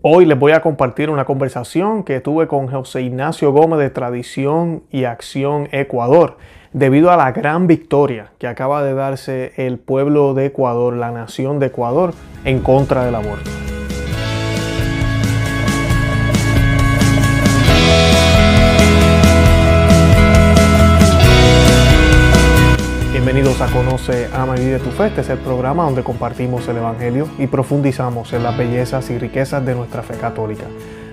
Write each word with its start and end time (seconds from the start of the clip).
Hoy 0.00 0.26
les 0.26 0.38
voy 0.38 0.52
a 0.52 0.60
compartir 0.60 1.10
una 1.10 1.24
conversación 1.24 2.04
que 2.04 2.20
tuve 2.20 2.46
con 2.46 2.68
José 2.68 3.02
Ignacio 3.02 3.50
Gómez 3.50 3.80
de 3.80 3.90
Tradición 3.90 4.84
y 4.92 5.02
Acción 5.02 5.68
Ecuador, 5.72 6.36
debido 6.72 7.10
a 7.10 7.16
la 7.16 7.32
gran 7.32 7.66
victoria 7.66 8.30
que 8.38 8.46
acaba 8.46 8.84
de 8.84 8.94
darse 8.94 9.54
el 9.56 9.80
pueblo 9.80 10.34
de 10.34 10.46
Ecuador, 10.46 10.94
la 10.94 11.10
nación 11.10 11.58
de 11.58 11.66
Ecuador, 11.66 12.14
en 12.44 12.60
contra 12.60 13.04
del 13.04 13.16
aborto. 13.16 13.50
Bienvenidos 23.18 23.60
a 23.60 23.66
Conoce, 23.66 24.28
Ama 24.32 24.56
y 24.56 24.60
Vive 24.60 24.78
tu 24.78 24.90
Fe. 24.90 25.08
Este 25.08 25.22
es 25.22 25.28
el 25.28 25.38
programa 25.38 25.82
donde 25.82 26.04
compartimos 26.04 26.68
el 26.68 26.76
Evangelio 26.76 27.26
y 27.36 27.48
profundizamos 27.48 28.32
en 28.32 28.44
las 28.44 28.56
bellezas 28.56 29.10
y 29.10 29.18
riquezas 29.18 29.66
de 29.66 29.74
nuestra 29.74 30.04
fe 30.04 30.14
católica. 30.14 30.62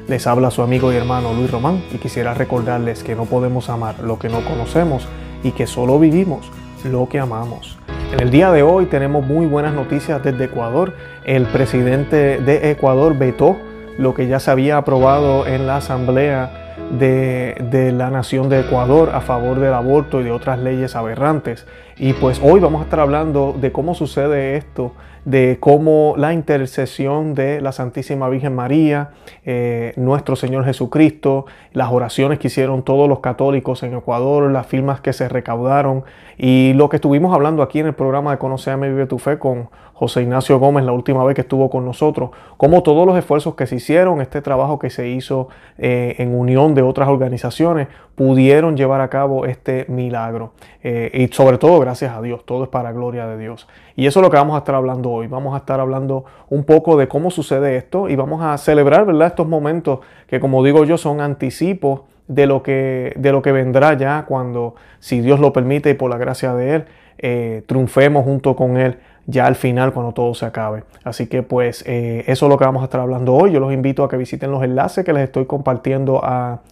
Les 0.07 0.27
habla 0.27 0.51
su 0.51 0.61
amigo 0.61 0.93
y 0.93 0.97
hermano 0.97 1.33
Luis 1.33 1.49
Román 1.49 1.83
y 1.91 1.97
quisiera 1.97 2.35
recordarles 2.35 3.01
que 3.01 3.15
no 3.15 3.25
podemos 3.25 3.69
amar 3.71 4.01
lo 4.01 4.19
que 4.19 4.29
no 4.29 4.45
conocemos 4.45 5.07
y 5.41 5.53
que 5.53 5.65
solo 5.65 5.97
vivimos 5.97 6.51
lo 6.83 7.09
que 7.09 7.19
amamos. 7.19 7.79
En 8.13 8.19
el 8.19 8.29
día 8.29 8.51
de 8.51 8.61
hoy 8.61 8.85
tenemos 8.85 9.25
muy 9.25 9.47
buenas 9.47 9.73
noticias 9.73 10.23
desde 10.23 10.43
Ecuador. 10.43 10.93
El 11.23 11.47
presidente 11.47 12.37
de 12.37 12.69
Ecuador 12.69 13.17
vetó 13.17 13.57
lo 13.97 14.13
que 14.13 14.27
ya 14.27 14.39
se 14.39 14.51
había 14.51 14.77
aprobado 14.77 15.47
en 15.47 15.65
la 15.65 15.77
Asamblea 15.77 16.65
de, 16.91 17.91
la 17.95 18.09
nación 18.09 18.49
de 18.49 18.61
Ecuador 18.61 19.11
a 19.13 19.21
favor 19.21 19.59
del 19.59 19.73
aborto 19.73 20.21
y 20.21 20.23
de 20.23 20.31
otras 20.31 20.59
leyes 20.59 20.95
aberrantes. 20.95 21.65
Y 21.97 22.11
pues 22.11 22.41
hoy 22.43 22.59
vamos 22.59 22.81
a 22.81 22.83
estar 22.83 22.99
hablando 22.99 23.55
de 23.57 23.71
cómo 23.71 23.95
sucede 23.95 24.57
esto, 24.57 24.91
de 25.23 25.59
cómo 25.61 26.13
la 26.17 26.33
intercesión 26.33 27.33
de 27.35 27.61
la 27.61 27.71
Santísima 27.71 28.27
Virgen 28.27 28.53
María, 28.53 29.11
eh, 29.45 29.93
nuestro 29.95 30.35
Señor 30.35 30.65
Jesucristo, 30.65 31.45
las 31.71 31.93
oraciones 31.93 32.37
que 32.37 32.47
hicieron 32.47 32.83
todos 32.83 33.07
los 33.07 33.21
católicos 33.21 33.81
en 33.83 33.95
Ecuador, 33.95 34.51
las 34.51 34.67
firmas 34.67 34.99
que 34.99 35.13
se 35.13 35.29
recaudaron. 35.29 36.03
Y 36.37 36.73
lo 36.73 36.89
que 36.89 36.97
estuvimos 36.97 37.33
hablando 37.33 37.63
aquí 37.63 37.79
en 37.79 37.85
el 37.85 37.93
programa 37.93 38.31
de 38.31 38.39
Conoceame 38.39 38.89
Vive 38.89 39.05
tu 39.05 39.17
Fe 39.17 39.39
con 39.39 39.69
José 39.95 40.23
Ignacio 40.23 40.59
Gómez 40.59 40.83
la 40.83 40.91
última 40.91 41.23
vez 41.23 41.35
que 41.35 41.41
estuvo 41.41 41.69
con 41.69 41.85
nosotros, 41.85 42.31
cómo 42.57 42.83
todos 42.83 43.07
los 43.07 43.17
esfuerzos 43.17 43.55
que 43.55 43.65
se 43.65 43.77
hicieron, 43.77 44.19
este 44.19 44.41
trabajo 44.41 44.77
que 44.77 44.89
se 44.89 45.07
hizo 45.07 45.47
eh, 45.77 46.15
en 46.17 46.35
unión 46.35 46.75
de 46.75 46.81
otras 46.81 47.07
organizaciones, 47.07 47.87
pudieron 48.15 48.75
llevar 48.75 48.99
a 48.99 49.09
cabo 49.09 49.45
este 49.45 49.85
milagro. 49.87 50.51
Eh, 50.83 51.11
y 51.13 51.33
sobre 51.33 51.57
todo 51.57 51.79
gracias 51.79 52.13
a 52.13 52.21
Dios, 52.21 52.45
todo 52.45 52.65
es 52.65 52.69
para 52.69 52.91
gloria 52.91 53.25
de 53.25 53.37
Dios. 53.37 53.69
Y 53.95 54.05
eso 54.05 54.19
es 54.19 54.23
lo 54.25 54.29
que 54.29 54.35
vamos 54.35 54.55
a 54.55 54.59
estar 54.59 54.75
hablando 54.75 55.11
hoy. 55.11 55.27
Vamos 55.27 55.55
a 55.55 55.59
estar 55.59 55.79
hablando 55.79 56.25
un 56.49 56.65
poco 56.65 56.97
de 56.97 57.07
cómo 57.07 57.31
sucede 57.31 57.77
esto 57.77 58.09
y 58.09 58.17
vamos 58.17 58.43
a 58.43 58.57
celebrar 58.57 59.05
¿verdad? 59.05 59.27
estos 59.27 59.47
momentos 59.47 59.99
que 60.27 60.41
como 60.41 60.61
digo 60.61 60.83
yo 60.83 60.97
son 60.97 61.21
anticipos 61.21 62.01
de 62.27 62.47
lo 62.47 62.63
que, 62.63 63.13
de 63.15 63.31
lo 63.31 63.41
que 63.41 63.53
vendrá 63.53 63.93
ya 63.93 64.25
cuando, 64.27 64.75
si 64.99 65.21
Dios 65.21 65.39
lo 65.39 65.53
permite 65.53 65.91
y 65.91 65.93
por 65.93 66.09
la 66.09 66.17
gracia 66.17 66.53
de 66.53 66.75
Él, 66.75 66.85
eh, 67.17 67.63
triunfemos 67.65 68.25
junto 68.25 68.57
con 68.57 68.75
Él 68.77 68.97
ya 69.27 69.45
al 69.47 69.55
final 69.55 69.93
cuando 69.93 70.13
todo 70.13 70.33
se 70.33 70.45
acabe. 70.45 70.83
Así 71.03 71.27
que 71.27 71.43
pues 71.43 71.83
eh, 71.87 72.23
eso 72.27 72.45
es 72.45 72.49
lo 72.49 72.57
que 72.57 72.65
vamos 72.65 72.81
a 72.81 72.85
estar 72.85 73.01
hablando 73.01 73.33
hoy. 73.33 73.51
Yo 73.51 73.59
los 73.59 73.73
invito 73.73 74.03
a 74.03 74.09
que 74.09 74.17
visiten 74.17 74.51
los 74.51 74.63
enlaces 74.63 75.03
que 75.03 75.13
les 75.13 75.23
estoy 75.23 75.45
compartiendo 75.45 76.21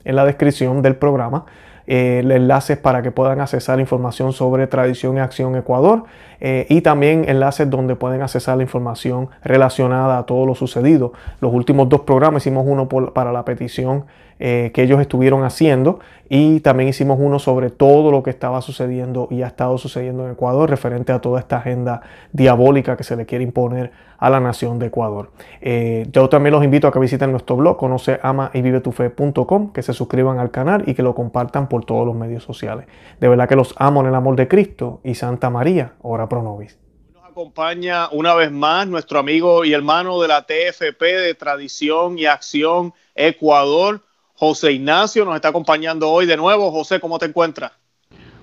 en 0.04 0.16
la 0.16 0.26
descripción 0.26 0.82
del 0.82 0.96
programa. 0.96 1.46
Eh, 1.86 2.20
enlaces 2.24 2.78
para 2.78 3.02
que 3.02 3.12
puedan 3.12 3.42
accesar 3.42 3.78
información 3.82 4.32
sobre 4.32 4.68
Tradición 4.68 5.18
y 5.18 5.20
Acción 5.20 5.54
Ecuador 5.58 6.06
eh, 6.40 6.66
y 6.70 6.80
también 6.80 7.26
enlaces 7.28 7.70
donde 7.70 7.98
pueden 7.98 8.22
accesar 8.22 8.56
la 8.56 8.64
información 8.64 9.28
relacionada 9.44 10.18
a 10.18 10.26
todo 10.26 10.46
lo 10.46 10.56
sucedido. 10.56 11.12
Los 11.42 11.54
últimos 11.54 11.90
dos 11.90 12.02
programas 12.02 12.44
hicimos 12.44 12.64
uno 12.66 12.88
para 12.88 13.34
la 13.34 13.44
petición 13.44 14.06
eh, 14.40 14.72
que 14.74 14.84
ellos 14.84 15.00
estuvieron 15.00 15.44
haciendo 15.44 16.00
y 16.30 16.62
también 16.62 16.90
hicimos 16.90 17.20
uno 17.20 17.38
sobre 17.40 17.70
todo 17.70 18.12
lo 18.12 18.24
que 18.24 18.30
estaba 18.30 18.62
sucediendo 18.62 19.28
y 19.30 19.44
ha 19.44 19.48
estado 19.48 19.78
sucediendo 19.78 20.26
en 20.26 20.32
Ecuador 20.32 20.70
referente 20.70 21.12
a 21.12 21.20
toda 21.20 21.40
esta 21.40 21.58
agenda 21.58 22.02
diabólica 22.32 22.98
que 22.98 23.04
se 23.04 23.16
le 23.16 23.26
quiere 23.26 23.44
imponer 23.44 23.92
a 24.24 24.30
la 24.30 24.40
nación 24.40 24.80
de 24.80 24.86
Ecuador. 24.88 25.32
Eh, 25.60 26.08
yo 26.10 26.30
también 26.30 26.54
los 26.54 26.64
invito 26.64 26.88
a 26.88 26.94
que 26.94 27.00
visiten 27.00 27.32
nuestro 27.32 27.58
blog 27.58 27.76
conoce 27.76 28.20
ama 28.24 28.52
y 28.54 28.62
vive 28.62 28.80
tu 28.80 28.94
fe.com, 28.94 29.74
que 29.74 29.84
se 29.84 29.94
suscriban 29.94 30.40
al 30.40 30.50
canal 30.50 30.84
y 30.88 30.94
que 30.94 31.04
lo 31.04 31.14
compartan 31.14 31.68
por 31.68 31.84
todos 31.84 32.08
los 32.08 32.16
medios 32.16 32.42
sociales. 32.44 32.88
De 33.20 33.28
verdad 33.28 33.50
que 33.50 33.58
los 33.58 33.76
amo 33.78 34.00
en 34.00 34.08
el 34.08 34.16
amor 34.16 34.38
de 34.38 34.48
Cristo 34.48 35.02
y 35.04 35.16
Santa 35.16 35.50
María, 35.50 35.96
ora 36.02 36.30
pro 36.30 36.42
nobis 36.42 36.80
Nos 37.14 37.26
acompaña 37.26 38.08
una 38.12 38.34
vez 38.34 38.50
más 38.50 38.88
nuestro 38.88 39.20
amigo 39.20 39.66
y 39.66 39.74
hermano 39.74 40.22
de 40.22 40.30
la 40.30 40.46
TFP 40.46 41.02
de 41.02 41.36
Tradición 41.36 42.18
y 42.18 42.26
Acción 42.26 42.94
Ecuador, 43.16 44.02
José 44.44 44.74
Ignacio 44.74 45.24
nos 45.24 45.36
está 45.36 45.48
acompañando 45.48 46.10
hoy 46.10 46.26
de 46.26 46.36
nuevo. 46.36 46.70
José, 46.70 47.00
¿cómo 47.00 47.18
te 47.18 47.28
encuentras? 47.28 47.72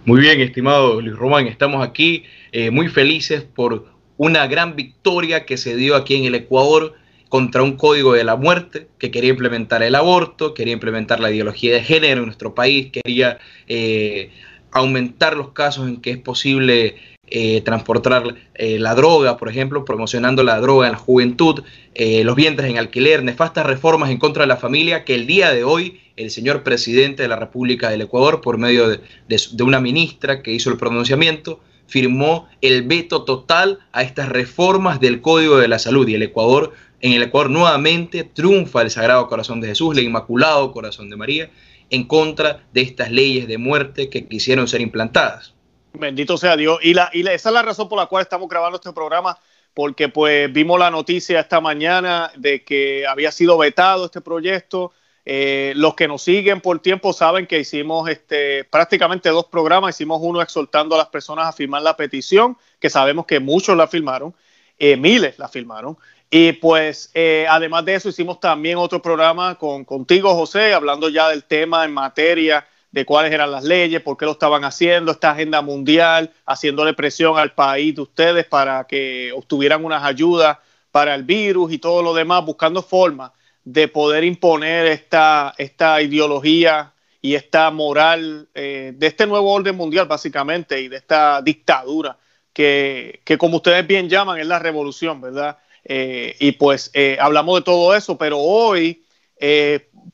Muy 0.06 0.22
bien, 0.22 0.40
estimado 0.40 0.98
Luis 0.98 1.14
Román, 1.14 1.46
estamos 1.46 1.86
aquí 1.86 2.24
eh, 2.52 2.70
muy 2.70 2.88
felices 2.88 3.42
por 3.42 3.84
una 4.16 4.46
gran 4.46 4.76
victoria 4.76 5.44
que 5.44 5.58
se 5.58 5.76
dio 5.76 5.94
aquí 5.96 6.14
en 6.14 6.24
el 6.24 6.34
Ecuador 6.34 6.94
contra 7.28 7.62
un 7.62 7.76
código 7.76 8.14
de 8.14 8.24
la 8.24 8.36
muerte 8.36 8.88
que 8.98 9.10
quería 9.10 9.28
implementar 9.28 9.82
el 9.82 9.94
aborto, 9.94 10.54
quería 10.54 10.72
implementar 10.72 11.20
la 11.20 11.30
ideología 11.30 11.74
de 11.74 11.82
género 11.82 12.20
en 12.20 12.26
nuestro 12.28 12.54
país, 12.54 12.90
quería 12.90 13.38
eh, 13.68 14.30
aumentar 14.72 15.36
los 15.36 15.50
casos 15.50 15.86
en 15.86 16.00
que 16.00 16.12
es 16.12 16.18
posible 16.18 16.96
eh, 17.30 17.60
transportar 17.60 18.34
eh, 18.54 18.78
la 18.78 18.94
droga, 18.94 19.36
por 19.36 19.48
ejemplo, 19.48 19.84
promocionando 19.84 20.42
la 20.42 20.60
droga 20.60 20.86
en 20.86 20.92
la 20.92 20.98
juventud, 20.98 21.62
eh, 21.94 22.24
los 22.24 22.34
vientres 22.34 22.68
en 22.68 22.78
alquiler, 22.78 23.22
nefastas 23.22 23.66
reformas 23.66 24.10
en 24.10 24.18
contra 24.18 24.42
de 24.42 24.48
la 24.48 24.56
familia 24.56 25.04
que 25.04 25.14
el 25.14 25.26
día 25.26 25.52
de 25.52 25.64
hoy 25.64 26.00
el 26.16 26.30
señor 26.30 26.62
presidente 26.62 27.22
de 27.22 27.28
la 27.28 27.36
República 27.36 27.88
del 27.88 28.02
Ecuador, 28.02 28.40
por 28.40 28.58
medio 28.58 28.88
de, 28.88 29.00
de 29.28 29.62
una 29.62 29.80
ministra 29.80 30.42
que 30.42 30.52
hizo 30.52 30.68
el 30.68 30.76
pronunciamiento, 30.76 31.60
firmó 31.86 32.48
el 32.60 32.82
veto 32.82 33.24
total 33.24 33.78
a 33.92 34.02
estas 34.02 34.28
reformas 34.28 35.00
del 35.00 35.20
Código 35.20 35.56
de 35.56 35.68
la 35.68 35.78
Salud 35.78 36.06
y 36.08 36.14
el 36.14 36.22
Ecuador, 36.22 36.72
en 37.00 37.12
el 37.12 37.22
Ecuador 37.22 37.50
nuevamente 37.50 38.24
triunfa 38.24 38.82
el 38.82 38.90
Sagrado 38.90 39.26
Corazón 39.28 39.60
de 39.60 39.68
Jesús, 39.68 39.96
el 39.96 40.04
Inmaculado 40.04 40.72
Corazón 40.72 41.08
de 41.08 41.16
María, 41.16 41.50
en 41.88 42.04
contra 42.04 42.64
de 42.72 42.82
estas 42.82 43.10
leyes 43.10 43.48
de 43.48 43.58
muerte 43.58 44.08
que 44.10 44.26
quisieron 44.26 44.68
ser 44.68 44.80
implantadas. 44.80 45.54
Bendito 45.92 46.36
sea 46.36 46.56
Dios. 46.56 46.78
Y, 46.82 46.94
la, 46.94 47.10
y 47.12 47.26
esa 47.26 47.48
es 47.48 47.52
la 47.52 47.62
razón 47.62 47.88
por 47.88 47.98
la 47.98 48.06
cual 48.06 48.22
estamos 48.22 48.48
grabando 48.48 48.76
este 48.76 48.92
programa, 48.92 49.38
porque 49.74 50.08
pues 50.08 50.52
vimos 50.52 50.78
la 50.78 50.90
noticia 50.90 51.40
esta 51.40 51.60
mañana 51.60 52.30
de 52.36 52.64
que 52.64 53.06
había 53.06 53.32
sido 53.32 53.58
vetado 53.58 54.06
este 54.06 54.20
proyecto. 54.20 54.92
Eh, 55.26 55.74
los 55.76 55.94
que 55.94 56.08
nos 56.08 56.22
siguen 56.22 56.60
por 56.60 56.80
tiempo 56.80 57.12
saben 57.12 57.46
que 57.46 57.60
hicimos 57.60 58.08
este, 58.08 58.64
prácticamente 58.64 59.28
dos 59.28 59.46
programas. 59.46 59.96
Hicimos 59.96 60.20
uno 60.22 60.40
exhortando 60.40 60.94
a 60.94 60.98
las 60.98 61.08
personas 61.08 61.46
a 61.46 61.52
firmar 61.52 61.82
la 61.82 61.96
petición, 61.96 62.56
que 62.78 62.90
sabemos 62.90 63.26
que 63.26 63.40
muchos 63.40 63.76
la 63.76 63.86
firmaron, 63.86 64.34
eh, 64.78 64.96
miles 64.96 65.38
la 65.38 65.48
firmaron. 65.48 65.98
Y 66.30 66.52
pues 66.52 67.10
eh, 67.14 67.46
además 67.48 67.84
de 67.84 67.96
eso 67.96 68.08
hicimos 68.08 68.38
también 68.38 68.78
otro 68.78 69.02
programa 69.02 69.56
con, 69.56 69.84
contigo, 69.84 70.34
José, 70.34 70.72
hablando 70.72 71.08
ya 71.08 71.28
del 71.28 71.44
tema 71.44 71.84
en 71.84 71.92
materia 71.92 72.64
de 72.92 73.04
cuáles 73.04 73.32
eran 73.32 73.52
las 73.52 73.64
leyes, 73.64 74.02
por 74.02 74.16
qué 74.16 74.24
lo 74.24 74.32
estaban 74.32 74.64
haciendo, 74.64 75.12
esta 75.12 75.30
agenda 75.30 75.62
mundial, 75.62 76.32
haciéndole 76.46 76.92
presión 76.94 77.38
al 77.38 77.52
país 77.52 77.94
de 77.94 78.02
ustedes 78.02 78.46
para 78.46 78.84
que 78.84 79.32
obtuvieran 79.32 79.84
unas 79.84 80.02
ayudas 80.02 80.58
para 80.90 81.14
el 81.14 81.22
virus 81.22 81.72
y 81.72 81.78
todo 81.78 82.02
lo 82.02 82.14
demás, 82.14 82.44
buscando 82.44 82.82
formas 82.82 83.30
de 83.64 83.88
poder 83.88 84.24
imponer 84.24 84.86
esta, 84.86 85.54
esta 85.58 86.02
ideología 86.02 86.92
y 87.22 87.34
esta 87.34 87.70
moral 87.70 88.48
eh, 88.54 88.92
de 88.96 89.06
este 89.06 89.26
nuevo 89.26 89.52
orden 89.52 89.76
mundial, 89.76 90.06
básicamente, 90.06 90.80
y 90.80 90.88
de 90.88 90.96
esta 90.96 91.42
dictadura 91.42 92.16
que, 92.52 93.20
que 93.24 93.38
como 93.38 93.58
ustedes 93.58 93.86
bien 93.86 94.08
llaman, 94.08 94.38
es 94.38 94.46
la 94.46 94.58
revolución, 94.58 95.20
¿verdad? 95.20 95.58
Eh, 95.84 96.36
y 96.40 96.52
pues 96.52 96.90
eh, 96.94 97.16
hablamos 97.20 97.58
de 97.58 97.64
todo 97.64 97.94
eso, 97.94 98.18
pero 98.18 98.38
hoy 98.38 99.02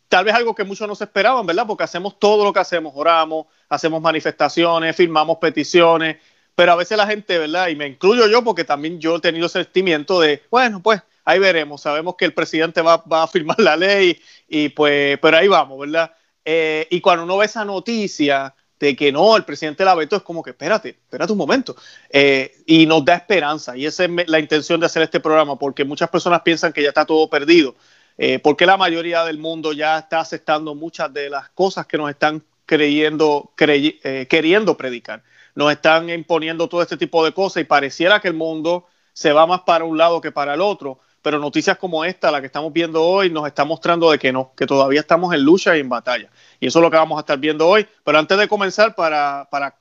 tal 0.09 0.25
vez 0.25 0.35
algo 0.35 0.55
que 0.55 0.65
muchos 0.65 0.87
no 0.87 0.95
se 0.95 1.05
esperaban, 1.05 1.45
¿verdad? 1.47 1.67
Porque 1.67 1.85
hacemos 1.85 2.19
todo 2.19 2.45
lo 2.45 2.53
que 2.53 2.61
hacemos, 2.61 2.93
oramos, 2.95 3.47
hacemos 3.69 4.01
manifestaciones, 4.01 4.95
firmamos 4.95 5.39
peticiones, 5.39 6.17
pero 6.55 6.73
a 6.73 6.77
veces 6.77 6.97
la 6.97 7.07
gente, 7.07 7.39
¿verdad? 7.39 7.69
Y 7.69 7.77
me 7.77 7.87
incluyo 7.87 8.27
yo 8.29 8.43
porque 8.43 8.65
también 8.65 8.99
yo 8.99 9.17
he 9.17 9.21
tenido 9.21 9.47
ese 9.47 9.63
sentimiento 9.63 10.21
de, 10.21 10.43
bueno, 10.51 10.83
pues 10.83 11.03
ahí 11.25 11.39
veremos, 11.39 11.83
sabemos 11.83 12.17
que 12.17 12.25
el 12.25 12.33
presidente 12.33 12.81
va, 12.81 13.03
a 13.11 13.27
firmar 13.29 13.61
la 13.61 13.77
ley 13.77 14.21
y 14.49 14.71
pues, 14.71 15.19
pero 15.21 15.37
ahí 15.37 15.49
vamos, 15.49 15.79
¿verdad? 15.79 16.13
Eh, 16.45 16.87
y 16.91 17.01
cuando 17.01 17.25
uno 17.25 17.37
ve 17.37 17.47
esa 17.47 17.65
noticia 17.65 18.55
de 18.79 18.95
que 18.95 19.11
no, 19.11 19.37
el 19.37 19.45
presidente 19.45 19.85
la 19.85 19.95
veto, 19.95 20.17
es 20.17 20.23
como 20.23 20.43
que 20.43 20.51
espérate, 20.51 20.91
espérate 20.91 21.33
un 21.33 21.39
momento. 21.39 21.77
Eh, 22.11 22.63
y 22.67 22.87
nos 22.87 23.05
da 23.05 23.17
esperanza. 23.17 23.77
Y 23.77 23.87
esa 23.87 24.05
es 24.05 24.11
la 24.29 24.39
intención 24.39 24.79
de 24.81 24.87
hacer 24.87 25.03
este 25.03 25.21
programa, 25.21 25.59
porque 25.59 25.85
muchas 25.85 26.11
personas 26.11 26.43
piensan 26.43 26.73
que 26.73 26.83
ya 26.83 26.89
está 26.89 27.05
todo 27.05 27.29
perdido. 27.29 27.75
Eh, 28.19 28.39
porque 28.39 28.67
la 28.67 28.77
mayoría 28.77 29.25
del 29.25 29.39
mundo 29.39 29.73
ya 29.73 29.99
está 29.99 30.21
aceptando 30.21 30.75
muchas 30.75 31.13
de 31.13 31.31
las 31.31 31.51
cosas 31.51 31.87
que 31.87 31.99
nos 31.99 32.11
están 32.11 32.43
creyendo, 32.65 33.53
eh, 33.59 34.27
queriendo 34.29 34.77
predicar. 34.77 35.23
Nos 35.55 35.73
están 35.73 36.11
imponiendo 36.11 36.69
todo 36.69 36.83
este 36.83 36.97
tipo 36.97 37.25
de 37.25 37.33
cosas 37.33 37.63
y 37.63 37.65
pareciera 37.65 38.21
que 38.21 38.29
el 38.29 38.35
mundo 38.35 38.87
se 39.13 39.33
va 39.33 39.47
más 39.47 39.63
para 39.63 39.85
un 39.85 39.97
lado 39.97 40.21
que 40.21 40.33
para 40.33 40.55
el 40.55 40.61
otro. 40.61 41.01
pero 41.23 41.41
noticias 41.41 41.77
como 41.77 42.05
esta, 42.05 42.31
la 42.31 42.41
que 42.41 42.47
estamos 42.47 42.73
viendo 42.73 43.03
hoy, 43.03 43.31
nos 43.31 43.49
está 43.49 43.65
mostrando 43.65 44.13
de 44.13 44.19
que 44.19 44.33
no, 44.33 44.53
que 44.57 44.65
todavía 44.65 45.01
estamos 45.01 45.35
en 45.35 45.43
lucha 45.43 45.77
y 45.77 45.81
en 45.81 45.89
batalla. 45.89 46.31
Y 46.61 46.69
eso 46.69 46.79
es 46.79 46.83
lo 46.83 46.91
que 46.91 46.97
vamos 46.99 47.17
a 47.17 47.21
estar 47.21 47.37
viendo 47.39 47.67
hoy. 47.67 47.85
Pero 48.05 48.19
antes 48.19 48.39
de 48.39 48.47
comenzar, 48.47 48.95
para, 48.95 49.49
para 49.51 49.75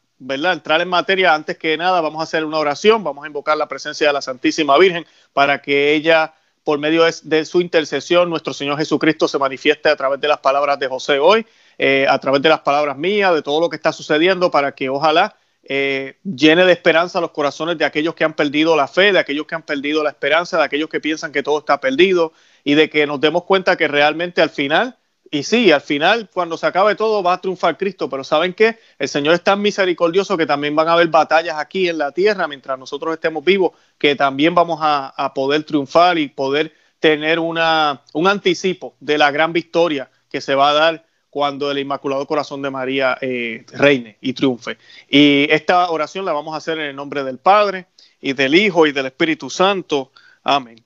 entrar 0.52 0.82
en 0.82 0.90
materia, 0.90 1.36
antes 1.36 1.58
que 1.58 1.78
nada, 1.78 2.02
vamos 2.02 2.20
a 2.20 2.24
hacer 2.24 2.46
una 2.46 2.58
oración, 2.58 3.04
vamos 3.04 3.24
a 3.24 3.28
invocar 3.28 3.58
la 3.58 3.68
presencia 3.68 4.08
de 4.08 4.14
la 4.14 4.22
Santísima 4.22 4.78
Virgen 4.80 5.06
para 5.34 5.62
que 5.62 5.94
ella, 5.94 6.34
por 6.66 6.80
medio 6.80 7.06
de, 7.24 7.46
su 7.46 7.62
intercesión, 7.62 8.28
nuestro 8.28 8.52
Señor 8.52 8.78
Jesucristo 8.80 9.28
se 9.28 9.38
manifieste 9.38 9.88
a 9.88 9.96
través 9.96 10.20
de 10.20 10.28
las 10.28 10.40
palabras 10.40 10.80
de 10.80 10.88
José 10.88 11.20
hoy, 11.20 11.46
eh, 11.78 12.08
a 12.10 12.18
través 12.18 12.42
de 12.42 12.50
las 12.50 12.62
palabras 12.62 12.98
mías, 12.98 13.36
de 13.36 13.44
todo 13.44 13.62
lo 13.62 13.70
que 13.70 13.76
está 13.76 13.94
sucediendo, 13.94 14.50
para 14.50 14.74
que 14.74 14.90
ojalá 14.90 15.36
eh, 15.64 16.18
llene 16.24 16.66
de 16.66 16.74
esperanza 16.74 17.22
los 17.22 17.30
corazones 17.30 17.78
de 17.78 17.86
aquellos 17.86 18.16
que 18.16 18.24
han 18.24 18.34
perdido 18.34 18.76
la 18.76 18.88
fe, 18.88 19.14
de 19.14 19.20
aquellos 19.20 19.46
que 19.46 19.54
han 19.54 19.62
perdido 19.62 20.04
la 20.04 20.10
esperanza, 20.10 20.58
de 20.58 20.64
aquellos 20.64 20.90
que 20.90 21.00
piensan 21.00 21.32
que 21.32 21.44
todo 21.44 21.60
está 21.60 21.80
perdido 21.80 22.34
y 22.64 22.74
de 22.74 22.90
que 22.90 23.06
nos 23.06 23.22
demos 23.22 23.44
cuenta 23.44 23.78
que 23.78 23.88
realmente 23.88 24.42
al 24.42 24.50
final, 24.50 24.98
y 25.36 25.44
sí, 25.44 25.70
al 25.70 25.82
final 25.82 26.30
cuando 26.34 26.58
se 26.58 26.66
acabe 26.66 26.96
todo 26.96 27.22
va 27.22 27.34
a 27.34 27.42
triunfar 27.42 27.78
Cristo, 27.78 28.10
pero 28.10 28.24
¿saben 28.24 28.54
qué? 28.54 28.80
El 28.98 29.10
Señor 29.10 29.34
es 29.34 29.44
tan 29.44 29.62
misericordioso 29.62 30.38
que 30.38 30.46
también 30.46 30.78
van 30.78 30.88
a 30.88 30.94
haber 30.94 31.10
batallas 31.10 31.58
aquí 31.60 31.90
en 31.90 31.98
la 31.98 32.14
tierra 32.14 32.48
mientras 32.48 32.80
nosotros 32.80 33.14
estemos 33.14 33.44
vivos, 33.44 33.74
que 33.98 34.16
también 34.16 34.56
vamos 34.56 34.80
a, 34.82 35.34
poder 35.36 35.66
triunfar 35.66 36.18
y 36.18 36.30
poder 36.30 36.74
tener 37.02 37.40
una, 37.40 38.04
un 38.14 38.28
anticipo 38.30 38.96
de 39.02 39.18
la 39.18 39.30
gran 39.30 39.52
victoria 39.52 40.10
que 40.30 40.40
se 40.40 40.56
va 40.56 40.70
a 40.70 40.74
dar 40.74 41.06
cuando 41.30 41.70
el 41.70 41.80
Inmaculado 41.80 42.26
Corazón 42.26 42.62
de 42.62 42.70
María 42.70 43.18
eh, 43.20 43.66
reine 43.74 44.18
y 44.22 44.32
triunfe. 44.32 44.78
Y 45.10 45.48
esta 45.52 45.90
oración 45.90 46.24
la 46.24 46.32
vamos 46.32 46.54
a 46.54 46.58
hacer 46.60 46.80
en 46.80 46.86
el 46.86 46.96
nombre 46.96 47.26
del 47.26 47.40
Padre 47.40 47.88
y 48.22 48.32
del 48.32 48.56
Hijo 48.56 48.88
y 48.88 48.94
del 48.94 49.08
Espíritu 49.08 49.50
Santo. 49.50 50.14
Amén. 50.44 50.82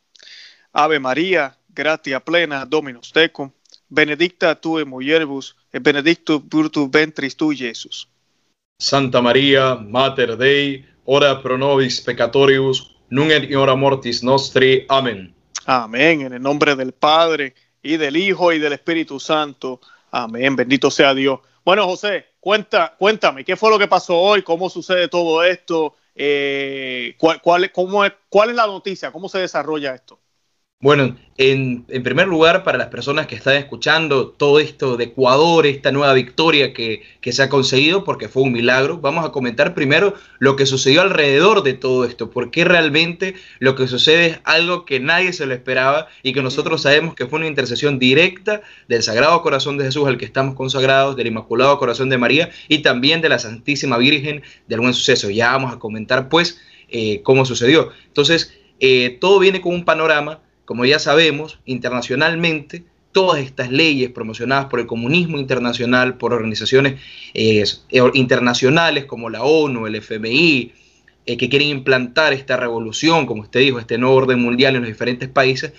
Ave 0.74 1.00
María, 1.00 1.56
gratia 1.68 2.20
plena, 2.20 2.66
Dominus 2.66 3.12
tecum, 3.14 3.52
benedicta 3.90 4.56
tu 4.56 4.78
mulieribus, 4.86 5.56
et 5.74 5.84
benedictus 5.84 6.42
fructus 6.50 6.90
ventris 6.90 7.36
tu, 7.36 7.52
Jesús. 7.52 8.08
Santa 8.80 9.22
María, 9.22 9.76
Mater 9.76 10.38
Dei, 10.38 10.86
ora 11.06 11.42
pro 11.42 11.58
nobis 11.58 12.00
peccatoribus, 12.02 12.96
nun 13.10 13.32
et 13.32 13.50
in 13.50 13.58
hora 13.58 13.76
mortis 13.76 14.24
nostri. 14.24 14.86
Amén. 14.88 15.34
Amén. 15.66 16.22
En 16.22 16.34
el 16.34 16.42
nombre 16.42 16.76
del 16.76 16.94
Padre, 16.94 17.54
y 17.82 17.98
del 17.98 18.16
Hijo, 18.16 18.54
y 18.54 18.60
del 18.60 18.74
Espíritu 18.74 19.20
Santo. 19.20 19.82
Amén, 20.12 20.56
bendito 20.56 20.90
sea 20.90 21.14
Dios. 21.14 21.40
Bueno, 21.64 21.86
José, 21.86 22.26
cuenta, 22.40 22.96
cuéntame, 22.98 23.44
¿qué 23.44 23.56
fue 23.56 23.70
lo 23.70 23.78
que 23.78 23.88
pasó 23.88 24.18
hoy? 24.18 24.42
¿Cómo 24.44 24.70
sucede 24.70 25.08
todo 25.08 25.44
esto? 25.44 25.96
Eh, 26.16 27.16
¿cuál, 27.18 27.42
cuál, 27.42 27.72
cómo 27.72 28.04
es, 28.04 28.14
¿Cuál 28.30 28.50
es 28.50 28.56
la 28.56 28.66
noticia? 28.68 29.12
¿Cómo 29.12 29.30
se 29.30 29.40
desarrolla 29.40 29.94
esto? 29.94 30.20
Bueno, 30.82 31.18
en, 31.36 31.84
primer 31.84 32.28
lugar, 32.30 32.64
para 32.64 32.78
las 32.78 32.88
personas 32.88 33.28
que 33.28 33.36
están 33.36 33.56
escuchando 33.56 34.30
todo 34.30 34.62
esto 34.62 34.96
de 34.96 35.06
Ecuador, 35.06 35.66
esta 35.66 35.92
nueva 35.92 36.14
victoria 36.14 36.72
que, 36.74 37.04
se 37.22 37.44
ha 37.44 37.50
conseguido, 37.50 38.06
porque 38.06 38.30
fue 38.30 38.44
un 38.44 38.54
milagro, 38.54 38.98
vamos 39.00 39.26
a 39.26 39.34
comentar 39.34 39.74
primero 39.74 40.14
lo 40.40 40.56
que 40.56 40.66
sucedió 40.66 41.02
alrededor 41.02 41.64
de 41.64 41.74
todo 41.74 42.06
esto, 42.06 42.32
porque 42.32 42.64
realmente 42.64 43.36
lo 43.60 43.76
que 43.76 43.90
sucede 43.90 44.28
es 44.28 44.40
algo 44.46 44.86
que 44.86 45.02
nadie 45.02 45.34
se 45.34 45.46
lo 45.46 45.54
esperaba 45.54 46.08
y 46.24 46.32
que 46.32 46.42
nosotros 46.42 46.82
sabemos 46.82 47.14
que 47.14 47.28
fue 47.28 47.40
una 47.40 47.48
intercesión 47.48 48.00
directa 48.00 48.62
del 48.88 49.04
Sagrado 49.04 49.42
Corazón 49.42 49.78
de 49.78 49.84
Jesús 49.84 50.08
al 50.08 50.18
que 50.18 50.24
estamos 50.24 50.56
consagrados, 50.56 51.18
del 51.18 51.28
Inmaculado 51.28 51.78
Corazón 51.78 52.10
de 52.10 52.18
María 52.18 52.52
y 52.70 52.84
también 52.84 53.20
de 53.20 53.28
la 53.28 53.40
Santísima 53.40 53.98
Virgen 53.98 54.44
del 54.68 54.80
Buen 54.80 54.94
Suceso. 54.94 55.30
Ya 55.30 55.52
vamos 55.52 55.74
a 55.74 55.78
comentar 55.80 56.30
pues 56.30 56.62
eh, 56.88 57.22
cómo 57.24 57.44
sucedió. 57.44 57.92
Entonces, 58.08 58.58
eh, 58.80 59.18
todo 59.20 59.40
viene 59.40 59.60
con 59.60 59.74
un 59.74 59.84
panorama 59.84 60.40
como 60.70 60.86
ya 60.86 61.00
sabemos, 61.00 61.58
internacionalmente, 61.66 62.84
todas 63.12 63.42
estas 63.42 63.72
leyes 63.72 64.12
promocionadas 64.12 64.68
por 64.68 64.80
el 64.80 64.86
comunismo 64.86 65.40
internacional, 65.40 66.16
por 66.20 66.32
organizaciones 66.32 67.02
eh, 67.34 67.64
internacionales 68.14 69.06
como 69.06 69.32
la 69.32 69.42
ONU, 69.42 69.88
el 69.88 69.96
FMI, 69.96 70.72
eh, 71.26 71.38
que 71.38 71.50
quieren 71.50 71.70
implantar 71.70 72.34
esta 72.34 72.56
revolución, 72.56 73.26
como 73.26 73.42
usted 73.42 73.62
dijo, 73.62 73.80
este 73.80 73.98
nuevo 73.98 74.18
orden 74.18 74.42
mundial 74.42 74.76
en 74.76 74.82
los 74.82 74.92
diferentes 74.92 75.28
países, 75.28 75.74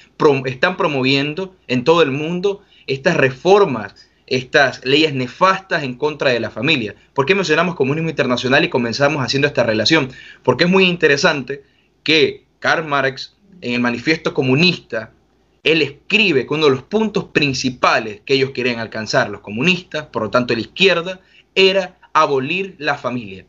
están 0.46 0.76
promoviendo 0.76 1.54
en 1.68 1.84
todo 1.84 2.02
el 2.02 2.10
mundo 2.10 2.64
estas 2.88 3.16
reformas, 3.16 3.94
estas 4.26 4.84
leyes 4.84 5.14
nefastas 5.14 5.84
en 5.84 5.94
contra 5.94 6.30
de 6.30 6.40
la 6.40 6.50
familia. 6.50 6.96
¿Por 7.14 7.26
qué 7.26 7.36
mencionamos 7.36 7.76
comunismo 7.76 8.10
internacional 8.10 8.64
y 8.64 8.70
comenzamos 8.70 9.22
haciendo 9.22 9.46
esta 9.46 9.62
relación? 9.62 10.08
Porque 10.42 10.64
es 10.64 10.70
muy 10.70 10.82
interesante 10.86 11.62
que 12.02 12.44
Karl 12.58 12.84
Marx 12.88 13.36
en 13.60 13.74
el 13.74 13.80
manifiesto 13.80 14.34
comunista, 14.34 15.12
él 15.62 15.82
escribe 15.82 16.46
que 16.46 16.54
uno 16.54 16.66
de 16.66 16.72
los 16.72 16.82
puntos 16.82 17.24
principales 17.24 18.20
que 18.24 18.34
ellos 18.34 18.50
querían 18.50 18.78
alcanzar, 18.78 19.30
los 19.30 19.40
comunistas, 19.40 20.06
por 20.06 20.22
lo 20.22 20.30
tanto 20.30 20.54
la 20.54 20.60
izquierda, 20.60 21.20
era 21.54 21.98
abolir 22.12 22.76
la 22.78 22.96
familia, 22.96 23.44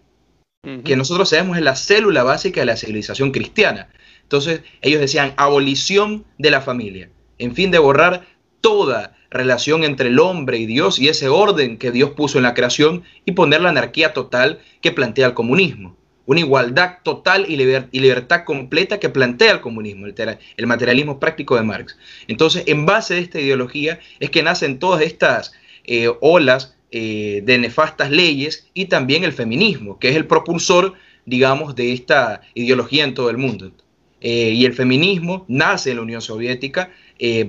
que 0.83 0.95
nosotros 0.95 1.29
sabemos 1.29 1.57
es 1.57 1.63
la 1.63 1.75
célula 1.75 2.23
básica 2.23 2.59
de 2.59 2.65
la 2.67 2.77
civilización 2.77 3.31
cristiana. 3.31 3.89
Entonces 4.23 4.61
ellos 4.81 5.01
decían 5.01 5.33
abolición 5.37 6.25
de 6.37 6.51
la 6.51 6.61
familia, 6.61 7.09
en 7.37 7.55
fin 7.55 7.71
de 7.71 7.79
borrar 7.79 8.27
toda 8.59 9.17
relación 9.31 9.83
entre 9.83 10.09
el 10.09 10.19
hombre 10.19 10.57
y 10.57 10.65
Dios 10.65 10.99
y 10.99 11.07
ese 11.07 11.29
orden 11.29 11.77
que 11.77 11.91
Dios 11.91 12.11
puso 12.11 12.37
en 12.37 12.43
la 12.43 12.53
creación 12.53 13.03
y 13.25 13.31
poner 13.31 13.61
la 13.61 13.69
anarquía 13.69 14.13
total 14.13 14.59
que 14.81 14.91
plantea 14.91 15.27
el 15.27 15.33
comunismo 15.33 15.97
una 16.25 16.39
igualdad 16.39 16.99
total 17.03 17.45
y, 17.47 17.57
libertad 17.57 18.43
completa 18.45 18.99
que 18.99 19.09
plantea 19.09 19.51
el 19.51 19.61
comunismo, 19.61 20.07
el, 20.07 20.67
materialismo 20.67 21.19
práctico 21.19 21.55
de 21.55 21.63
Marx. 21.63 21.97
Entonces, 22.27 22.63
en 22.67 22.85
base 22.85 23.15
de 23.15 23.21
esta 23.21 23.39
ideología 23.39 23.99
es 24.19 24.29
que 24.29 24.43
nacen 24.43 24.79
todas 24.79 25.01
estas 25.01 25.53
eh, 25.83 26.09
olas 26.21 26.75
eh, 26.91 27.41
de 27.43 27.57
nefastas 27.57 28.11
leyes 28.11 28.67
y 28.73 28.85
también 28.85 29.23
el 29.23 29.33
feminismo, 29.33 29.97
que 29.99 30.09
es 30.09 30.15
el 30.15 30.27
propulsor, 30.27 30.93
digamos, 31.25 31.75
de 31.75 31.93
esta 31.93 32.41
ideología 32.53 33.03
en 33.03 33.13
todo 33.13 33.29
el 33.29 33.37
mundo. 33.37 33.71
Eh, 34.21 34.51
y 34.55 34.65
el 34.65 34.73
feminismo 34.73 35.45
nace 35.47 35.89
en 35.91 35.97
la 35.97 36.03
Unión 36.03 36.21
Soviética 36.21 36.91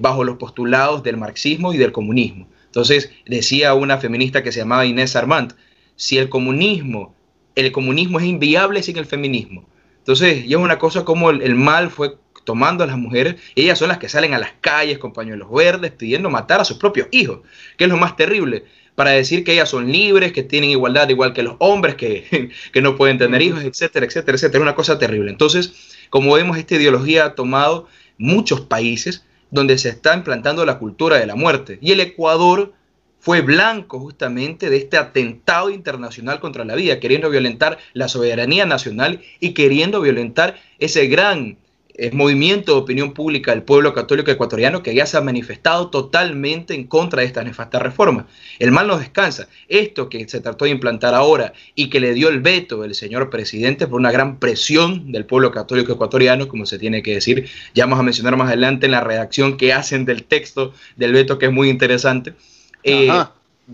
bajo 0.00 0.22
los 0.22 0.36
postulados 0.36 1.02
del 1.02 1.16
marxismo 1.16 1.72
y 1.72 1.78
del 1.78 1.92
comunismo. 1.92 2.46
Entonces, 2.66 3.10
decía 3.24 3.72
una 3.72 3.96
feminista 3.96 4.42
que 4.42 4.52
se 4.52 4.60
llamaba 4.60 4.84
Inés 4.84 5.16
Armand, 5.16 5.54
si 5.96 6.18
el 6.18 6.28
comunismo 6.28 7.14
el 7.54 7.72
comunismo 7.72 8.18
es 8.18 8.26
inviable 8.26 8.82
sin 8.82 8.96
el 8.96 9.06
feminismo. 9.06 9.66
Entonces, 9.98 10.46
ya 10.46 10.56
es 10.56 10.62
una 10.62 10.78
cosa 10.78 11.04
como 11.04 11.30
el, 11.30 11.54
mal 11.54 11.90
fue 11.90 12.16
tomando 12.44 12.82
a 12.82 12.88
las 12.88 12.98
mujeres, 12.98 13.36
y 13.54 13.62
ellas 13.62 13.78
son 13.78 13.88
las 13.88 13.98
que 13.98 14.08
salen 14.08 14.34
a 14.34 14.38
las 14.38 14.52
calles 14.60 14.98
con 14.98 15.12
pañuelos 15.12 15.48
verdes 15.50 15.92
pidiendo 15.92 16.28
matar 16.28 16.60
a 16.60 16.64
sus 16.64 16.76
propios 16.76 17.06
hijos, 17.12 17.40
que 17.76 17.84
es 17.84 17.90
lo 17.90 17.96
más 17.96 18.16
terrible, 18.16 18.64
para 18.96 19.10
decir 19.10 19.44
que 19.44 19.52
ellas 19.52 19.68
son 19.68 19.92
libres, 19.92 20.32
que 20.32 20.42
tienen 20.42 20.70
igualdad 20.70 21.08
igual 21.08 21.32
que 21.32 21.44
los 21.44 21.54
hombres, 21.60 21.94
que, 21.94 22.50
que 22.72 22.82
no 22.82 22.96
pueden 22.96 23.18
tener 23.18 23.40
hijos, 23.42 23.62
etcétera, 23.62 24.06
etcétera, 24.06 24.36
etcétera. 24.36 24.58
Es 24.58 24.62
una 24.62 24.74
cosa 24.74 24.98
terrible. 24.98 25.30
Entonces, 25.30 25.72
como 26.10 26.34
vemos, 26.34 26.58
esta 26.58 26.74
ideología 26.74 27.26
ha 27.26 27.34
tomado 27.34 27.88
muchos 28.18 28.62
países 28.62 29.24
donde 29.50 29.78
se 29.78 29.90
está 29.90 30.14
implantando 30.14 30.64
la 30.66 30.78
cultura 30.78 31.16
de 31.18 31.26
la 31.26 31.36
muerte. 31.36 31.78
Y 31.80 31.92
el 31.92 32.00
Ecuador 32.00 32.72
fue 33.22 33.40
blanco 33.40 34.00
justamente 34.00 34.68
de 34.68 34.78
este 34.78 34.96
atentado 34.96 35.70
internacional 35.70 36.40
contra 36.40 36.64
la 36.64 36.74
vida, 36.74 36.98
queriendo 36.98 37.30
violentar 37.30 37.78
la 37.92 38.08
soberanía 38.08 38.66
nacional 38.66 39.20
y 39.38 39.54
queriendo 39.54 40.00
violentar 40.00 40.56
ese 40.80 41.06
gran 41.06 41.56
eh, 41.94 42.10
movimiento 42.12 42.72
de 42.72 42.80
opinión 42.80 43.14
pública 43.14 43.52
del 43.52 43.62
pueblo 43.62 43.94
católico 43.94 44.32
ecuatoriano 44.32 44.82
que 44.82 44.92
ya 44.92 45.06
se 45.06 45.18
ha 45.18 45.20
manifestado 45.20 45.88
totalmente 45.88 46.74
en 46.74 46.88
contra 46.88 47.20
de 47.20 47.26
esta 47.26 47.44
nefasta 47.44 47.78
reforma. 47.78 48.26
El 48.58 48.72
mal 48.72 48.88
no 48.88 48.98
descansa. 48.98 49.46
Esto 49.68 50.08
que 50.08 50.28
se 50.28 50.40
trató 50.40 50.64
de 50.64 50.72
implantar 50.72 51.14
ahora 51.14 51.52
y 51.76 51.90
que 51.90 52.00
le 52.00 52.14
dio 52.14 52.28
el 52.28 52.40
veto 52.40 52.82
el 52.82 52.96
señor 52.96 53.30
presidente 53.30 53.86
por 53.86 54.00
una 54.00 54.10
gran 54.10 54.40
presión 54.40 55.12
del 55.12 55.26
pueblo 55.26 55.52
católico 55.52 55.92
ecuatoriano, 55.92 56.48
como 56.48 56.66
se 56.66 56.80
tiene 56.80 57.04
que 57.04 57.14
decir, 57.14 57.48
ya 57.72 57.84
vamos 57.84 58.00
a 58.00 58.02
mencionar 58.02 58.36
más 58.36 58.48
adelante 58.48 58.86
en 58.86 58.92
la 58.92 59.04
redacción 59.04 59.56
que 59.56 59.72
hacen 59.72 60.06
del 60.06 60.24
texto 60.24 60.74
del 60.96 61.12
veto, 61.12 61.38
que 61.38 61.46
es 61.46 61.52
muy 61.52 61.68
interesante. 61.68 62.34
Eh, 62.84 63.10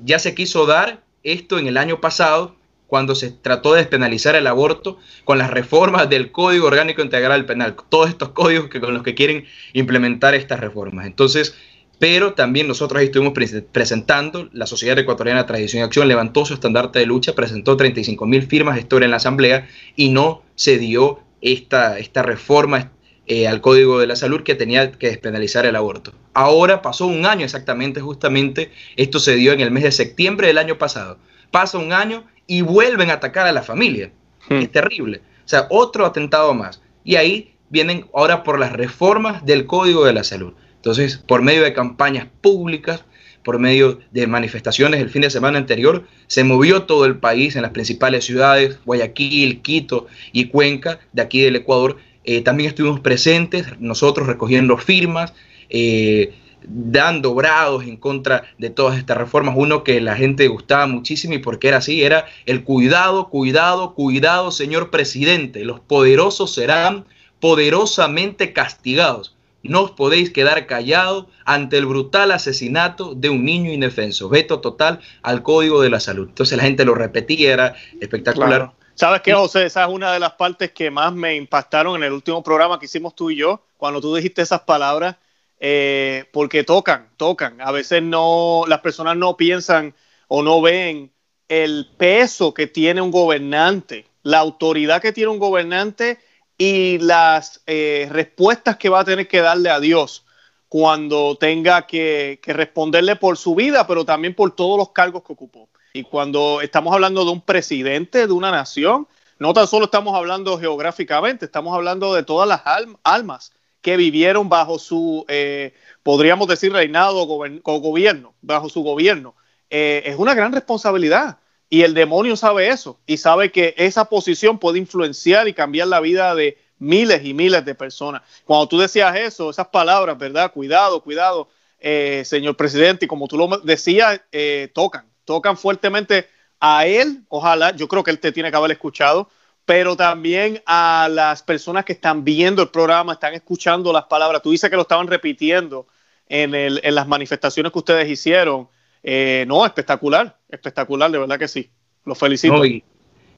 ya 0.04 0.18
se 0.18 0.34
quiso 0.34 0.66
dar 0.66 1.02
esto 1.22 1.58
en 1.58 1.66
el 1.66 1.76
año 1.76 2.00
pasado, 2.00 2.56
cuando 2.86 3.14
se 3.14 3.30
trató 3.30 3.74
de 3.74 3.80
despenalizar 3.80 4.34
el 4.34 4.46
aborto 4.46 4.98
con 5.24 5.36
las 5.38 5.50
reformas 5.50 6.08
del 6.08 6.32
Código 6.32 6.66
Orgánico 6.66 7.02
Integral 7.02 7.44
Penal, 7.44 7.76
todos 7.88 8.08
estos 8.08 8.30
códigos 8.30 8.68
que, 8.68 8.80
con 8.80 8.94
los 8.94 9.02
que 9.02 9.14
quieren 9.14 9.44
implementar 9.74 10.34
estas 10.34 10.58
reformas. 10.58 11.06
Entonces, 11.06 11.54
pero 11.98 12.32
también 12.32 12.66
nosotros 12.66 13.02
estuvimos 13.02 13.34
presentando, 13.72 14.48
la 14.52 14.66
Sociedad 14.66 14.98
Ecuatoriana 14.98 15.42
de 15.42 15.48
Tradición 15.48 15.82
y 15.82 15.84
Acción 15.84 16.08
levantó 16.08 16.44
su 16.46 16.54
estandarte 16.54 16.98
de 17.00 17.06
lucha, 17.06 17.34
presentó 17.34 17.76
35 17.76 18.24
mil 18.24 18.46
firmas 18.46 18.76
de 18.76 18.82
historia 18.82 19.04
en 19.04 19.10
la 19.10 19.16
Asamblea 19.18 19.68
y 19.94 20.08
no 20.08 20.42
se 20.54 20.78
dio 20.78 21.20
esta, 21.40 21.98
esta 21.98 22.22
reforma, 22.22 22.92
eh, 23.28 23.46
al 23.46 23.60
Código 23.60 24.00
de 24.00 24.06
la 24.06 24.16
Salud 24.16 24.42
que 24.42 24.54
tenía 24.54 24.90
que 24.90 25.08
despenalizar 25.08 25.66
el 25.66 25.76
aborto. 25.76 26.12
Ahora 26.34 26.82
pasó 26.82 27.06
un 27.06 27.26
año 27.26 27.44
exactamente, 27.44 28.00
justamente, 28.00 28.72
esto 28.96 29.20
se 29.20 29.36
dio 29.36 29.52
en 29.52 29.60
el 29.60 29.70
mes 29.70 29.84
de 29.84 29.92
septiembre 29.92 30.46
del 30.46 30.58
año 30.58 30.78
pasado. 30.78 31.18
Pasa 31.50 31.78
un 31.78 31.92
año 31.92 32.24
y 32.46 32.62
vuelven 32.62 33.10
a 33.10 33.14
atacar 33.14 33.46
a 33.46 33.52
la 33.52 33.62
familia. 33.62 34.10
Hmm. 34.48 34.56
Es 34.56 34.72
terrible. 34.72 35.20
O 35.44 35.48
sea, 35.48 35.66
otro 35.70 36.06
atentado 36.06 36.54
más. 36.54 36.82
Y 37.04 37.16
ahí 37.16 37.54
vienen 37.70 38.06
ahora 38.14 38.42
por 38.42 38.58
las 38.58 38.72
reformas 38.72 39.44
del 39.44 39.66
Código 39.66 40.04
de 40.04 40.12
la 40.12 40.24
Salud. 40.24 40.54
Entonces, 40.76 41.18
por 41.18 41.42
medio 41.42 41.62
de 41.62 41.74
campañas 41.74 42.28
públicas, 42.40 43.04
por 43.42 43.58
medio 43.58 44.00
de 44.10 44.26
manifestaciones 44.26 45.00
el 45.00 45.10
fin 45.10 45.22
de 45.22 45.30
semana 45.30 45.58
anterior, 45.58 46.04
se 46.26 46.44
movió 46.44 46.82
todo 46.82 47.04
el 47.06 47.16
país 47.16 47.56
en 47.56 47.62
las 47.62 47.70
principales 47.72 48.24
ciudades, 48.24 48.78
Guayaquil, 48.84 49.62
Quito 49.62 50.06
y 50.32 50.46
Cuenca, 50.46 51.00
de 51.12 51.22
aquí 51.22 51.40
del 51.40 51.56
Ecuador. 51.56 51.96
Eh, 52.30 52.42
también 52.42 52.68
estuvimos 52.68 53.00
presentes, 53.00 53.80
nosotros 53.80 54.26
recogiendo 54.26 54.76
firmas, 54.76 55.32
eh, 55.70 56.34
dando 56.62 57.34
brados 57.34 57.84
en 57.84 57.96
contra 57.96 58.42
de 58.58 58.68
todas 58.68 58.98
estas 58.98 59.16
reformas. 59.16 59.54
Uno 59.56 59.82
que 59.82 59.98
la 60.02 60.14
gente 60.14 60.46
gustaba 60.46 60.86
muchísimo 60.86 61.32
y 61.32 61.38
porque 61.38 61.68
era 61.68 61.78
así, 61.78 62.02
era 62.02 62.26
el 62.44 62.64
cuidado, 62.64 63.30
cuidado, 63.30 63.94
cuidado, 63.94 64.50
señor 64.50 64.90
presidente. 64.90 65.64
Los 65.64 65.80
poderosos 65.80 66.52
serán 66.52 67.06
poderosamente 67.40 68.52
castigados. 68.52 69.34
No 69.62 69.84
os 69.84 69.92
podéis 69.92 70.28
quedar 70.28 70.66
callados 70.66 71.28
ante 71.46 71.78
el 71.78 71.86
brutal 71.86 72.30
asesinato 72.32 73.14
de 73.14 73.30
un 73.30 73.42
niño 73.46 73.72
indefenso. 73.72 74.28
Veto 74.28 74.60
total 74.60 75.00
al 75.22 75.42
Código 75.42 75.80
de 75.80 75.88
la 75.88 75.98
Salud. 75.98 76.28
Entonces 76.28 76.58
la 76.58 76.64
gente 76.64 76.84
lo 76.84 76.94
repetía, 76.94 77.54
era 77.54 77.74
espectacular. 78.02 78.72
¿Sabes 78.98 79.20
qué, 79.22 79.32
José? 79.32 79.66
Esa 79.66 79.84
es 79.84 79.90
una 79.90 80.12
de 80.12 80.18
las 80.18 80.32
partes 80.32 80.72
que 80.72 80.90
más 80.90 81.12
me 81.12 81.36
impactaron 81.36 81.94
en 81.94 82.02
el 82.02 82.12
último 82.12 82.42
programa 82.42 82.80
que 82.80 82.86
hicimos 82.86 83.14
tú 83.14 83.30
y 83.30 83.36
yo, 83.36 83.62
cuando 83.76 84.00
tú 84.00 84.12
dijiste 84.12 84.42
esas 84.42 84.62
palabras, 84.62 85.14
eh, 85.60 86.24
porque 86.32 86.64
tocan, 86.64 87.08
tocan. 87.16 87.60
A 87.60 87.70
veces 87.70 88.02
no, 88.02 88.64
las 88.66 88.80
personas 88.80 89.16
no 89.16 89.36
piensan 89.36 89.94
o 90.26 90.42
no 90.42 90.60
ven 90.60 91.12
el 91.46 91.88
peso 91.96 92.52
que 92.52 92.66
tiene 92.66 93.00
un 93.00 93.12
gobernante, 93.12 94.04
la 94.24 94.38
autoridad 94.38 95.00
que 95.00 95.12
tiene 95.12 95.30
un 95.30 95.38
gobernante 95.38 96.18
y 96.56 96.98
las 96.98 97.62
eh, 97.68 98.08
respuestas 98.10 98.78
que 98.78 98.88
va 98.88 98.98
a 98.98 99.04
tener 99.04 99.28
que 99.28 99.40
darle 99.40 99.70
a 99.70 99.78
Dios 99.78 100.26
cuando 100.68 101.36
tenga 101.36 101.86
que, 101.86 102.40
responderle 102.44 103.14
por 103.14 103.38
su 103.38 103.54
vida, 103.54 103.86
pero 103.86 104.04
también 104.04 104.34
por 104.34 104.56
todos 104.56 104.76
los 104.76 104.90
cargos 104.90 105.22
que 105.22 105.34
ocupó. 105.34 105.68
Y 105.98 106.04
cuando 106.04 106.60
estamos 106.60 106.94
hablando 106.94 107.24
de 107.24 107.32
un 107.32 107.40
presidente 107.40 108.28
de 108.28 108.32
una 108.32 108.52
nación, 108.52 109.08
no 109.40 109.52
tan 109.52 109.66
solo 109.66 109.86
estamos 109.86 110.14
hablando 110.14 110.56
geográficamente, 110.56 111.44
estamos 111.44 111.74
hablando 111.74 112.14
de 112.14 112.22
todas 112.22 112.48
las 112.48 112.62
almas 113.02 113.50
que 113.80 113.96
vivieron 113.96 114.48
bajo 114.48 114.78
su, 114.78 115.24
eh, 115.26 115.74
podríamos 116.04 116.46
decir, 116.46 116.72
reinado 116.72 117.22
o, 117.22 117.80
gobierno, 117.80 118.32
bajo 118.42 118.68
su 118.68 118.84
gobierno. 118.84 119.34
Eh, 119.70 120.04
es 120.04 120.16
una 120.16 120.34
gran 120.34 120.52
responsabilidad. 120.52 121.38
Y 121.68 121.82
el 121.82 121.94
demonio 121.94 122.36
sabe 122.36 122.68
eso 122.68 123.00
y 123.04 123.16
sabe 123.16 123.50
que 123.50 123.74
esa 123.76 124.04
posición 124.04 124.60
puede 124.60 124.78
influenciar 124.78 125.48
y 125.48 125.54
cambiar 125.54 125.88
la 125.88 125.98
vida 125.98 126.32
de 126.36 126.58
miles 126.78 127.24
y 127.24 127.34
miles 127.34 127.64
de 127.64 127.74
personas. 127.74 128.22
Cuando 128.44 128.68
tú 128.68 128.78
decías 128.78 129.16
eso, 129.16 129.50
esas 129.50 129.66
palabras, 129.66 130.16
¿verdad? 130.16 130.52
Cuidado, 130.52 131.02
cuidado, 131.02 131.48
eh, 131.80 132.22
señor 132.24 132.56
presidente, 132.56 133.06
y 133.06 133.08
como 133.08 133.26
tú 133.26 133.36
lo 133.36 133.48
decías, 133.58 134.20
eh, 134.30 134.70
tocan, 134.72 135.07
tocan 135.28 135.58
fuertemente 135.58 136.26
a 136.58 136.86
él, 136.86 137.22
ojalá, 137.28 137.76
yo 137.76 137.86
creo 137.86 138.02
que 138.02 138.10
él 138.10 138.18
te 138.18 138.32
tiene 138.32 138.50
que 138.50 138.56
haber 138.56 138.70
escuchado, 138.70 139.28
pero 139.66 139.94
también 139.94 140.62
a 140.64 141.08
las 141.10 141.42
personas 141.42 141.84
que 141.84 141.92
están 141.92 142.24
viendo 142.24 142.62
el 142.62 142.70
programa, 142.70 143.12
están 143.12 143.34
escuchando 143.34 143.92
las 143.92 144.04
palabras. 144.04 144.40
Tú 144.40 144.50
dices 144.50 144.70
que 144.70 144.76
lo 144.76 144.82
estaban 144.82 145.06
repitiendo 145.06 145.86
en, 146.26 146.94
las 146.94 147.06
manifestaciones 147.06 147.70
que 147.70 147.78
ustedes 147.78 148.08
hicieron. 148.08 148.68
Eh, 149.02 149.44
no, 149.46 149.66
espectacular, 149.66 150.38
espectacular, 150.48 151.10
de 151.10 151.18
verdad 151.18 151.38
que 151.38 151.48
sí. 151.48 151.70
Lo 152.06 152.14
felicito. 152.14 152.56
No 152.56 152.64
y, 152.64 152.82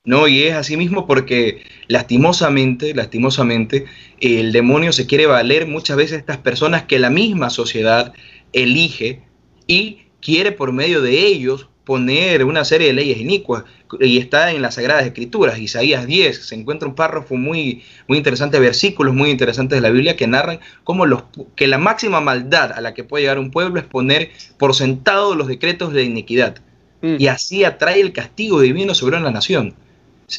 no, 0.04 0.28
y 0.28 0.44
es 0.44 0.54
así 0.54 0.76
mismo 0.76 1.09
porque 1.09 1.64
lastimosamente, 1.88 2.94
lastimosamente, 2.94 3.87
el 4.20 4.52
demonio 4.52 4.92
se 4.92 5.09
quiere 5.09 5.26
valer 5.26 5.66
muchas 5.66 5.97
veces 5.97 6.18
estas 6.18 6.38
personas 6.38 6.85
que 6.85 7.00
la 7.00 7.11
misma 7.11 7.50
sociedad 7.50 8.14
elige 8.52 9.25
y 9.66 10.02
quiere 10.20 10.52
por 10.52 10.73
medio 10.73 11.02
de 11.02 11.26
ellos 11.26 11.68
poner 11.90 12.44
una 12.44 12.64
serie 12.64 12.87
de 12.87 12.92
leyes 12.92 13.18
inicuas 13.18 13.64
y 13.99 14.18
está 14.18 14.52
en 14.52 14.62
las 14.62 14.76
Sagradas 14.76 15.04
Escrituras, 15.06 15.59
Isaías 15.59 16.06
10, 16.06 16.47
se 16.47 16.54
encuentra 16.54 16.88
un 16.88 16.94
párrafo 16.94 17.35
muy, 17.35 17.82
muy 18.06 18.16
interesante, 18.16 18.61
versículos 18.61 19.12
muy 19.12 19.28
interesantes 19.28 19.76
de 19.76 19.80
la 19.80 19.90
Biblia 19.90 20.14
que 20.14 20.28
narran 20.28 20.61
cómo 20.85 21.04
los, 21.04 21.25
que 21.56 21.66
la 21.66 21.78
máxima 21.78 22.20
maldad 22.20 22.70
a 22.70 22.80
la 22.80 22.94
que 22.94 23.02
puede 23.02 23.25
llegar 23.25 23.40
un 23.40 23.50
pueblo 23.50 23.80
es 23.80 23.87
poner 23.87 24.30
por 24.56 24.76
sentado 24.76 25.35
los 25.35 25.49
decretos 25.49 25.92
de 25.92 26.04
iniquidad 26.04 26.61
mm. 27.02 27.16
y 27.18 27.26
así 27.26 27.64
atrae 27.64 28.00
el 28.00 28.12
castigo 28.12 28.61
divino 28.61 28.94
sobre 28.94 29.16
una 29.16 29.32
nación. 29.32 29.75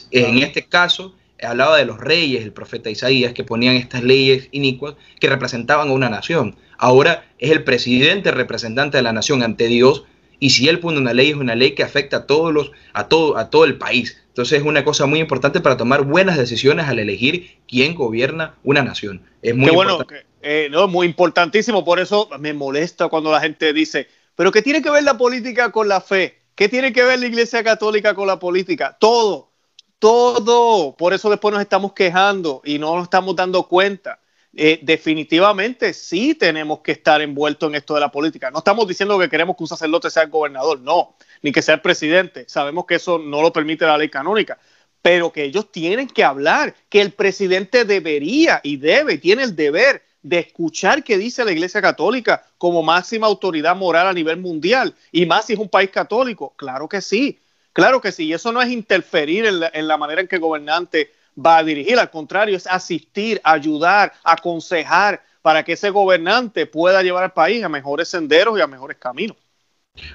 En 0.09 0.37
este 0.37 0.63
caso, 0.63 1.17
hablaba 1.43 1.75
de 1.75 1.83
los 1.83 1.99
reyes, 1.99 2.45
el 2.45 2.53
profeta 2.53 2.89
Isaías, 2.89 3.33
que 3.33 3.43
ponían 3.43 3.75
estas 3.75 4.03
leyes 4.03 4.47
inicuas 4.53 4.95
que 5.19 5.27
representaban 5.27 5.89
a 5.89 5.91
una 5.91 6.09
nación. 6.09 6.55
Ahora 6.77 7.25
es 7.39 7.51
el 7.51 7.65
presidente 7.65 8.31
representante 8.31 8.95
de 8.95 9.03
la 9.03 9.11
nación 9.11 9.43
ante 9.43 9.67
Dios 9.67 10.05
y 10.41 10.49
si 10.49 10.67
él 10.67 10.79
pone 10.79 10.97
una 10.97 11.13
ley, 11.13 11.29
es 11.29 11.35
una 11.35 11.53
ley 11.53 11.75
que 11.75 11.83
afecta 11.83 12.17
a 12.17 12.25
todos 12.25 12.51
los, 12.51 12.71
a 12.93 13.07
todo, 13.07 13.37
a 13.37 13.51
todo 13.51 13.63
el 13.63 13.77
país. 13.77 14.17
Entonces 14.29 14.59
es 14.59 14.65
una 14.65 14.83
cosa 14.83 15.05
muy 15.05 15.19
importante 15.19 15.61
para 15.61 15.77
tomar 15.77 16.01
buenas 16.01 16.35
decisiones 16.35 16.87
al 16.87 16.97
elegir 16.97 17.59
quién 17.67 17.93
gobierna 17.93 18.55
una 18.63 18.81
nación. 18.81 19.21
Es 19.43 19.55
muy 19.55 19.69
bueno, 19.69 19.99
eh, 20.41 20.67
no, 20.71 20.87
muy 20.87 21.05
importantísimo. 21.05 21.85
Por 21.85 21.99
eso 21.99 22.27
me 22.39 22.53
molesta 22.53 23.07
cuando 23.07 23.31
la 23.31 23.39
gente 23.39 23.71
dice, 23.71 24.07
pero 24.35 24.51
¿qué 24.51 24.63
tiene 24.63 24.81
que 24.81 24.89
ver 24.89 25.03
la 25.03 25.15
política 25.15 25.71
con 25.71 25.87
la 25.87 26.01
fe? 26.01 26.39
¿Qué 26.55 26.67
tiene 26.67 26.91
que 26.91 27.03
ver 27.03 27.19
la 27.19 27.27
Iglesia 27.27 27.63
Católica 27.63 28.15
con 28.15 28.25
la 28.25 28.39
política? 28.39 28.97
Todo, 28.99 29.51
todo. 29.99 30.95
Por 30.97 31.13
eso 31.13 31.29
después 31.29 31.53
nos 31.53 31.61
estamos 31.61 31.93
quejando 31.93 32.63
y 32.65 32.79
no 32.79 32.95
nos 32.95 33.03
estamos 33.03 33.35
dando 33.35 33.67
cuenta. 33.67 34.19
Eh, 34.53 34.79
definitivamente 34.81 35.93
sí 35.93 36.35
tenemos 36.35 36.81
que 36.81 36.91
estar 36.91 37.21
envueltos 37.21 37.69
en 37.69 37.75
esto 37.75 37.93
de 37.93 38.01
la 38.01 38.11
política. 38.11 38.51
No 38.51 38.59
estamos 38.59 38.85
diciendo 38.87 39.17
que 39.17 39.29
queremos 39.29 39.55
que 39.55 39.63
un 39.63 39.69
sacerdote 39.69 40.09
sea 40.09 40.23
el 40.23 40.29
gobernador, 40.29 40.81
no, 40.81 41.15
ni 41.41 41.51
que 41.51 41.61
sea 41.61 41.75
el 41.75 41.81
presidente. 41.81 42.45
Sabemos 42.47 42.85
que 42.85 42.95
eso 42.95 43.17
no 43.17 43.41
lo 43.41 43.53
permite 43.53 43.85
la 43.85 43.97
ley 43.97 44.09
canónica, 44.09 44.57
pero 45.01 45.31
que 45.31 45.45
ellos 45.45 45.71
tienen 45.71 46.07
que 46.07 46.23
hablar, 46.23 46.75
que 46.89 47.01
el 47.01 47.13
presidente 47.13 47.85
debería 47.85 48.59
y 48.63 48.77
debe, 48.77 49.17
tiene 49.17 49.43
el 49.43 49.55
deber 49.55 50.03
de 50.21 50.39
escuchar 50.39 51.03
qué 51.03 51.17
dice 51.17 51.45
la 51.45 51.51
Iglesia 51.51 51.81
Católica 51.81 52.45
como 52.57 52.83
máxima 52.83 53.27
autoridad 53.27 53.75
moral 53.75 54.07
a 54.07 54.13
nivel 54.13 54.37
mundial, 54.37 54.93
y 55.11 55.25
más 55.25 55.45
si 55.45 55.53
es 55.53 55.59
un 55.59 55.69
país 55.69 55.89
católico. 55.89 56.53
Claro 56.57 56.89
que 56.89 57.01
sí, 57.01 57.39
claro 57.73 58.01
que 58.01 58.11
sí, 58.11 58.25
y 58.25 58.33
eso 58.33 58.51
no 58.51 58.61
es 58.61 58.69
interferir 58.69 59.45
en 59.45 59.61
la, 59.61 59.71
en 59.73 59.87
la 59.87 59.97
manera 59.97 60.21
en 60.21 60.27
que 60.27 60.37
gobernante 60.37 61.11
va 61.37 61.57
a 61.57 61.63
dirigir, 61.63 61.97
al 61.99 62.09
contrario, 62.09 62.57
es 62.57 62.67
asistir, 62.67 63.39
ayudar, 63.43 64.13
aconsejar 64.23 65.23
para 65.41 65.63
que 65.63 65.73
ese 65.73 65.89
gobernante 65.89 66.65
pueda 66.65 67.01
llevar 67.01 67.23
al 67.23 67.33
país 67.33 67.63
a 67.63 67.69
mejores 67.69 68.09
senderos 68.09 68.57
y 68.57 68.61
a 68.61 68.67
mejores 68.67 68.97
caminos. 68.97 69.37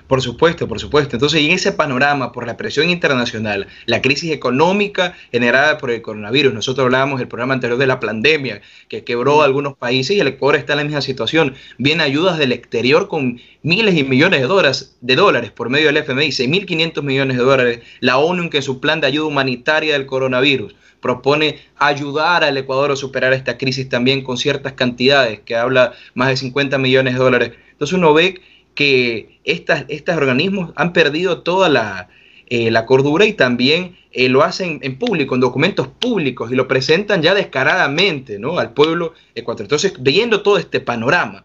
Por 0.06 0.22
supuesto, 0.22 0.68
por 0.68 0.80
supuesto. 0.80 1.16
Entonces, 1.16 1.40
y 1.40 1.46
en 1.46 1.52
ese 1.52 1.72
panorama, 1.72 2.32
por 2.32 2.46
la 2.46 2.56
presión 2.56 2.88
internacional, 2.88 3.66
la 3.86 4.00
crisis 4.00 4.30
económica 4.32 5.14
generada 5.32 5.78
por 5.78 5.90
el 5.90 6.00
coronavirus, 6.00 6.54
nosotros 6.54 6.84
hablábamos 6.84 7.18
del 7.18 7.28
programa 7.28 7.54
anterior 7.54 7.78
de 7.78 7.86
la 7.86 8.00
pandemia, 8.00 8.62
que 8.88 9.04
quebró 9.04 9.42
a 9.42 9.44
algunos 9.44 9.76
países 9.76 10.16
y 10.16 10.20
el 10.20 10.28
Ecuador 10.28 10.56
está 10.56 10.74
en 10.74 10.78
la 10.78 10.84
misma 10.84 11.02
situación. 11.02 11.54
Vienen 11.78 12.02
ayudas 12.02 12.38
del 12.38 12.52
exterior 12.52 13.08
con 13.08 13.40
miles 13.62 13.96
y 13.96 14.04
millones 14.04 14.40
de 14.40 14.46
dólares, 14.46 14.96
de 15.00 15.16
dólares 15.16 15.50
por 15.50 15.70
medio 15.70 15.86
del 15.86 15.98
FMI, 15.98 16.28
6.500 16.28 17.02
millones 17.02 17.36
de 17.36 17.42
dólares. 17.42 17.80
La 18.00 18.18
ONU 18.18 18.48
que 18.48 18.58
en 18.58 18.62
su 18.62 18.80
plan 18.80 19.00
de 19.00 19.08
ayuda 19.08 19.26
humanitaria 19.26 19.94
del 19.94 20.06
coronavirus 20.06 20.74
propone 21.00 21.58
ayudar 21.76 22.44
al 22.44 22.56
Ecuador 22.56 22.92
a 22.92 22.96
superar 22.96 23.32
esta 23.32 23.58
crisis 23.58 23.88
también 23.88 24.22
con 24.22 24.38
ciertas 24.38 24.72
cantidades, 24.72 25.40
que 25.40 25.56
habla 25.56 25.92
más 26.14 26.28
de 26.28 26.36
50 26.36 26.78
millones 26.78 27.14
de 27.14 27.20
dólares. 27.20 27.52
Entonces 27.72 27.98
uno 27.98 28.14
ve 28.14 28.40
que 28.76 29.40
estas, 29.42 29.84
estos 29.88 30.16
organismos 30.16 30.70
han 30.76 30.92
perdido 30.92 31.42
toda 31.42 31.68
la, 31.68 32.08
eh, 32.46 32.70
la 32.70 32.86
cordura 32.86 33.26
y 33.26 33.32
también 33.32 33.96
eh, 34.12 34.28
lo 34.28 34.44
hacen 34.44 34.78
en 34.82 34.98
público, 34.98 35.34
en 35.34 35.40
documentos 35.40 35.88
públicos 35.88 36.52
y 36.52 36.54
lo 36.54 36.68
presentan 36.68 37.20
ya 37.20 37.34
descaradamente 37.34 38.38
¿no? 38.38 38.60
al 38.60 38.72
pueblo 38.72 39.14
ecuatoriano. 39.34 39.74
Entonces, 39.74 39.94
viendo 40.00 40.42
todo 40.42 40.58
este 40.58 40.78
panorama, 40.78 41.44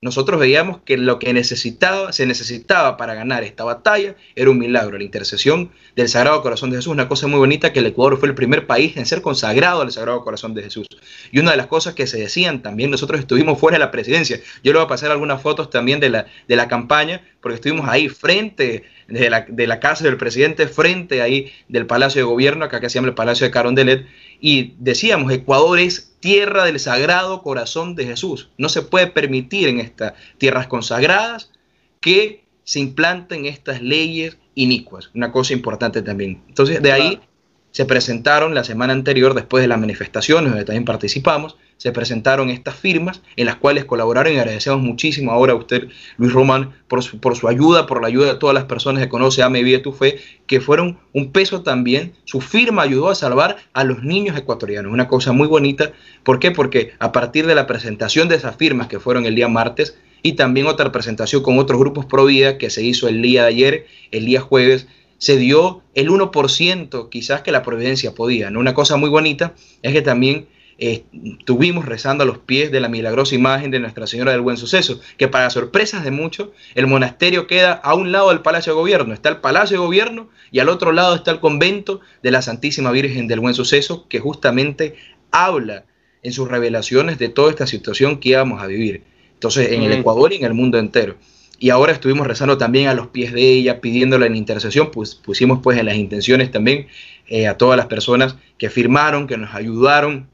nosotros 0.00 0.38
veíamos 0.38 0.78
que 0.84 0.96
lo 0.96 1.18
que 1.18 1.32
necesitaba, 1.32 2.12
se 2.12 2.24
necesitaba 2.24 2.96
para 2.96 3.14
ganar 3.14 3.42
esta 3.42 3.64
batalla 3.64 4.14
era 4.36 4.48
un 4.48 4.58
milagro, 4.58 4.96
la 4.96 5.02
intercesión 5.02 5.72
del 5.96 6.08
Sagrado 6.08 6.40
Corazón 6.40 6.70
de 6.70 6.76
Jesús, 6.76 6.92
una 6.92 7.08
cosa 7.08 7.26
muy 7.26 7.38
bonita 7.40 7.72
que 7.72 7.80
el 7.80 7.86
Ecuador 7.86 8.16
fue 8.18 8.28
el 8.28 8.36
primer 8.36 8.68
país 8.68 8.96
en 8.96 9.06
ser 9.06 9.22
consagrado 9.22 9.82
al 9.82 9.90
Sagrado 9.90 10.22
Corazón 10.22 10.54
de 10.54 10.62
Jesús. 10.62 10.86
Y 11.32 11.40
una 11.40 11.50
de 11.50 11.56
las 11.56 11.66
cosas 11.66 11.94
que 11.94 12.06
se 12.06 12.16
decían 12.16 12.62
también, 12.62 12.92
nosotros 12.92 13.18
estuvimos 13.18 13.58
fuera 13.58 13.74
de 13.74 13.80
la 13.84 13.90
presidencia, 13.90 14.38
yo 14.62 14.72
le 14.72 14.78
voy 14.78 14.86
a 14.86 14.88
pasar 14.88 15.10
algunas 15.10 15.42
fotos 15.42 15.68
también 15.68 15.98
de 15.98 16.10
la, 16.10 16.26
de 16.46 16.54
la 16.54 16.68
campaña, 16.68 17.20
porque 17.40 17.56
estuvimos 17.56 17.88
ahí 17.88 18.08
frente 18.08 18.84
de 19.08 19.30
la, 19.30 19.46
de 19.48 19.66
la 19.66 19.80
casa 19.80 20.04
del 20.04 20.16
presidente, 20.16 20.68
frente 20.68 21.22
ahí 21.22 21.52
del 21.66 21.86
Palacio 21.86 22.20
de 22.20 22.24
Gobierno, 22.24 22.64
acá 22.64 22.78
que 22.78 22.88
se 22.88 22.94
llama 22.94 23.08
el 23.08 23.14
Palacio 23.14 23.46
de 23.46 23.50
Carondelet, 23.50 24.06
y 24.40 24.74
decíamos, 24.78 25.32
Ecuador 25.32 25.78
es 25.78 26.12
tierra 26.20 26.64
del 26.64 26.78
sagrado 26.80 27.42
corazón 27.42 27.94
de 27.94 28.06
Jesús. 28.06 28.50
No 28.58 28.68
se 28.68 28.82
puede 28.82 29.08
permitir 29.08 29.68
en 29.68 29.80
estas 29.80 30.14
tierras 30.38 30.66
consagradas 30.66 31.50
que 32.00 32.44
se 32.64 32.80
implanten 32.80 33.46
estas 33.46 33.82
leyes 33.82 34.36
inicuas. 34.54 35.10
Una 35.14 35.32
cosa 35.32 35.52
importante 35.52 36.02
también. 36.02 36.42
Entonces, 36.48 36.82
de 36.82 36.92
ahí 36.92 37.20
se 37.70 37.84
presentaron 37.84 38.54
la 38.54 38.64
semana 38.64 38.92
anterior, 38.92 39.34
después 39.34 39.62
de 39.62 39.68
las 39.68 39.78
manifestaciones, 39.78 40.50
donde 40.50 40.64
también 40.64 40.84
participamos, 40.84 41.56
se 41.78 41.92
presentaron 41.92 42.50
estas 42.50 42.74
firmas 42.74 43.22
en 43.36 43.46
las 43.46 43.56
cuales 43.56 43.86
colaboraron 43.86 44.34
y 44.34 44.36
agradecemos 44.36 44.80
muchísimo 44.80 45.32
ahora 45.32 45.54
a 45.54 45.56
usted, 45.56 45.88
Luis 46.18 46.32
Román, 46.32 46.74
por 46.88 47.02
su, 47.02 47.18
por 47.18 47.36
su 47.36 47.48
ayuda, 47.48 47.86
por 47.86 48.02
la 48.02 48.08
ayuda 48.08 48.34
de 48.34 48.38
todas 48.38 48.52
las 48.52 48.64
personas 48.64 49.02
que 49.02 49.08
conoce 49.08 49.42
a 49.42 49.48
Vive 49.48 49.78
tu 49.78 49.92
Fe, 49.92 50.18
que 50.46 50.60
fueron 50.60 50.98
un 51.12 51.32
peso 51.32 51.62
también. 51.62 52.12
Su 52.24 52.40
firma 52.40 52.82
ayudó 52.82 53.08
a 53.08 53.14
salvar 53.14 53.56
a 53.72 53.84
los 53.84 54.02
niños 54.02 54.36
ecuatorianos, 54.36 54.92
una 54.92 55.08
cosa 55.08 55.32
muy 55.32 55.46
bonita. 55.46 55.92
¿Por 56.24 56.40
qué? 56.40 56.50
Porque 56.50 56.92
a 56.98 57.12
partir 57.12 57.46
de 57.46 57.54
la 57.54 57.66
presentación 57.66 58.28
de 58.28 58.36
esas 58.36 58.56
firmas 58.56 58.88
que 58.88 59.00
fueron 59.00 59.24
el 59.24 59.34
día 59.34 59.48
martes, 59.48 59.96
y 60.20 60.32
también 60.32 60.66
otra 60.66 60.90
presentación 60.90 61.42
con 61.42 61.58
otros 61.58 61.78
grupos 61.78 62.06
pro 62.06 62.24
vida 62.24 62.58
que 62.58 62.70
se 62.70 62.82
hizo 62.82 63.06
el 63.06 63.22
día 63.22 63.42
de 63.42 63.48
ayer, 63.48 63.86
el 64.10 64.26
día 64.26 64.40
jueves, 64.40 64.88
se 65.18 65.36
dio 65.36 65.82
el 65.94 66.10
1% 66.10 67.08
quizás 67.08 67.42
que 67.42 67.52
la 67.52 67.62
providencia 67.62 68.14
podía. 68.14 68.50
¿no? 68.50 68.60
Una 68.60 68.74
cosa 68.74 68.96
muy 68.96 69.10
bonita 69.10 69.54
es 69.82 69.92
que 69.92 70.02
también 70.02 70.46
eh, 70.78 71.04
estuvimos 71.40 71.86
rezando 71.86 72.22
a 72.22 72.26
los 72.26 72.38
pies 72.38 72.70
de 72.70 72.80
la 72.80 72.88
milagrosa 72.88 73.34
imagen 73.34 73.72
de 73.72 73.80
Nuestra 73.80 74.06
Señora 74.06 74.32
del 74.32 74.40
Buen 74.40 74.56
Suceso, 74.56 75.00
que 75.16 75.26
para 75.26 75.50
sorpresas 75.50 76.04
de 76.04 76.12
muchos, 76.12 76.50
el 76.74 76.86
monasterio 76.86 77.48
queda 77.48 77.72
a 77.72 77.94
un 77.94 78.12
lado 78.12 78.28
del 78.28 78.40
Palacio 78.40 78.72
de 78.72 78.78
Gobierno. 78.78 79.12
Está 79.12 79.28
el 79.28 79.38
Palacio 79.38 79.78
de 79.78 79.84
Gobierno 79.84 80.28
y 80.52 80.60
al 80.60 80.68
otro 80.68 80.92
lado 80.92 81.16
está 81.16 81.32
el 81.32 81.40
convento 81.40 82.00
de 82.22 82.30
la 82.30 82.42
Santísima 82.42 82.92
Virgen 82.92 83.26
del 83.26 83.40
Buen 83.40 83.54
Suceso, 83.54 84.06
que 84.08 84.20
justamente 84.20 84.94
habla 85.32 85.84
en 86.22 86.32
sus 86.32 86.48
revelaciones 86.48 87.18
de 87.18 87.28
toda 87.28 87.50
esta 87.50 87.66
situación 87.66 88.20
que 88.20 88.30
íbamos 88.30 88.62
a 88.62 88.66
vivir. 88.66 89.02
Entonces, 89.34 89.72
en 89.72 89.82
el 89.82 89.92
Ecuador 89.92 90.32
y 90.32 90.36
en 90.36 90.44
el 90.44 90.54
mundo 90.54 90.78
entero 90.78 91.16
y 91.58 91.70
ahora 91.70 91.92
estuvimos 91.92 92.26
rezando 92.26 92.56
también 92.56 92.86
a 92.86 92.94
los 92.94 93.08
pies 93.08 93.32
de 93.32 93.42
ella, 93.42 93.80
pidiéndole 93.80 94.26
en 94.26 94.36
intercesión, 94.36 94.90
pues 94.92 95.16
pusimos 95.16 95.58
pues 95.60 95.76
en 95.78 95.86
las 95.86 95.96
intenciones 95.96 96.52
también 96.52 96.86
eh, 97.26 97.48
a 97.48 97.58
todas 97.58 97.76
las 97.76 97.86
personas 97.86 98.36
que 98.58 98.70
firmaron, 98.70 99.26
que 99.26 99.36
nos 99.36 99.52
ayudaron 99.54 100.28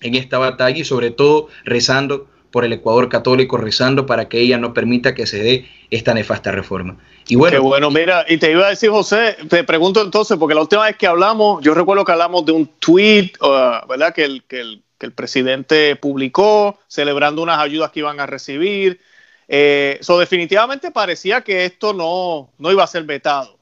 en 0.00 0.14
esta 0.14 0.38
batalla 0.38 0.78
y 0.78 0.84
sobre 0.84 1.10
todo 1.10 1.48
rezando 1.64 2.28
por 2.50 2.64
el 2.64 2.72
Ecuador 2.72 3.08
católico, 3.08 3.56
rezando 3.56 4.06
para 4.06 4.28
que 4.28 4.40
ella 4.40 4.58
no 4.58 4.72
permita 4.72 5.14
que 5.14 5.26
se 5.26 5.42
dé 5.42 5.68
esta 5.90 6.14
nefasta 6.14 6.52
reforma. 6.52 6.96
Y 7.28 7.36
bueno, 7.36 7.56
Qué 7.56 7.58
bueno, 7.58 7.90
mira, 7.90 8.24
y 8.28 8.38
te 8.38 8.52
iba 8.52 8.66
a 8.66 8.70
decir, 8.70 8.90
José, 8.90 9.36
te 9.48 9.64
pregunto 9.64 10.00
entonces, 10.00 10.38
porque 10.38 10.54
la 10.54 10.62
última 10.62 10.84
vez 10.84 10.96
que 10.96 11.06
hablamos, 11.06 11.62
yo 11.62 11.74
recuerdo 11.74 12.04
que 12.04 12.12
hablamos 12.12 12.46
de 12.46 12.52
un 12.52 12.66
tweet, 12.78 13.32
uh, 13.40 13.86
¿verdad? 13.88 14.14
Que 14.14 14.24
el, 14.24 14.44
que, 14.44 14.60
el, 14.60 14.82
que 14.96 15.06
el 15.06 15.12
presidente 15.12 15.96
publicó 15.96 16.78
celebrando 16.86 17.42
unas 17.42 17.58
ayudas 17.58 17.90
que 17.90 18.00
iban 18.00 18.20
a 18.20 18.26
recibir 18.26 19.00
eh, 19.48 20.00
definitivamente 20.18 20.90
parecía 20.90 21.42
que 21.42 21.64
esto 21.64 21.92
no, 21.92 22.50
no 22.58 22.72
iba 22.72 22.82
a 22.82 22.88
ser 22.88 23.04
vetado. 23.04 23.55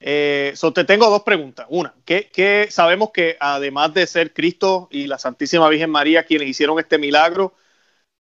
Eh, 0.00 0.54
te 0.74 0.84
tengo 0.84 1.10
dos 1.10 1.22
preguntas. 1.22 1.66
Una, 1.68 1.94
que, 2.04 2.68
sabemos 2.70 3.10
que 3.10 3.36
además 3.38 3.92
de 3.92 4.06
ser 4.06 4.32
Cristo 4.32 4.88
y 4.90 5.06
la 5.06 5.18
Santísima 5.18 5.68
Virgen 5.68 5.90
María 5.90 6.24
quienes 6.24 6.48
hicieron 6.48 6.78
este 6.78 6.96
milagro, 6.96 7.54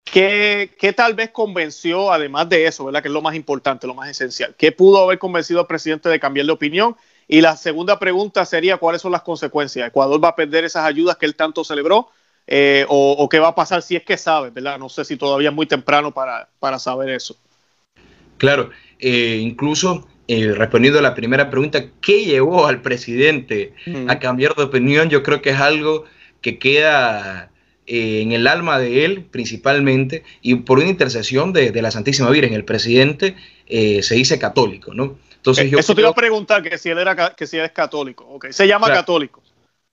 ¿qué, 0.04 0.94
tal 0.96 1.14
vez 1.14 1.30
convenció, 1.30 2.12
además 2.12 2.48
de 2.48 2.66
eso, 2.66 2.84
¿verdad? 2.84 3.02
que 3.02 3.08
es 3.08 3.14
lo 3.14 3.22
más 3.22 3.34
importante, 3.34 3.88
lo 3.88 3.94
más 3.94 4.08
esencial? 4.08 4.54
¿Qué 4.56 4.70
pudo 4.70 5.02
haber 5.02 5.18
convencido 5.18 5.60
al 5.60 5.66
presidente 5.66 6.08
de 6.08 6.20
cambiar 6.20 6.46
de 6.46 6.52
opinión? 6.52 6.96
Y 7.26 7.40
la 7.40 7.56
segunda 7.56 7.98
pregunta 7.98 8.44
sería, 8.44 8.76
¿cuáles 8.76 9.02
son 9.02 9.10
las 9.10 9.22
consecuencias? 9.22 9.88
¿Ecuador 9.88 10.22
va 10.22 10.28
a 10.28 10.36
perder 10.36 10.64
esas 10.64 10.84
ayudas 10.84 11.16
que 11.16 11.26
él 11.26 11.34
tanto 11.34 11.64
celebró? 11.64 12.08
Eh, 12.46 12.86
o, 12.88 13.28
qué 13.28 13.40
va 13.40 13.48
a 13.48 13.54
pasar 13.56 13.82
si 13.82 13.96
es 13.96 14.04
que 14.04 14.16
sabe, 14.16 14.50
¿verdad? 14.50 14.78
No 14.78 14.88
sé 14.88 15.04
si 15.04 15.16
todavía 15.16 15.48
es 15.48 15.54
muy 15.54 15.66
temprano 15.66 16.14
para, 16.14 16.78
saber 16.78 17.08
eso. 17.08 17.36
Claro, 18.38 18.70
eh, 19.00 19.40
incluso 19.42 20.06
eh, 20.28 20.52
respondiendo 20.52 20.98
a 20.98 21.02
la 21.02 21.14
primera 21.14 21.50
pregunta, 21.50 21.86
¿qué 22.00 22.24
llevó 22.24 22.66
al 22.66 22.82
presidente 22.82 23.74
a 24.08 24.18
cambiar 24.18 24.54
de 24.54 24.64
opinión? 24.64 25.08
Yo 25.10 25.22
creo 25.22 25.42
que 25.42 25.50
es 25.50 25.60
algo 25.60 26.04
que 26.40 26.58
queda 26.58 27.50
en 27.86 28.32
el 28.32 28.46
alma 28.48 28.78
de 28.78 29.04
él 29.04 29.24
principalmente 29.30 30.24
y 30.42 30.56
por 30.56 30.78
una 30.78 30.88
intercesión 30.88 31.52
de, 31.52 31.70
la 31.80 31.90
Santísima 31.90 32.30
Virgen. 32.30 32.52
El 32.54 32.64
presidente 32.64 33.36
se 33.68 34.14
dice 34.14 34.38
católico, 34.38 34.92
¿no? 34.92 35.16
Entonces 35.46 35.70
yo 35.70 35.78
Eso 35.78 35.94
te 35.94 36.00
iba 36.00 36.10
a 36.10 36.14
preguntar, 36.14 36.60
que 36.60 36.76
si 36.76 36.90
él, 36.90 36.98
era, 36.98 37.34
que 37.36 37.46
si 37.46 37.56
es 37.56 37.70
católico. 37.70 38.26
Okay. 38.30 38.52
Se 38.52 38.66
llama 38.66 38.88
católico. 38.88 39.40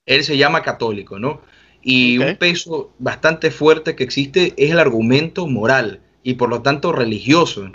Él 0.04 0.24
se 0.24 0.36
llama 0.36 0.64
católico, 0.64 1.20
¿no? 1.20 1.42
Y 1.84 2.18
un 2.18 2.38
peso 2.38 2.92
bastante 2.98 3.52
fuerte 3.52 3.96
que 3.96 4.04
existe 4.04 4.54
es 4.58 4.72
el 4.72 4.80
argumento 4.80 5.46
moral 5.46 6.00
y 6.24 6.36
por 6.36 6.50
lo 6.50 6.64
tanto 6.64 6.92
religioso. 6.92 7.70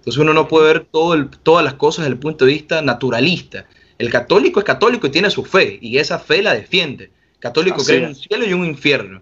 Entonces 0.00 0.18
uno 0.18 0.32
no 0.32 0.48
puede 0.48 0.72
ver 0.72 0.86
todo 0.90 1.26
todas 1.42 1.62
las 1.62 1.74
cosas 1.74 2.04
desde 2.04 2.14
el 2.14 2.18
punto 2.18 2.46
de 2.46 2.52
vista 2.52 2.80
naturalista. 2.80 3.66
El 3.98 4.08
católico 4.08 4.58
es 4.58 4.64
católico 4.64 5.06
y 5.06 5.10
tiene 5.10 5.30
su 5.30 5.44
fe 5.44 5.78
y 5.82 5.98
esa 5.98 6.18
fe 6.18 6.42
la 6.42 6.54
defiende. 6.54 7.10
católico 7.38 7.84
cree 7.84 7.98
en 7.98 8.06
un 8.06 8.14
cielo 8.14 8.46
y 8.46 8.54
un 8.54 8.64
infierno. 8.64 9.20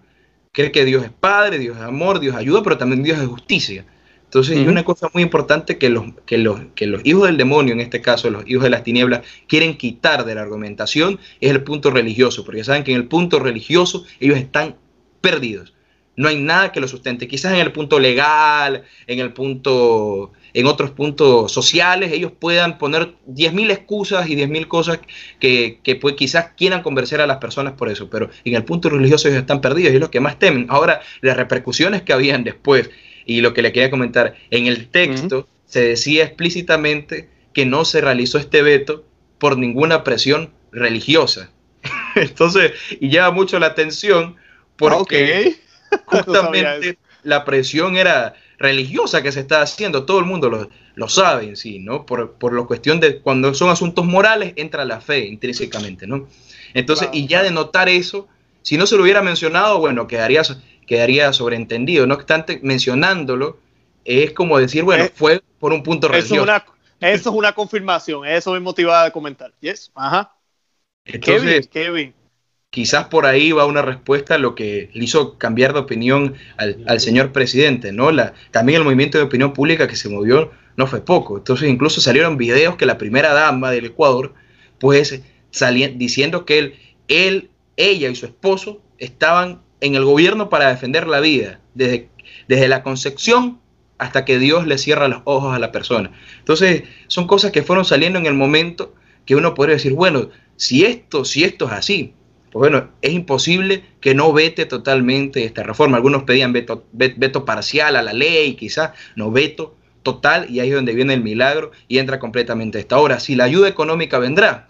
Cree 0.52 0.70
que 0.70 0.84
Dios 0.84 1.04
es 1.04 1.10
Padre, 1.10 1.58
Dios 1.58 1.76
es 1.76 1.82
amor, 1.82 2.20
Dios 2.20 2.36
ayuda, 2.36 2.62
pero 2.62 2.78
también 2.78 3.02
Dios 3.02 3.18
es 3.18 3.26
justicia. 3.26 3.84
Entonces, 4.22 4.56
hay 4.56 4.68
una 4.68 4.84
cosa 4.84 5.10
muy 5.14 5.22
importante 5.22 5.78
que 5.78 5.88
los, 5.88 6.04
que, 6.26 6.38
los, 6.38 6.60
que 6.74 6.86
los 6.86 7.00
hijos 7.04 7.26
del 7.26 7.38
demonio, 7.38 7.72
en 7.72 7.80
este 7.80 8.02
caso 8.02 8.30
los 8.30 8.46
hijos 8.46 8.62
de 8.62 8.70
las 8.70 8.84
tinieblas, 8.84 9.22
quieren 9.48 9.76
quitar 9.76 10.24
de 10.26 10.34
la 10.34 10.42
argumentación 10.42 11.18
es 11.40 11.50
el 11.50 11.64
punto 11.64 11.90
religioso, 11.90 12.44
porque 12.44 12.62
saben 12.62 12.84
que 12.84 12.92
en 12.92 12.98
el 12.98 13.08
punto 13.08 13.40
religioso 13.40 14.04
ellos 14.20 14.36
están 14.36 14.76
perdidos. 15.22 15.72
No 16.18 16.28
hay 16.28 16.34
nada 16.34 16.72
que 16.72 16.80
los 16.80 16.90
sustente. 16.90 17.28
Quizás 17.28 17.52
en 17.52 17.60
el 17.60 17.70
punto 17.70 18.00
legal, 18.00 18.82
en 19.06 19.20
el 19.20 19.32
punto, 19.32 20.32
en 20.52 20.66
otros 20.66 20.90
puntos 20.90 21.52
sociales, 21.52 22.10
ellos 22.10 22.32
puedan 22.36 22.76
poner 22.76 23.14
10.000 23.28 23.70
excusas 23.70 24.28
y 24.28 24.34
10.000 24.34 24.66
cosas 24.66 24.98
que, 25.38 25.78
que 25.84 25.94
pues, 25.94 26.16
quizás 26.16 26.48
quieran 26.56 26.82
convencer 26.82 27.20
a 27.20 27.28
las 27.28 27.36
personas 27.36 27.74
por 27.74 27.88
eso, 27.88 28.10
pero 28.10 28.30
en 28.44 28.56
el 28.56 28.64
punto 28.64 28.90
religioso 28.90 29.28
ellos 29.28 29.38
están 29.38 29.60
perdidos 29.60 29.92
y 29.92 29.94
es 29.94 30.00
lo 30.00 30.10
que 30.10 30.18
más 30.18 30.40
temen. 30.40 30.66
Ahora, 30.70 31.02
las 31.20 31.36
repercusiones 31.36 32.02
que 32.02 32.12
habían 32.12 32.42
después 32.42 32.90
y 33.24 33.40
lo 33.40 33.54
que 33.54 33.62
le 33.62 33.70
quería 33.70 33.88
comentar, 33.88 34.34
en 34.50 34.66
el 34.66 34.88
texto 34.88 35.46
se 35.66 35.82
decía 35.82 36.24
explícitamente 36.24 37.28
que 37.52 37.64
no 37.64 37.84
se 37.84 38.00
realizó 38.00 38.38
este 38.38 38.62
veto 38.62 39.04
por 39.38 39.56
ninguna 39.56 40.02
presión 40.02 40.50
religiosa. 40.72 41.52
Entonces, 42.16 42.72
y 42.98 43.08
llama 43.08 43.30
mucho 43.30 43.60
la 43.60 43.66
atención 43.66 44.34
porque 44.76 45.56
justamente 46.06 46.98
la 47.22 47.44
presión 47.44 47.96
era 47.96 48.34
religiosa 48.58 49.22
que 49.22 49.32
se 49.32 49.40
está 49.40 49.62
haciendo, 49.62 50.04
todo 50.04 50.18
el 50.18 50.24
mundo 50.24 50.50
lo, 50.50 50.68
lo 50.94 51.08
sabe 51.08 51.44
en 51.44 51.56
sí, 51.56 51.78
¿no? 51.78 52.06
Por, 52.06 52.32
por, 52.32 52.52
la 52.52 52.64
cuestión 52.64 53.00
de 53.00 53.20
cuando 53.20 53.54
son 53.54 53.70
asuntos 53.70 54.04
morales, 54.04 54.52
entra 54.56 54.84
la 54.84 55.00
fe 55.00 55.26
intrínsecamente, 55.26 56.06
¿no? 56.06 56.26
Entonces, 56.74 57.08
y 57.12 57.26
ya 57.26 57.42
de 57.42 57.50
notar 57.50 57.88
eso, 57.88 58.28
si 58.62 58.76
no 58.76 58.86
se 58.86 58.96
lo 58.96 59.02
hubiera 59.02 59.22
mencionado, 59.22 59.78
bueno, 59.78 60.06
quedaría 60.06 60.42
quedaría 60.86 61.32
sobreentendido. 61.32 62.06
No 62.06 62.14
obstante, 62.14 62.58
mencionándolo, 62.62 63.58
es 64.04 64.32
como 64.32 64.58
decir, 64.58 64.82
bueno, 64.82 65.04
eh, 65.04 65.12
fue 65.14 65.42
por 65.60 65.72
un 65.72 65.84
punto 65.84 66.08
religioso. 66.08 66.50
eso 66.98 67.30
es 67.30 67.36
una 67.36 67.52
confirmación, 67.52 68.26
eso 68.26 68.52
me 68.52 68.60
motivaba 68.60 69.04
a 69.04 69.10
comentar. 69.12 69.52
Yes, 69.60 69.92
ajá. 69.94 70.34
Entonces, 71.04 71.68
Kevin, 71.68 72.14
quizás 72.70 73.06
por 73.06 73.26
ahí 73.26 73.52
va 73.52 73.66
una 73.66 73.82
respuesta 73.82 74.34
a 74.34 74.38
lo 74.38 74.54
que 74.54 74.90
le 74.92 75.04
hizo 75.04 75.38
cambiar 75.38 75.72
de 75.72 75.80
opinión 75.80 76.34
al, 76.56 77.00
señor 77.00 77.32
presidente, 77.32 77.92
¿no? 77.92 78.10
La, 78.10 78.34
también 78.50 78.78
el 78.78 78.84
movimiento 78.84 79.18
de 79.18 79.24
opinión 79.24 79.52
pública 79.52 79.88
que 79.88 79.96
se 79.96 80.08
movió 80.08 80.50
no 80.76 80.86
fue 80.86 81.00
poco. 81.04 81.38
Entonces, 81.38 81.68
incluso 81.68 82.00
salieron 82.00 82.36
videos 82.36 82.76
que 82.76 82.86
la 82.86 82.98
primera 82.98 83.32
dama 83.32 83.70
del 83.70 83.86
Ecuador, 83.86 84.34
pues, 84.78 85.22
diciendo 85.96 86.44
que 86.44 86.58
él, 86.58 86.74
él, 87.08 87.50
ella 87.76 88.08
y 88.10 88.14
su 88.14 88.26
esposo 88.26 88.82
estaban 88.98 89.62
en 89.80 89.94
el 89.94 90.04
gobierno 90.04 90.50
para 90.50 90.68
defender 90.68 91.06
la 91.06 91.20
vida, 91.20 91.60
desde, 91.74 92.08
desde 92.48 92.68
la 92.68 92.82
concepción 92.82 93.60
hasta 93.96 94.24
que 94.24 94.38
Dios 94.38 94.66
le 94.66 94.78
cierra 94.78 95.08
los 95.08 95.22
ojos 95.24 95.54
a 95.54 95.58
la 95.58 95.72
persona. 95.72 96.12
Entonces, 96.38 96.84
son 97.08 97.26
cosas 97.26 97.50
que 97.50 97.62
fueron 97.62 97.84
saliendo 97.84 98.18
en 98.18 98.26
el 98.26 98.34
momento 98.34 98.94
que 99.24 99.34
uno 99.34 99.54
podría 99.54 99.74
decir, 99.74 99.94
bueno, 99.94 100.30
si 100.56 100.84
esto, 100.84 101.24
si 101.24 101.44
esto 101.44 101.66
es 101.66 101.72
así, 101.72 102.14
pues 102.58 102.72
bueno, 102.72 102.88
es 103.02 103.12
imposible 103.12 103.84
que 104.00 104.16
no 104.16 104.32
vete 104.32 104.66
totalmente 104.66 105.44
esta 105.44 105.62
reforma. 105.62 105.96
Algunos 105.96 106.24
pedían 106.24 106.52
veto, 106.52 106.84
veto 106.90 107.44
parcial 107.44 107.94
a 107.94 108.02
la 108.02 108.12
ley, 108.12 108.56
quizás, 108.56 108.90
no 109.14 109.30
veto 109.30 109.76
total, 110.02 110.50
y 110.50 110.58
ahí 110.58 110.70
es 110.70 110.74
donde 110.74 110.92
viene 110.92 111.14
el 111.14 111.22
milagro 111.22 111.70
y 111.86 111.98
entra 111.98 112.18
completamente 112.18 112.80
esta 112.80 112.98
hora. 112.98 113.20
Si 113.20 113.36
la 113.36 113.44
ayuda 113.44 113.68
económica 113.68 114.18
vendrá, 114.18 114.66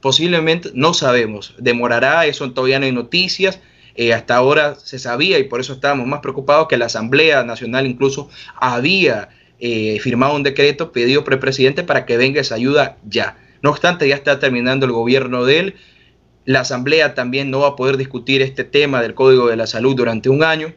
posiblemente 0.00 0.70
no 0.74 0.94
sabemos, 0.94 1.56
demorará, 1.58 2.24
eso 2.26 2.52
todavía 2.52 2.78
no 2.78 2.86
hay 2.86 2.92
noticias, 2.92 3.58
eh, 3.96 4.14
hasta 4.14 4.36
ahora 4.36 4.76
se 4.76 5.00
sabía 5.00 5.40
y 5.40 5.42
por 5.42 5.58
eso 5.58 5.72
estábamos 5.72 6.06
más 6.06 6.20
preocupados 6.20 6.68
que 6.68 6.76
la 6.76 6.86
Asamblea 6.86 7.42
Nacional 7.42 7.88
incluso 7.88 8.30
había 8.54 9.30
eh, 9.58 9.98
firmado 9.98 10.36
un 10.36 10.44
decreto 10.44 10.92
pedido 10.92 11.24
por 11.24 11.32
el 11.32 11.40
presidente 11.40 11.82
para 11.82 12.06
que 12.06 12.16
venga 12.16 12.40
esa 12.40 12.54
ayuda 12.54 12.96
ya. 13.02 13.38
No 13.60 13.70
obstante, 13.70 14.06
ya 14.06 14.14
está 14.14 14.38
terminando 14.38 14.86
el 14.86 14.92
gobierno 14.92 15.44
de 15.44 15.58
él. 15.58 15.74
La 16.48 16.60
Asamblea 16.60 17.14
también 17.14 17.50
no 17.50 17.60
va 17.60 17.68
a 17.68 17.76
poder 17.76 17.98
discutir 17.98 18.40
este 18.40 18.64
tema 18.64 19.02
del 19.02 19.12
Código 19.12 19.48
de 19.48 19.56
la 19.56 19.66
Salud 19.66 19.94
durante 19.94 20.30
un 20.30 20.42
año 20.42 20.72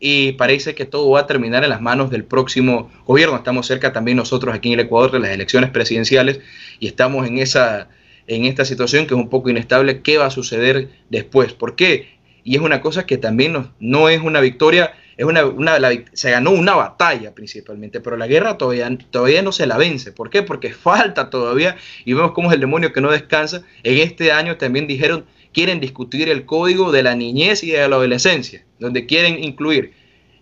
y 0.00 0.32
parece 0.32 0.74
que 0.74 0.84
todo 0.84 1.08
va 1.10 1.20
a 1.20 1.26
terminar 1.28 1.62
en 1.62 1.70
las 1.70 1.80
manos 1.80 2.10
del 2.10 2.24
próximo 2.24 2.90
gobierno. 3.06 3.36
Estamos 3.36 3.68
cerca 3.68 3.92
también 3.92 4.16
nosotros 4.16 4.52
aquí 4.52 4.72
en 4.72 4.80
el 4.80 4.86
Ecuador 4.86 5.12
de 5.12 5.20
las 5.20 5.30
elecciones 5.30 5.70
presidenciales 5.70 6.40
y 6.80 6.88
estamos 6.88 7.28
en 7.28 7.38
esa 7.38 7.88
en 8.26 8.46
esta 8.46 8.64
situación 8.64 9.06
que 9.06 9.14
es 9.14 9.20
un 9.20 9.30
poco 9.30 9.48
inestable. 9.48 10.02
¿Qué 10.02 10.18
va 10.18 10.26
a 10.26 10.30
suceder 10.32 10.88
después? 11.08 11.52
¿Por 11.52 11.76
qué? 11.76 12.18
y 12.44 12.56
es 12.56 12.62
una 12.62 12.80
cosa 12.80 13.06
que 13.06 13.18
también 13.18 13.52
no, 13.52 13.72
no 13.78 14.08
es 14.08 14.20
una 14.20 14.40
victoria, 14.40 14.92
es 15.16 15.24
una, 15.24 15.44
una 15.44 15.78
se 16.12 16.30
ganó 16.30 16.50
una 16.50 16.74
batalla 16.74 17.34
principalmente, 17.34 18.00
pero 18.00 18.16
la 18.16 18.26
guerra 18.26 18.58
todavía, 18.58 18.90
todavía 19.10 19.42
no 19.42 19.52
se 19.52 19.66
la 19.66 19.76
vence. 19.76 20.12
¿Por 20.12 20.30
qué? 20.30 20.42
Porque 20.42 20.72
falta 20.72 21.30
todavía 21.30 21.76
y 22.04 22.12
vemos 22.12 22.32
cómo 22.32 22.48
es 22.48 22.54
el 22.54 22.60
demonio 22.60 22.92
que 22.92 23.00
no 23.00 23.10
descansa. 23.10 23.62
En 23.82 23.98
este 23.98 24.32
año 24.32 24.56
también 24.56 24.86
dijeron, 24.86 25.24
quieren 25.52 25.80
discutir 25.80 26.28
el 26.28 26.44
código 26.44 26.92
de 26.92 27.02
la 27.02 27.14
niñez 27.14 27.62
y 27.62 27.70
de 27.70 27.88
la 27.88 27.96
adolescencia, 27.96 28.64
donde 28.78 29.06
quieren 29.06 29.42
incluir 29.42 29.92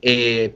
eh, 0.03 0.55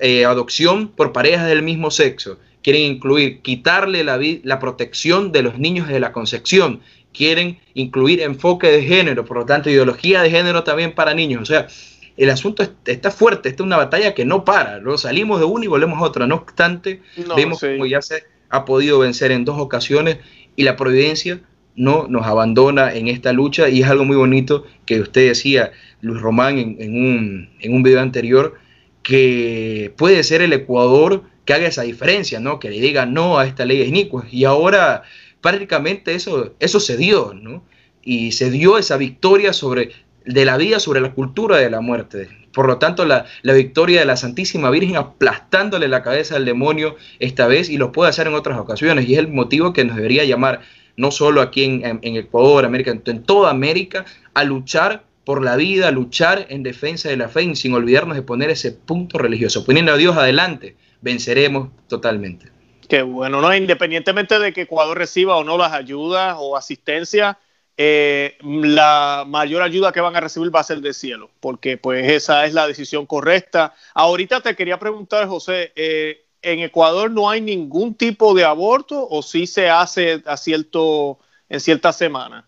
eh, 0.00 0.24
adopción 0.24 0.88
por 0.88 1.12
parejas 1.12 1.46
del 1.46 1.62
mismo 1.62 1.90
sexo, 1.90 2.38
quieren 2.62 2.82
incluir 2.82 3.42
quitarle 3.42 4.04
la, 4.04 4.18
la 4.42 4.58
protección 4.58 5.32
de 5.32 5.42
los 5.42 5.58
niños 5.58 5.88
de 5.88 6.00
la 6.00 6.12
concepción, 6.12 6.80
quieren 7.12 7.58
incluir 7.74 8.20
enfoque 8.20 8.68
de 8.68 8.82
género, 8.82 9.24
por 9.24 9.38
lo 9.38 9.46
tanto 9.46 9.70
ideología 9.70 10.22
de 10.22 10.30
género 10.30 10.64
también 10.64 10.92
para 10.94 11.14
niños. 11.14 11.42
O 11.42 11.46
sea, 11.46 11.68
el 12.16 12.30
asunto 12.30 12.64
está 12.84 13.10
fuerte, 13.10 13.48
esta 13.48 13.62
es 13.62 13.66
una 13.66 13.76
batalla 13.76 14.14
que 14.14 14.24
no 14.24 14.44
para, 14.44 14.78
luego 14.78 14.98
salimos 14.98 15.40
de 15.40 15.46
una 15.46 15.64
y 15.64 15.68
volvemos 15.68 15.98
a 15.98 16.02
otra. 16.02 16.26
No 16.26 16.36
obstante, 16.36 17.02
vemos 17.36 17.60
como 17.60 17.86
ya 17.86 18.00
se 18.02 18.24
ha 18.50 18.64
podido 18.64 19.00
vencer 19.00 19.32
en 19.32 19.44
dos 19.44 19.58
ocasiones 19.58 20.18
y 20.56 20.62
la 20.62 20.76
providencia 20.76 21.40
no 21.76 22.06
nos 22.08 22.24
abandona 22.26 22.94
en 22.94 23.08
esta 23.08 23.32
lucha 23.32 23.68
y 23.68 23.82
es 23.82 23.88
algo 23.88 24.04
muy 24.04 24.16
bonito 24.16 24.64
que 24.86 25.00
usted 25.00 25.28
decía, 25.28 25.72
Luis 26.00 26.20
Román, 26.20 26.58
en, 26.58 26.94
un, 26.94 27.50
en 27.60 27.74
un 27.74 27.82
video 27.82 28.00
anterior, 28.00 28.54
que 29.02 29.92
puede 29.96 30.22
ser 30.22 30.40
el 30.40 30.52
Ecuador 30.52 31.24
que 31.44 31.52
haga 31.52 31.66
esa 31.66 31.82
diferencia, 31.82 32.40
¿no? 32.40 32.58
Que 32.58 32.70
le 32.70 32.80
diga 32.80 33.06
no 33.06 33.38
a 33.38 33.46
esta 33.46 33.66
ley 33.66 33.82
inicua. 33.82 34.26
Y 34.30 34.44
ahora 34.44 35.02
prácticamente 35.40 36.14
eso, 36.14 36.54
eso 36.58 36.80
se 36.80 36.96
dio, 36.96 37.34
¿no? 37.34 37.64
Y 38.02 38.32
se 38.32 38.50
dio 38.50 38.78
esa 38.78 38.96
victoria 38.96 39.52
sobre, 39.52 39.90
de 40.24 40.44
la 40.44 40.56
vida 40.56 40.80
sobre 40.80 41.00
la 41.00 41.12
cultura 41.12 41.58
de 41.58 41.70
la 41.70 41.80
muerte. 41.80 42.28
Por 42.52 42.66
lo 42.66 42.78
tanto, 42.78 43.04
la, 43.04 43.26
victoria 43.42 44.00
de 44.00 44.06
la 44.06 44.16
Santísima 44.16 44.70
Virgen 44.70 44.96
aplastándole 44.96 45.88
la 45.88 46.02
cabeza 46.02 46.36
al 46.36 46.44
demonio 46.44 46.96
esta 47.18 47.46
vez 47.46 47.68
y 47.68 47.76
lo 47.76 47.92
puede 47.92 48.10
hacer 48.10 48.28
en 48.28 48.34
otras 48.34 48.58
ocasiones. 48.58 49.08
Y 49.08 49.14
es 49.14 49.18
el 49.18 49.28
motivo 49.28 49.72
que 49.72 49.84
nos 49.84 49.96
debería 49.96 50.24
llamar, 50.24 50.60
no 50.96 51.10
solo 51.10 51.40
aquí 51.40 51.64
en, 51.64 52.00
Ecuador, 52.16 52.64
América, 52.64 52.92
en 52.92 53.22
toda 53.24 53.50
América, 53.50 54.04
a 54.34 54.44
luchar 54.44 55.02
por 55.24 55.42
la 55.42 55.56
vida, 55.56 55.88
a 55.88 55.90
luchar 55.90 56.46
en 56.48 56.62
defensa 56.62 57.08
de 57.08 57.16
la 57.16 57.28
fe, 57.28 57.42
y 57.42 57.56
sin 57.56 57.74
olvidarnos 57.74 58.16
de 58.16 58.22
poner 58.22 58.50
ese 58.50 58.70
punto 58.70 59.18
religioso. 59.18 59.64
Poniendo 59.64 59.92
a 59.92 59.96
Dios 59.96 60.16
adelante, 60.16 60.76
venceremos 61.00 61.70
totalmente. 61.88 62.46
Qué 62.88 63.02
bueno, 63.02 63.40
¿no? 63.40 63.54
Independientemente 63.54 64.38
de 64.38 64.52
que 64.52 64.62
Ecuador 64.62 64.96
reciba 64.96 65.36
o 65.36 65.44
no 65.44 65.56
las 65.58 65.72
ayudas 65.72 66.36
o 66.38 66.56
asistencia, 66.56 67.38
eh, 67.76 68.38
la 68.42 69.24
mayor 69.26 69.62
ayuda 69.62 69.92
que 69.92 70.00
van 70.00 70.14
a 70.14 70.20
recibir 70.20 70.54
va 70.54 70.60
a 70.60 70.64
ser 70.64 70.80
del 70.80 70.94
cielo, 70.94 71.30
porque 71.40 71.76
pues 71.76 72.08
esa 72.10 72.46
es 72.46 72.54
la 72.54 72.66
decisión 72.66 73.06
correcta. 73.06 73.74
Ahorita 73.94 74.40
te 74.40 74.54
quería 74.54 74.78
preguntar, 74.78 75.26
José, 75.26 75.72
eh, 75.74 76.24
¿en 76.42 76.60
Ecuador 76.60 77.10
no 77.10 77.28
hay 77.28 77.40
ningún 77.40 77.94
tipo 77.94 78.34
de 78.34 78.44
aborto 78.44 79.06
o 79.08 79.22
sí 79.22 79.46
se 79.46 79.68
hace 79.68 80.22
a 80.26 80.36
cierto, 80.36 81.18
en 81.48 81.60
ciertas 81.60 81.96
semanas? 81.96 82.44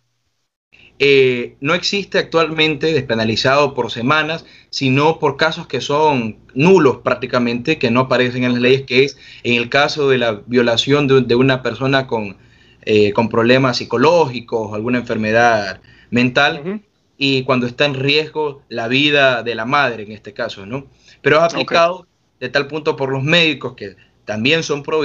Eh, 0.98 1.56
no 1.60 1.74
existe 1.74 2.18
actualmente 2.18 2.92
despenalizado 2.92 3.74
por 3.74 3.90
semanas, 3.90 4.46
sino 4.70 5.18
por 5.18 5.36
casos 5.36 5.66
que 5.66 5.82
son 5.82 6.38
nulos 6.54 6.98
prácticamente, 7.04 7.78
que 7.78 7.90
no 7.90 8.00
aparecen 8.00 8.44
en 8.44 8.52
las 8.52 8.62
leyes, 8.62 8.82
que 8.82 9.04
es 9.04 9.18
en 9.42 9.54
el 9.54 9.68
caso 9.68 10.08
de 10.08 10.18
la 10.18 10.40
violación 10.46 11.06
de, 11.06 11.34
una 11.34 11.62
persona 11.62 12.06
con, 12.06 12.38
eh, 12.86 13.12
con, 13.12 13.28
problemas 13.28 13.76
psicológicos, 13.76 14.72
alguna 14.72 14.98
enfermedad 14.98 15.80
mental, 16.10 16.80
y 17.18 17.42
cuando 17.42 17.66
está 17.66 17.84
en 17.84 17.94
riesgo 17.94 18.62
la 18.68 18.88
vida 18.88 19.42
de 19.42 19.54
la 19.54 19.64
madre 19.64 20.04
en 20.04 20.12
este 20.12 20.32
caso, 20.32 20.64
¿no? 20.64 20.86
Pero 21.20 21.38
es 21.38 21.42
aplicado 21.42 22.06
de 22.40 22.48
tal 22.48 22.68
punto 22.68 22.96
por 22.96 23.10
los 23.10 23.22
médicos 23.22 23.74
que 23.74 23.96
también 24.24 24.62
son 24.62 24.82
pro 24.82 25.02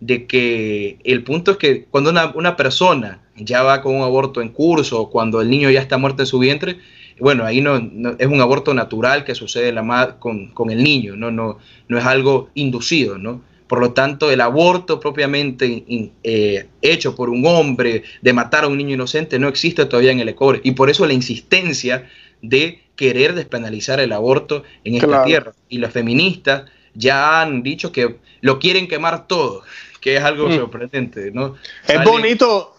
de 0.00 0.26
que 0.26 0.98
el 1.04 1.24
punto 1.24 1.52
es 1.52 1.56
que 1.56 1.84
cuando 1.84 2.10
una, 2.10 2.32
una 2.34 2.56
persona 2.56 3.20
ya 3.36 3.62
va 3.62 3.82
con 3.82 3.96
un 3.96 4.02
aborto 4.02 4.40
en 4.40 4.50
curso, 4.50 5.10
cuando 5.10 5.40
el 5.40 5.50
niño 5.50 5.70
ya 5.70 5.80
está 5.80 5.98
muerto 5.98 6.22
en 6.22 6.26
su 6.26 6.38
vientre, 6.38 6.78
bueno, 7.20 7.44
ahí 7.44 7.60
no, 7.60 7.76
es 8.18 8.26
un 8.26 8.40
aborto 8.40 8.74
natural 8.74 9.24
que 9.24 9.34
sucede 9.34 9.72
la 9.72 10.16
con, 10.18 10.48
con, 10.52 10.70
el 10.70 10.82
niño, 10.82 11.16
¿no? 11.16 11.30
No, 11.30 11.58
no 11.88 11.98
es 11.98 12.04
algo 12.04 12.50
inducido, 12.54 13.18
¿no? 13.18 13.42
Por 13.68 13.80
lo 13.80 13.92
tanto, 13.92 14.30
el 14.30 14.40
aborto 14.40 14.98
propiamente 14.98 15.84
eh, 16.24 16.66
hecho 16.80 17.14
por 17.14 17.28
un 17.28 17.46
hombre 17.46 18.02
de 18.22 18.32
matar 18.32 18.64
a 18.64 18.68
un 18.68 18.78
niño 18.78 18.94
inocente 18.94 19.38
no 19.38 19.48
existe 19.48 19.84
todavía 19.84 20.10
en 20.10 20.20
el 20.20 20.30
Ecuador. 20.30 20.60
Y 20.64 20.72
por 20.72 20.88
eso 20.88 21.06
la 21.06 21.12
insistencia 21.12 22.08
de 22.40 22.82
querer 22.96 23.34
despenalizar 23.34 24.00
el 24.00 24.12
aborto 24.12 24.64
en 24.84 24.96
esta 24.96 25.24
tierra. 25.24 25.52
Y 25.68 25.78
los 25.78 25.92
feministas 25.92 26.64
ya 26.94 27.42
han 27.42 27.62
dicho 27.62 27.92
que 27.92 28.16
lo 28.40 28.58
quieren 28.58 28.88
quemar 28.88 29.26
todo, 29.28 29.62
que 30.00 30.16
es 30.16 30.22
algo 30.22 30.48
mm. 30.48 30.56
sorprendente, 30.56 31.30
¿no? 31.30 31.56
Es 31.86 32.02
bonito, 32.04 32.74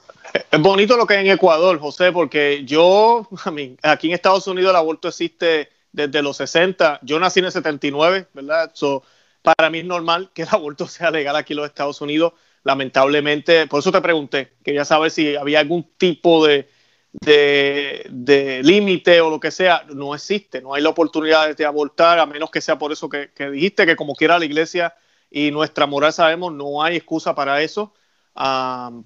es 0.51 0.59
bonito 0.59 0.97
lo 0.97 1.05
que 1.05 1.15
hay 1.15 1.27
en 1.27 1.33
Ecuador, 1.33 1.79
José, 1.79 2.11
porque 2.11 2.63
yo, 2.65 3.27
a 3.45 3.51
mí, 3.51 3.75
aquí 3.83 4.07
en 4.07 4.13
Estados 4.13 4.47
Unidos 4.47 4.71
el 4.71 4.75
aborto 4.75 5.07
existe 5.07 5.69
desde 5.91 6.21
los 6.21 6.37
60. 6.37 6.99
Yo 7.03 7.19
nací 7.19 7.39
en 7.39 7.45
el 7.45 7.51
79, 7.51 8.27
¿verdad? 8.33 8.71
So, 8.73 9.03
para 9.41 9.69
mí 9.69 9.79
es 9.79 9.85
normal 9.85 10.31
que 10.33 10.43
el 10.43 10.47
aborto 10.51 10.87
sea 10.87 11.11
legal 11.11 11.35
aquí 11.35 11.53
en 11.53 11.57
los 11.57 11.67
Estados 11.67 12.01
Unidos. 12.01 12.33
Lamentablemente, 12.63 13.67
por 13.67 13.79
eso 13.79 13.91
te 13.91 14.01
pregunté, 14.01 14.53
quería 14.63 14.85
saber 14.85 15.11
si 15.11 15.35
había 15.35 15.59
algún 15.59 15.89
tipo 15.97 16.45
de, 16.45 16.69
de, 17.11 18.61
límite 18.63 19.21
o 19.21 19.29
lo 19.29 19.39
que 19.39 19.51
sea. 19.51 19.85
No 19.93 20.13
existe, 20.13 20.61
no 20.61 20.73
hay 20.73 20.81
la 20.81 20.89
oportunidad 20.89 21.55
de 21.55 21.65
abortar, 21.65 22.19
a 22.19 22.25
menos 22.25 22.51
que 22.51 22.61
sea 22.61 22.77
por 22.77 22.91
eso 22.91 23.07
que, 23.09 23.31
que 23.33 23.49
dijiste, 23.49 23.85
que 23.85 23.95
como 23.95 24.13
quiera 24.13 24.39
la 24.39 24.45
iglesia 24.45 24.93
y 25.31 25.51
nuestra 25.51 25.85
moral 25.85 26.11
sabemos, 26.11 26.53
no 26.53 26.83
hay 26.83 26.97
excusa 26.97 27.33
para 27.33 27.61
eso 27.61 27.93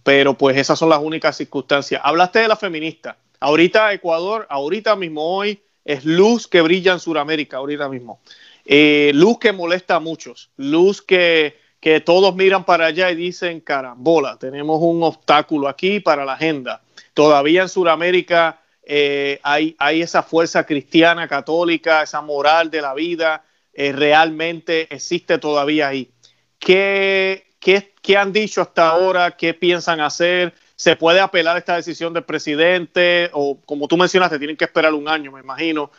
pero 0.04 0.38
pues 0.38 0.58
esas 0.58 0.78
son 0.78 0.90
las 0.90 1.00
únicas 1.00 1.36
circunstancias. 1.36 2.02
Hablaste 2.04 2.40
de 2.40 2.48
la 2.48 2.56
feminista. 2.56 3.18
Ahorita 3.40 3.94
Ecuador, 3.94 4.48
ahorita 4.50 4.96
mismo 4.96 5.38
hoy, 5.38 5.62
es 5.84 6.06
luz 6.06 6.48
que 6.48 6.62
brilla 6.62 6.94
en 6.94 7.00
Sudamérica, 7.00 7.58
ahorita 7.58 7.90
mismo. 7.90 8.22
Eh, 8.66 9.12
luz 9.14 9.40
que 9.40 9.52
molesta 9.52 9.96
a 9.96 10.00
muchos, 10.00 10.50
luz 10.58 11.02
que, 11.02 11.62
todos 12.06 12.34
miran 12.34 12.64
para 12.64 12.86
allá 12.86 13.12
y 13.12 13.16
dicen, 13.16 13.60
carambola, 13.60 14.38
tenemos 14.40 14.80
un 14.82 15.04
obstáculo 15.04 15.68
aquí 15.68 16.00
para 16.00 16.24
la 16.24 16.34
agenda. 16.34 16.82
Todavía 17.14 17.64
en 17.64 17.70
Sudamérica 17.70 18.62
eh, 18.84 19.40
hay, 19.44 19.76
esa 20.02 20.24
fuerza 20.24 20.66
cristiana, 20.66 21.28
católica, 21.28 22.04
esa 22.04 22.22
moral 22.22 22.72
de 22.72 22.82
la 22.82 22.94
vida, 22.94 23.44
eh, 23.74 23.92
realmente 23.92 24.88
existe 24.96 25.38
todavía 25.40 25.90
ahí. 25.90 26.10
¿Qué, 26.58 27.48
¿Qué, 27.60 28.18
han 28.18 28.32
dicho 28.32 28.62
hasta 28.62 28.90
ahora? 28.90 29.32
¿Qué 29.32 29.54
piensan 29.54 30.00
hacer? 30.00 30.54
¿Se 30.78 30.96
puede 30.96 31.20
apelar 31.20 31.58
a 31.58 31.60
esta 31.60 31.76
decisión 31.76 32.14
del 32.14 32.24
presidente? 32.24 33.30
O 33.34 33.60
como 33.66 33.90
tú 33.90 33.98
mencionaste, 33.98 34.38
tienen 34.38 34.56
que 34.56 34.66
esperar 34.66 34.94
un 34.94 35.10
año, 35.10 35.34
me 35.34 35.42
imagino. 35.42 35.92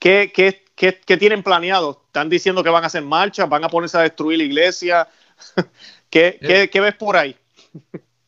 ¿qué, 0.00 0.32
tienen 0.76 1.42
planeado? 1.42 2.02
¿Están 2.06 2.28
diciendo 2.28 2.62
que 2.62 2.70
van 2.70 2.84
a 2.84 2.86
hacer 2.86 3.02
marcha? 3.02 3.46
¿Van 3.46 3.64
a 3.64 3.68
ponerse 3.68 3.98
a 3.98 4.02
destruir 4.02 4.38
la 4.38 4.44
iglesia? 4.44 5.08
¿Qué, 6.10 6.38
eh. 6.40 6.80
ves 6.80 6.94
por 6.94 7.16
ahí? 7.16 7.34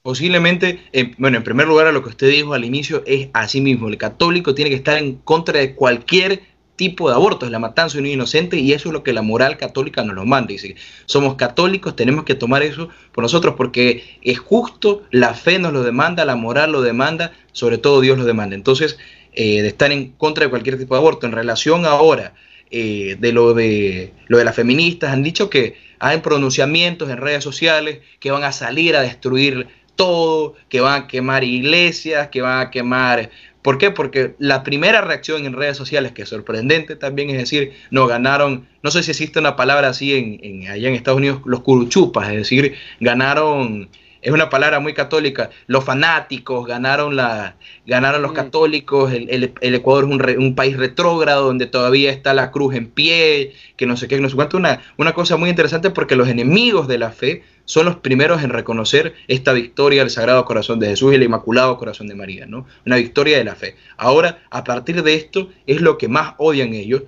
Posiblemente, 0.03 0.89
eh, 0.93 1.15
bueno, 1.19 1.37
en 1.37 1.45
primer 1.45 1.69
lugar, 1.69 1.87
a 1.87 1.93
lo 1.93 2.03
que 2.03 2.09
usted 2.09 2.29
dijo 2.29 2.55
al 2.55 2.65
inicio 2.65 3.03
es 3.07 3.29
así 3.35 3.61
mismo. 3.61 3.89
El 3.89 3.99
católico 3.99 4.55
tiene 4.55 4.71
que 4.71 4.77
estar 4.77 4.99
en 4.99 5.17
contra 5.17 5.59
de 5.61 5.75
cualquier 5.75 6.43
tipo 6.79 7.09
de 7.09 7.17
aborto, 7.17 7.45
es 7.45 7.53
la 7.53 7.59
matanza 7.59 7.95
de 7.97 8.03
un 8.03 8.07
inocente 8.07 8.57
y 8.57 8.73
eso 8.73 8.89
es 8.89 8.93
lo 8.93 9.03
que 9.03 9.13
la 9.13 9.21
moral 9.21 9.59
católica 9.59 10.05
nos 10.05 10.15
lo 10.15 10.25
manda. 10.25 10.53
Dice, 10.53 10.77
somos 11.07 11.35
católicos, 11.35 11.97
tenemos 11.97 12.25
que 12.25 12.37
tomar 12.37 12.63
eso 12.63 12.89
por 13.13 13.23
nosotros 13.23 13.55
porque 13.57 14.19
es 14.23 14.39
justo, 14.39 15.03
la 15.11 15.35
fe 15.35 15.59
nos 15.59 15.73
lo 15.73 15.83
demanda, 15.83 16.25
la 16.25 16.37
moral 16.37 16.71
lo 16.73 16.81
demanda, 16.81 17.33
sobre 17.53 17.79
todo 17.79 18.01
Dios 18.01 18.17
lo 18.17 18.25
demanda. 18.25 18.55
Entonces, 18.55 18.97
eh, 19.41 19.63
de 19.63 19.69
estar 19.69 19.93
en 19.93 20.11
contra 20.13 20.43
de 20.43 20.51
cualquier 20.51 20.77
tipo 20.77 20.95
de 20.95 20.99
aborto. 20.99 21.25
En 21.25 21.31
relación 21.31 21.87
ahora 21.87 22.35
eh, 22.73 23.17
de 23.21 23.33
lo 23.33 23.55
de 23.55 24.13
lo 24.27 24.39
de 24.39 24.45
las 24.45 24.57
feministas, 24.57 25.13
han 25.13 25.23
dicho 25.23 25.49
que 25.49 25.77
hay 26.01 26.19
pronunciamientos 26.19 27.09
en 27.09 27.19
redes 27.19 27.45
sociales 27.45 28.01
que 28.19 28.33
van 28.33 28.43
a 28.43 28.51
salir 28.51 28.97
a 28.97 29.03
destruir 29.03 29.69
todo, 29.95 30.57
que 30.69 30.81
van 30.81 31.03
a 31.03 31.07
quemar 31.07 31.45
iglesias, 31.45 32.29
que 32.29 32.41
van 32.41 32.67
a 32.67 32.71
quemar 32.73 33.31
¿Por 33.63 33.79
qué? 33.79 33.93
Porque 33.93 34.35
la 34.39 34.65
primera 34.65 35.03
reacción 35.03 35.45
en 35.45 35.53
redes 35.53 35.77
sociales, 35.77 36.11
que 36.13 36.23
es 36.23 36.29
sorprendente 36.29 36.97
también, 36.97 37.31
es 37.31 37.37
decir, 37.39 37.75
no 37.91 38.07
ganaron, 38.07 38.67
no 38.83 38.91
sé 38.91 39.03
si 39.03 39.11
existe 39.11 39.39
una 39.39 39.55
palabra 39.55 39.89
así 39.89 40.15
en, 40.15 40.69
allá 40.69 40.89
en 40.89 40.95
Estados 40.95 41.19
Unidos, 41.19 41.43
los 41.45 41.61
curuchupas, 41.61 42.29
es 42.31 42.37
decir, 42.37 42.75
ganaron, 42.99 43.89
es 44.23 44.33
una 44.33 44.51
palabra 44.51 44.81
muy 44.81 44.95
católica, 44.95 45.51
los 45.67 45.85
fanáticos, 45.85 46.67
ganaron, 46.67 47.17
la, 47.17 47.57
ganaron 47.87 48.23
los 48.23 48.33
mm. 48.33 48.35
católicos, 48.35 49.13
el, 49.13 49.53
Ecuador 49.61 50.05
es 50.05 50.11
un, 50.11 50.43
un, 50.43 50.55
país 50.55 50.77
retrógrado 50.77 51.47
donde 51.47 51.67
todavía 51.67 52.11
está 52.11 52.35
la 52.35 52.51
cruz 52.51 52.75
en 52.75 52.89
pie, 52.89 53.55
que 53.77 53.87
no 53.87 53.97
sé 53.97 54.09
qué, 54.09 54.21
no 54.21 54.29
sé 54.29 54.37
cuánto, 54.37 54.57
una, 54.57 54.81
una 54.97 55.13
cosa 55.13 55.37
muy 55.37 55.51
interesante 55.51 55.91
porque 55.91 56.17
los 56.17 56.29
enemigos 56.29 56.89
de 56.89 56.99
la 56.99 57.11
fe 57.11 57.43
son 57.69 57.85
los 57.85 57.97
primeros 57.97 58.43
en 58.43 58.49
reconocer 58.49 59.15
esta 59.29 59.53
victoria 59.53 60.01
del 60.01 60.11
Sagrado 60.11 60.47
Corazón 60.47 60.81
de 60.81 60.89
Jesús 60.89 61.13
y 61.13 61.17
el 61.17 61.23
Inmaculado 61.23 61.77
Corazón 61.77 62.09
de 62.09 62.15
María, 62.15 62.47
¿no? 62.47 62.67
Una 62.87 62.97
victoria 62.97 63.37
de 63.37 63.45
la 63.45 63.55
fe. 63.57 63.77
Ahora, 63.99 64.39
a 64.51 64.65
partir 64.65 65.03
de 65.03 65.15
esto, 65.15 65.51
es 65.67 65.83
lo 65.83 65.99
que 65.99 66.09
más 66.09 66.33
odian 66.39 66.73
ellos. 66.73 67.03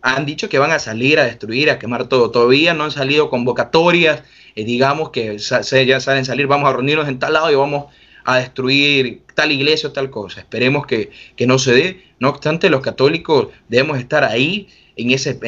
Han 0.00 0.24
dicho 0.24 0.48
que 0.48 0.58
van 0.58 0.70
a 0.70 0.78
salir 0.78 1.20
a 1.20 1.24
destruir, 1.24 1.68
a 1.70 1.78
quemar 1.78 2.08
todo. 2.08 2.30
Todavía 2.30 2.72
no 2.72 2.84
han 2.84 2.92
salido 2.92 3.28
convocatorias, 3.28 4.22
eh, 4.56 4.64
digamos 4.64 5.10
que 5.10 5.38
ya 5.38 6.00
salen 6.00 6.24
salir, 6.24 6.46
vamos 6.46 6.68
a 6.68 6.72
reunirnos 6.72 7.08
en 7.08 7.18
tal 7.18 7.34
lado 7.34 7.50
y 7.52 7.54
vamos 7.54 7.86
a 8.24 8.38
destruir 8.38 9.22
tal 9.34 9.52
iglesia 9.52 9.90
o 9.90 9.92
tal 9.92 10.10
cosa. 10.10 10.40
Esperemos 10.40 10.86
que, 10.86 11.10
que 11.36 11.46
no 11.46 11.58
se 11.58 11.72
dé. 11.72 12.04
No 12.18 12.30
obstante, 12.30 12.68
los 12.70 12.80
católicos 12.80 13.48
debemos 13.68 13.98
estar 13.98 14.24
ahí 14.24 14.68
en 14.96 15.10
ese, 15.10 15.38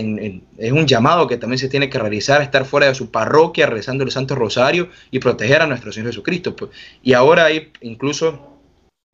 es 0.58 0.72
un 0.72 0.86
llamado 0.86 1.26
que 1.26 1.38
también 1.38 1.58
se 1.58 1.70
tiene 1.70 1.88
que 1.88 1.98
realizar, 1.98 2.42
estar 2.42 2.66
fuera 2.66 2.86
de 2.86 2.94
su 2.94 3.10
parroquia, 3.10 3.66
rezando 3.66 4.04
el 4.04 4.10
Santo 4.10 4.34
Rosario 4.34 4.90
y 5.10 5.18
proteger 5.20 5.62
a 5.62 5.66
nuestro 5.66 5.90
Señor 5.90 6.10
Jesucristo. 6.10 6.54
Pues. 6.54 6.70
Y 7.02 7.14
ahora 7.14 7.46
hay 7.46 7.72
incluso 7.80 8.57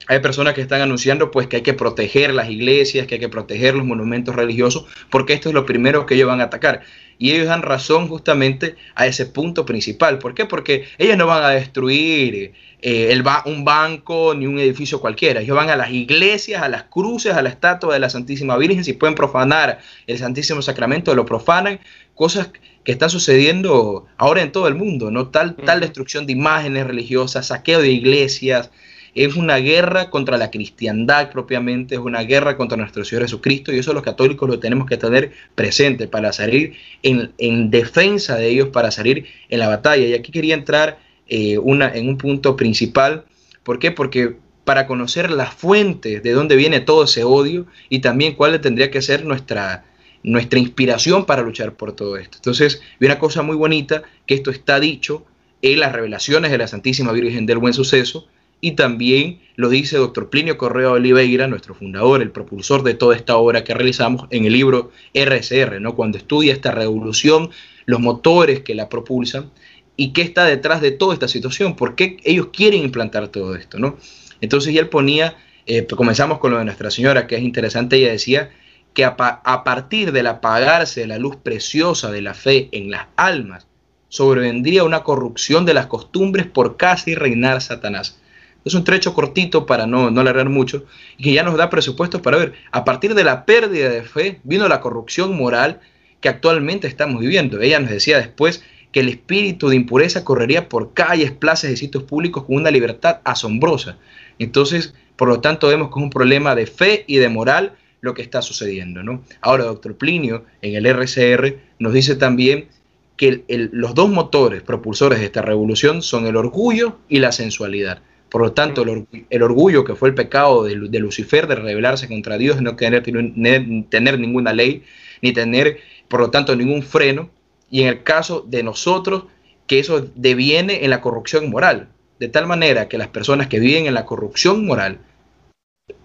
hay 0.07 0.21
personas 0.21 0.55
que 0.55 0.61
están 0.61 0.81
anunciando 0.81 1.31
pues 1.31 1.47
que 1.47 1.57
hay 1.57 1.63
que 1.63 1.75
proteger 1.75 2.35
las 2.35 2.51
iglesias, 2.51 3.07
que 3.07 3.15
hay 3.15 3.21
que 3.21 3.29
proteger 3.29 3.75
los 3.75 3.87
monumentos 3.87 4.35
religiosos, 4.35 4.87
porque 5.11 5.33
esto 5.33 5.49
es 5.49 5.55
lo 5.55 5.65
primero 5.67 6.07
que 6.07 6.15
ellos 6.15 6.29
van 6.29 6.41
a 6.41 6.45
atacar. 6.45 6.83
Y 7.19 7.31
ellos 7.31 7.47
dan 7.47 7.63
razón 7.63 8.09
justamente 8.09 8.75
a 8.97 9.07
ese 9.07 9.27
punto 9.27 9.65
principal. 9.65 10.19
¿Por 10.19 10.35
qué? 10.35 10.47
Porque 10.47 10.87
ellos 10.99 11.17
no 11.17 11.27
van 11.27 11.45
a 11.45 11.51
destruir 11.51 12.53
eh, 12.83 13.13
el 13.13 13.25
un 13.47 13.65
banco 13.65 14.35
ni 14.35 14.47
un 14.47 14.59
edificio 14.59 15.01
cualquiera. 15.01 15.41
Ellos 15.41 15.57
van 15.57 15.71
a 15.71 15.77
las 15.77 15.91
iglesias, 15.91 16.63
a 16.63 16.69
las 16.69 16.85
cruces, 16.85 17.35
a 17.35 17.43
la 17.43 17.51
estatua 17.51 17.95
de 17.95 18.01
la 18.01 18.11
Santísima 18.11 18.57
Virgen. 18.59 18.85
Si 18.85 18.95
pueden 18.95 19.15
profanar 19.15 19.79
el 20.09 20.19
Santísimo 20.19 20.61
Sacramento, 20.61 21.15
lo 21.15 21.25
profanan. 21.25 21.79
Cosas 22.15 22.51
que 22.85 22.93
están 22.93 23.11
sucediendo 23.11 24.07
ahora 24.19 24.43
en 24.43 24.53
todo 24.53 24.69
el 24.69 24.75
mundo, 24.75 25.11
¿no? 25.11 25.29
Tal, 25.29 25.57
tal 25.57 25.81
destrucción 25.81 26.27
de 26.27 26.33
imágenes 26.33 26.87
religiosas, 26.87 27.47
saqueo 27.47 27.81
de 27.81 27.91
iglesias. 27.91 28.71
Es 29.15 29.37
una 29.37 29.57
guerra 29.59 30.11
contra 30.11 30.37
la 30.39 30.51
cristiandad 30.51 31.31
propiamente, 31.31 31.95
es 31.95 32.01
una 32.01 32.23
guerra 32.23 32.57
contra 32.57 32.77
nuestro 32.77 33.05
Señor 33.05 33.23
Jesucristo 33.23 33.73
y 33.73 33.79
eso 33.79 33.93
los 33.93 34.03
católicos 34.03 34.49
lo 34.49 34.59
tenemos 34.59 34.87
que 34.87 34.97
tener 34.97 35.33
presente 35.55 36.09
para 36.09 36.33
salir 36.33 36.75
en, 37.03 37.33
en 37.39 37.71
defensa 37.71 38.37
de 38.37 38.49
ellos, 38.49 38.69
para 38.69 38.91
salir 38.91 39.27
en 39.49 39.59
la 39.61 39.69
batalla. 39.69 40.07
Y 40.07 40.15
aquí 40.15 40.33
quería 40.33 40.55
entrar 40.55 40.99
eh, 41.29 41.59
una, 41.59 41.95
en 41.95 42.09
un 42.09 42.19
punto 42.19 42.57
principal. 42.57 43.25
¿Por 43.63 43.79
qué? 43.79 43.91
Porque 43.91 44.37
para 44.65 44.87
conocer 44.87 45.31
las 45.31 45.55
fuentes 45.55 46.23
de 46.23 46.33
dónde 46.33 46.57
viene 46.57 46.81
todo 46.81 47.05
ese 47.05 47.25
odio 47.25 47.67
y 47.89 48.01
también 48.01 48.35
cuál 48.35 48.61
tendría 48.61 48.91
que 48.91 49.03
ser 49.03 49.25
nuestra, 49.25 49.85
nuestra 50.23 50.59
inspiración 50.59 51.27
para 51.27 51.43
luchar 51.43 51.75
por 51.75 51.93
todo 51.93 52.17
esto. 52.17 52.39
Entonces, 52.39 52.81
una 53.01 53.19
cosa 53.19 53.43
muy 53.43 53.57
bonita, 53.57 54.03
que 54.27 54.35
esto 54.35 54.51
está 54.51 54.81
dicho 54.81 55.25
en 55.63 55.81
las 55.81 55.93
revelaciones 55.93 56.51
de 56.51 56.59
la 56.59 56.67
Santísima 56.67 57.13
Virgen 57.13 57.47
del 57.47 57.59
Buen 57.59 57.75
Suceso, 57.75 58.27
y 58.61 58.73
también 58.73 59.41
lo 59.57 59.69
dice 59.69 59.97
doctor 59.97 60.31
Plinio 60.31 60.59
Correa 60.59 60.91
Oliveira, 60.91 61.47
nuestro 61.47 61.75
fundador, 61.75 62.23
el 62.23 62.31
propulsor 62.31 62.83
de 62.83 62.95
toda 62.95 63.15
esta 63.15 63.37
obra 63.37 63.63
que 63.65 63.75
realizamos 63.75 64.27
en 64.31 64.45
el 64.47 64.53
libro 64.53 64.91
RSR, 65.15 65.81
¿no? 65.81 65.95
cuando 65.95 66.19
estudia 66.19 66.53
esta 66.53 66.71
revolución, 66.71 67.51
los 67.87 68.01
motores 68.01 68.61
que 68.61 68.75
la 68.75 68.89
propulsan, 68.89 69.51
y 69.97 70.13
qué 70.13 70.23
está 70.23 70.45
detrás 70.45 70.81
de 70.81 70.91
toda 70.91 71.15
esta 71.15 71.29
situación, 71.29 71.77
por 71.77 71.95
qué 71.95 72.17
ellos 72.25 72.49
quieren 72.53 72.83
implantar 72.83 73.29
todo 73.29 73.55
esto, 73.55 73.79
¿no? 73.79 73.97
Entonces 74.41 74.75
él 74.77 74.89
ponía, 74.89 75.37
eh, 75.67 75.87
comenzamos 75.87 76.39
con 76.39 76.51
lo 76.51 76.59
de 76.59 76.65
Nuestra 76.65 76.91
Señora, 76.91 77.27
que 77.27 77.37
es 77.37 77.43
interesante, 77.43 77.97
ella 77.97 78.11
decía 78.11 78.51
que 78.93 79.05
a, 79.05 79.17
partir 79.65 80.13
del 80.13 80.29
apagarse 80.29 81.01
de 81.01 81.07
la 81.09 81.19
luz 81.19 81.37
preciosa 81.37 82.11
de 82.11 82.23
la 82.23 82.35
fe 82.35 82.69
en 82.73 82.91
las 82.91 83.07
almas, 83.17 83.67
sobrevendría 84.09 84.85
una 84.85 85.03
corrupción 85.03 85.67
de 85.67 85.75
las 85.75 85.87
costumbres 85.87 86.47
por 86.47 86.77
casi 86.77 87.17
reinar 87.17 87.61
Satanás. 87.61 88.21
Es 88.65 88.75
un 88.75 88.85
trecho 88.85 89.15
cortito 89.15 89.67
para 89.67 89.87
no, 89.87 90.11
no 90.11 90.21
alargar 90.21 90.49
mucho 90.49 90.85
y 91.19 91.25
que 91.25 91.33
ya 91.33 91.43
nos 91.43 91.57
da 91.57 91.71
presupuestos 91.71 92.21
para 92.21 92.39
ver, 92.39 92.55
a 92.71 92.85
partir 92.85 93.15
de 93.15 93.25
la 93.25 93.45
pérdida 93.45 93.91
de 93.91 94.03
fe 94.03 94.41
vino 94.45 94.69
la 94.69 94.81
corrupción 94.81 95.37
moral 95.37 95.81
que 96.21 96.29
actualmente 96.29 96.89
estamos 96.89 97.21
viviendo. 97.21 97.61
Ella 97.61 97.81
nos 97.81 97.91
decía 97.91 98.19
después 98.19 98.63
que 98.93 99.01
el 99.01 99.09
espíritu 99.09 99.69
de 99.69 99.77
impureza 99.77 100.25
correría 100.25 100.69
por 100.69 100.95
calles, 100.95 101.33
plazas 101.33 101.71
y 101.73 101.77
sitios 101.77 102.05
públicos 102.05 102.45
con 102.45 102.57
una 102.57 102.71
libertad 102.71 103.19
asombrosa. 103.25 103.99
Entonces, 104.39 104.95
por 105.17 105.29
lo 105.29 105.41
tanto, 105.41 105.69
vemos 105.69 105.89
que 105.89 105.99
es 105.99 106.03
un 106.05 106.11
problema 106.11 106.55
de 106.55 106.67
fe 106.67 107.05
y 107.07 107.17
de 107.17 107.29
moral 107.29 107.73
lo 108.01 108.15
que 108.15 108.23
está 108.23 108.41
sucediendo. 108.41 109.03
¿no? 109.03 109.23
Ahora, 109.41 109.65
doctor 109.65 109.97
Plinio, 109.97 110.45
en 110.63 110.77
el 110.77 110.87
RCR, 110.87 111.57
nos 111.79 111.93
dice 111.93 112.17
también 112.17 112.69
que 113.17 113.45
los 113.73 113.95
dos 113.95 114.09
motores 114.11 114.63
propulsores 114.63 115.19
de 115.19 115.27
esta 115.27 115.43
revolución 115.43 116.03
son 116.03 116.27
el 116.27 116.37
orgullo 116.37 116.99
y 117.09 117.19
la 117.19 117.33
sensualidad. 117.33 118.01
Por 118.35 118.43
lo 118.43 118.53
tanto, 118.53 118.83
el, 118.83 119.43
orgullo, 119.45 119.85
que 119.85 119.95
fue 119.95 120.09
el 120.09 120.17
pecado 120.17 120.65
de, 120.65 120.99
Lucifer 120.99 121.47
de 121.47 121.55
rebelarse 121.55 122.09
contra 122.09 122.37
Dios, 122.37 122.61
no 122.61 122.75
tener, 122.75 123.05
tener 123.05 124.19
ninguna 124.19 124.53
ley, 124.53 124.83
ni 125.23 125.33
tener, 125.33 125.79
por 126.09 126.19
lo 126.19 126.31
tanto, 126.33 126.57
ningún 126.57 126.83
freno, 126.83 127.31
y 127.71 127.83
en 127.83 127.87
el 127.87 128.03
caso 128.03 128.45
de 128.45 128.65
nosotros, 128.65 129.27
que 129.69 129.79
eso 129.79 130.11
deviene 130.17 130.83
en 130.83 130.91
la 130.91 131.01
corrupción 131.01 131.49
moral, 131.49 131.91
de 132.19 132.27
tal 132.27 132.49
manera 132.49 132.89
que 132.89 132.99
las 132.99 133.07
personas 133.07 133.47
que 133.47 133.61
viven 133.61 133.87
en 133.87 133.95
la 133.95 134.05
corrupción 134.05 134.67
moral 134.67 134.99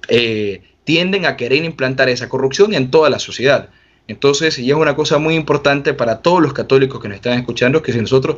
eh, 0.07 0.61
tienden 0.83 1.25
a 1.25 1.35
querer 1.35 1.65
implantar 1.65 2.09
esa 2.09 2.29
corrupción 2.29 2.75
en 2.75 2.91
toda 2.91 3.09
la 3.09 3.17
sociedad. 3.17 3.71
Entonces, 4.07 4.59
y 4.59 4.69
es 4.69 4.75
una 4.75 4.95
cosa 4.95 5.17
muy 5.17 5.33
importante 5.33 5.95
para 5.95 6.21
todos 6.21 6.43
los 6.43 6.53
católicos 6.53 7.01
que 7.01 7.07
nos 7.07 7.15
están 7.15 7.39
escuchando, 7.39 7.81
que 7.81 7.91
si 7.91 7.99
nosotros 7.99 8.37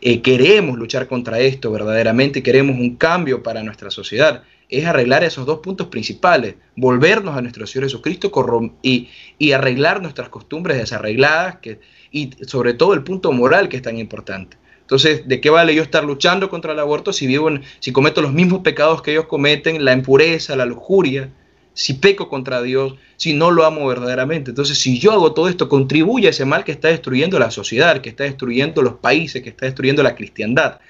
eh, 0.00 0.22
queremos 0.22 0.78
luchar 0.78 1.08
contra 1.08 1.40
esto 1.40 1.70
verdaderamente, 1.70 2.42
queremos 2.42 2.76
un 2.76 2.96
cambio 2.96 3.42
para 3.42 3.62
nuestra 3.62 3.90
sociedad, 3.90 4.42
es 4.68 4.84
arreglar 4.84 5.24
esos 5.24 5.46
dos 5.46 5.60
puntos 5.60 5.88
principales, 5.88 6.56
volvernos 6.76 7.36
a 7.36 7.42
nuestro 7.42 7.66
Señor 7.66 7.84
Jesucristo 7.84 8.30
y, 8.82 9.08
arreglar 9.52 10.02
nuestras 10.02 10.28
costumbres 10.28 10.76
desarregladas, 10.76 11.56
que, 11.56 11.80
y 12.12 12.30
sobre 12.46 12.74
todo 12.74 12.94
el 12.94 13.02
punto 13.02 13.32
moral 13.32 13.68
que 13.68 13.76
es 13.76 13.82
tan 13.82 13.98
importante. 13.98 14.56
Entonces, 14.80 15.26
¿de 15.26 15.40
qué 15.40 15.50
vale 15.50 15.74
yo 15.74 15.82
estar 15.82 16.04
luchando 16.04 16.48
contra 16.48 16.72
el 16.72 16.78
aborto 16.78 17.12
si 17.12 17.26
vivo 17.26 17.50
si 17.78 17.92
cometo 17.92 18.22
los 18.22 18.32
mismos 18.32 18.60
pecados 18.60 19.02
que 19.02 19.12
ellos 19.12 19.26
cometen, 19.26 19.84
la 19.84 19.92
impureza, 19.92 20.56
la 20.56 20.64
lujuria, 20.64 21.30
si 21.78 21.94
peco 21.94 22.28
contra 22.28 22.60
Dios, 22.60 22.96
si 23.16 23.34
no 23.34 23.52
lo 23.52 23.64
amo 23.64 23.86
verdaderamente? 23.86 24.50
Entonces, 24.50 24.78
si 24.78 24.98
yo 24.98 25.12
hago 25.12 25.32
todo 25.32 25.48
esto, 25.48 25.68
contribuye 25.68 26.26
a 26.26 26.30
ese 26.30 26.44
mal 26.44 26.64
que 26.64 26.72
está 26.72 26.88
destruyendo 26.88 27.38
la 27.38 27.52
sociedad, 27.52 28.00
que 28.00 28.08
está 28.08 28.24
destruyendo 28.24 28.82
los 28.82 28.94
países, 28.94 29.42
que 29.42 29.50
está 29.50 29.66
destruyendo 29.66 30.02
la 30.02 30.16
cristiandad. 30.16 30.80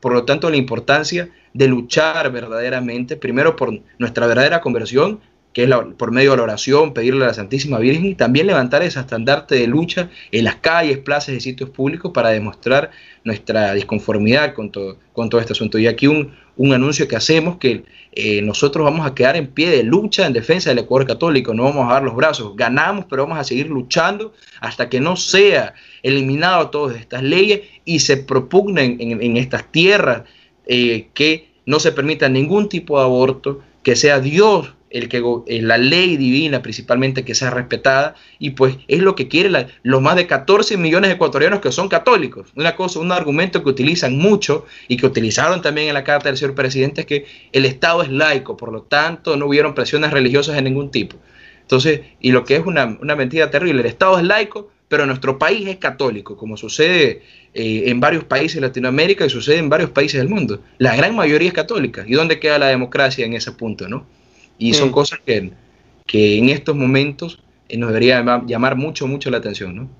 Por 0.00 0.12
lo 0.12 0.24
tanto, 0.24 0.50
la 0.50 0.58
importancia 0.58 1.30
de 1.54 1.66
luchar 1.66 2.30
verdaderamente, 2.30 3.16
primero 3.16 3.56
por 3.56 3.72
nuestra 3.98 4.26
verdadera 4.26 4.60
conversión, 4.60 5.20
que 5.54 5.64
es 5.64 5.70
por 5.96 6.12
medio 6.12 6.32
de 6.32 6.36
la 6.36 6.42
oración, 6.42 6.92
pedirle 6.92 7.24
a 7.24 7.28
la 7.28 7.34
Santísima 7.34 7.78
Virgen 7.78 8.04
y 8.04 8.14
también 8.14 8.46
levantar 8.46 8.82
ese 8.82 9.00
estandarte 9.00 9.54
de 9.54 9.66
lucha 9.66 10.10
en 10.30 10.44
las 10.44 10.56
calles, 10.56 10.98
plazas 10.98 11.36
y 11.36 11.40
sitios 11.40 11.70
públicos 11.70 12.12
para 12.12 12.28
demostrar 12.28 12.90
nuestra 13.22 13.72
disconformidad 13.72 14.52
con 14.52 14.70
todo, 14.70 14.98
con 15.14 15.30
todo 15.30 15.40
este 15.40 15.54
asunto. 15.54 15.78
Y 15.78 15.86
aquí 15.86 16.06
un, 16.06 16.34
anuncio 16.72 17.08
que 17.08 17.16
hacemos 17.16 17.56
que 17.56 17.84
eh, 18.12 18.42
nosotros 18.42 18.84
vamos 18.84 19.06
a 19.06 19.14
quedar 19.14 19.36
en 19.36 19.48
pie 19.48 19.70
de 19.70 19.82
lucha 19.82 20.26
en 20.26 20.32
defensa 20.32 20.70
del 20.70 20.78
Ecuador 20.78 21.06
católico, 21.06 21.52
no 21.52 21.64
vamos 21.64 21.90
a 21.90 21.94
dar 21.94 22.04
los 22.04 22.14
brazos, 22.14 22.54
ganamos, 22.54 23.06
pero 23.10 23.24
vamos 23.24 23.38
a 23.38 23.44
seguir 23.44 23.68
luchando 23.68 24.32
hasta 24.60 24.88
que 24.88 25.00
no 25.00 25.16
sea 25.16 25.74
eliminado 26.02 26.70
todas 26.70 26.96
estas 26.96 27.22
leyes 27.22 27.62
y 27.84 27.98
se 27.98 28.16
propugnen 28.16 28.98
en, 29.00 29.36
estas 29.36 29.70
tierras 29.72 30.22
eh, 30.66 31.08
que 31.12 31.48
no 31.66 31.80
se 31.80 31.92
permita 31.92 32.28
ningún 32.28 32.68
tipo 32.68 32.98
de 32.98 33.04
aborto, 33.04 33.60
que 33.82 33.96
sea 33.96 34.20
Dios 34.20 34.72
el 34.94 35.08
que 35.08 35.22
eh, 35.48 35.60
la 35.60 35.76
ley 35.76 36.16
divina 36.16 36.62
principalmente 36.62 37.24
que 37.24 37.34
sea 37.34 37.50
respetada 37.50 38.14
y 38.38 38.50
pues 38.50 38.76
es 38.86 39.00
lo 39.00 39.16
que 39.16 39.26
quieren 39.26 39.66
los 39.82 40.00
más 40.00 40.14
de 40.14 40.28
14 40.28 40.76
millones 40.76 41.08
de 41.08 41.16
ecuatorianos 41.16 41.60
que 41.60 41.72
son 41.72 41.88
católicos. 41.88 42.52
Una 42.54 42.76
cosa, 42.76 43.00
un 43.00 43.10
argumento 43.10 43.62
que 43.62 43.68
utilizan 43.68 44.16
mucho 44.16 44.64
y 44.86 44.96
que 44.96 45.06
utilizaron 45.06 45.60
también 45.62 45.88
en 45.88 45.94
la 45.94 46.04
carta 46.04 46.28
del 46.28 46.38
señor 46.38 46.54
presidente 46.54 47.00
es 47.00 47.06
que 47.08 47.26
el 47.52 47.64
Estado 47.64 48.02
es 48.04 48.08
laico, 48.08 48.56
por 48.56 48.72
lo 48.72 48.82
tanto 48.82 49.36
no 49.36 49.46
hubieron 49.46 49.74
presiones 49.74 50.12
religiosas 50.12 50.54
de 50.54 50.62
ningún 50.62 50.92
tipo. 50.92 51.16
Entonces, 51.60 52.02
y 52.20 52.30
lo 52.30 52.44
que 52.44 52.54
es 52.56 52.64
una, 52.64 52.96
una 53.00 53.16
mentira 53.16 53.50
terrible, 53.50 53.80
el 53.80 53.86
Estado 53.86 54.18
es 54.18 54.24
laico, 54.24 54.70
pero 54.88 55.06
nuestro 55.06 55.40
país 55.40 55.66
es 55.66 55.78
católico, 55.78 56.36
como 56.36 56.56
sucede 56.56 57.22
eh, 57.52 57.84
en 57.86 57.98
varios 57.98 58.22
países 58.22 58.56
de 58.56 58.68
Latinoamérica 58.68 59.26
y 59.26 59.30
sucede 59.30 59.56
en 59.56 59.68
varios 59.68 59.90
países 59.90 60.20
del 60.20 60.28
mundo. 60.28 60.60
La 60.78 60.94
gran 60.94 61.16
mayoría 61.16 61.48
es 61.48 61.54
católica. 61.54 62.04
¿Y 62.06 62.12
dónde 62.12 62.38
queda 62.38 62.60
la 62.60 62.68
democracia 62.68 63.26
en 63.26 63.32
ese 63.32 63.50
punto, 63.50 63.88
no? 63.88 64.06
Y 64.58 64.74
son 64.74 64.92
cosas 64.92 65.20
que, 65.24 65.52
que 66.06 66.38
en 66.38 66.48
estos 66.48 66.76
momentos 66.76 67.40
eh, 67.68 67.76
nos 67.76 67.88
debería 67.88 68.22
llamar 68.46 68.76
mucho, 68.76 69.06
mucho 69.06 69.30
la 69.30 69.38
atención, 69.38 69.74
¿no? 69.74 69.90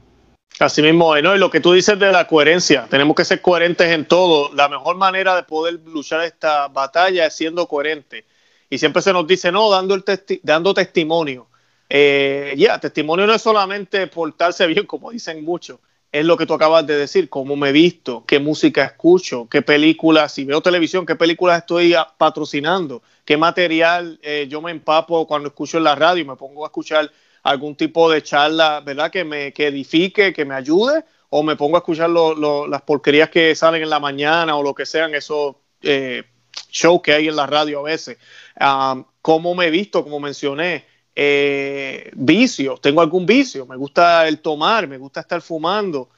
Así 0.60 0.82
mismo, 0.82 1.16
¿no? 1.16 1.34
Y 1.34 1.38
lo 1.38 1.50
que 1.50 1.60
tú 1.60 1.72
dices 1.72 1.98
de 1.98 2.12
la 2.12 2.28
coherencia, 2.28 2.86
tenemos 2.88 3.16
que 3.16 3.24
ser 3.24 3.40
coherentes 3.40 3.90
en 3.90 4.06
todo. 4.06 4.54
La 4.54 4.68
mejor 4.68 4.96
manera 4.96 5.34
de 5.34 5.42
poder 5.42 5.80
luchar 5.84 6.22
esta 6.22 6.68
batalla 6.68 7.26
es 7.26 7.34
siendo 7.34 7.66
coherente. 7.66 8.24
Y 8.70 8.78
siempre 8.78 9.02
se 9.02 9.12
nos 9.12 9.26
dice, 9.26 9.50
no, 9.50 9.68
dando, 9.68 9.94
el 9.94 10.04
dando 10.42 10.72
testimonio. 10.72 11.48
Eh, 11.88 12.54
ya, 12.56 12.78
testimonio 12.78 13.26
no 13.26 13.34
es 13.34 13.42
solamente 13.42 14.06
portarse 14.06 14.66
bien, 14.66 14.86
como 14.86 15.10
dicen 15.10 15.44
muchos, 15.44 15.78
es 16.10 16.24
lo 16.24 16.36
que 16.36 16.46
tú 16.46 16.54
acabas 16.54 16.86
de 16.86 16.96
decir, 16.96 17.28
cómo 17.28 17.56
me 17.56 17.70
he 17.70 17.72
visto, 17.72 18.24
qué 18.26 18.38
música 18.38 18.84
escucho, 18.84 19.48
qué 19.50 19.62
películas, 19.62 20.32
si 20.32 20.44
veo 20.44 20.60
televisión, 20.60 21.04
qué 21.04 21.16
películas 21.16 21.58
estoy 21.58 21.94
patrocinando, 22.16 23.02
qué 23.24 23.36
material 23.36 24.18
eh, 24.22 24.46
yo 24.48 24.60
me 24.60 24.70
empapo 24.70 25.26
cuando 25.26 25.48
escucho 25.48 25.78
en 25.78 25.84
la 25.84 25.94
radio 25.94 26.24
me 26.24 26.36
pongo 26.36 26.64
a 26.64 26.68
escuchar 26.68 27.10
algún 27.42 27.76
tipo 27.76 28.10
de 28.10 28.22
charla, 28.22 28.80
¿verdad? 28.80 29.10
Que 29.10 29.22
me 29.24 29.52
que 29.52 29.66
edifique, 29.66 30.32
que 30.32 30.44
me 30.44 30.54
ayude, 30.54 31.04
o 31.28 31.42
me 31.42 31.56
pongo 31.56 31.76
a 31.76 31.80
escuchar 31.80 32.08
las 32.10 32.82
porquerías 32.82 33.28
que 33.28 33.54
salen 33.54 33.82
en 33.82 33.90
la 33.90 34.00
mañana 34.00 34.56
o 34.56 34.62
lo 34.62 34.74
que 34.74 34.86
sean 34.86 35.14
esos 35.14 35.56
eh, 35.82 36.22
shows 36.70 37.02
que 37.02 37.12
hay 37.12 37.28
en 37.28 37.36
la 37.36 37.46
radio 37.46 37.80
a 37.80 37.82
veces. 37.82 38.18
Um, 38.58 39.04
cómo 39.20 39.54
me 39.54 39.66
he 39.66 39.70
visto, 39.70 40.02
como 40.02 40.20
mencioné, 40.20 40.86
eh, 41.14 42.10
vicios, 42.14 42.80
tengo 42.80 43.00
algún 43.00 43.26
vicio, 43.26 43.66
me 43.66 43.76
gusta 43.76 44.26
el 44.26 44.40
tomar, 44.40 44.88
me 44.88 44.98
gusta 44.98 45.20
estar 45.20 45.40
fumando, 45.42 46.10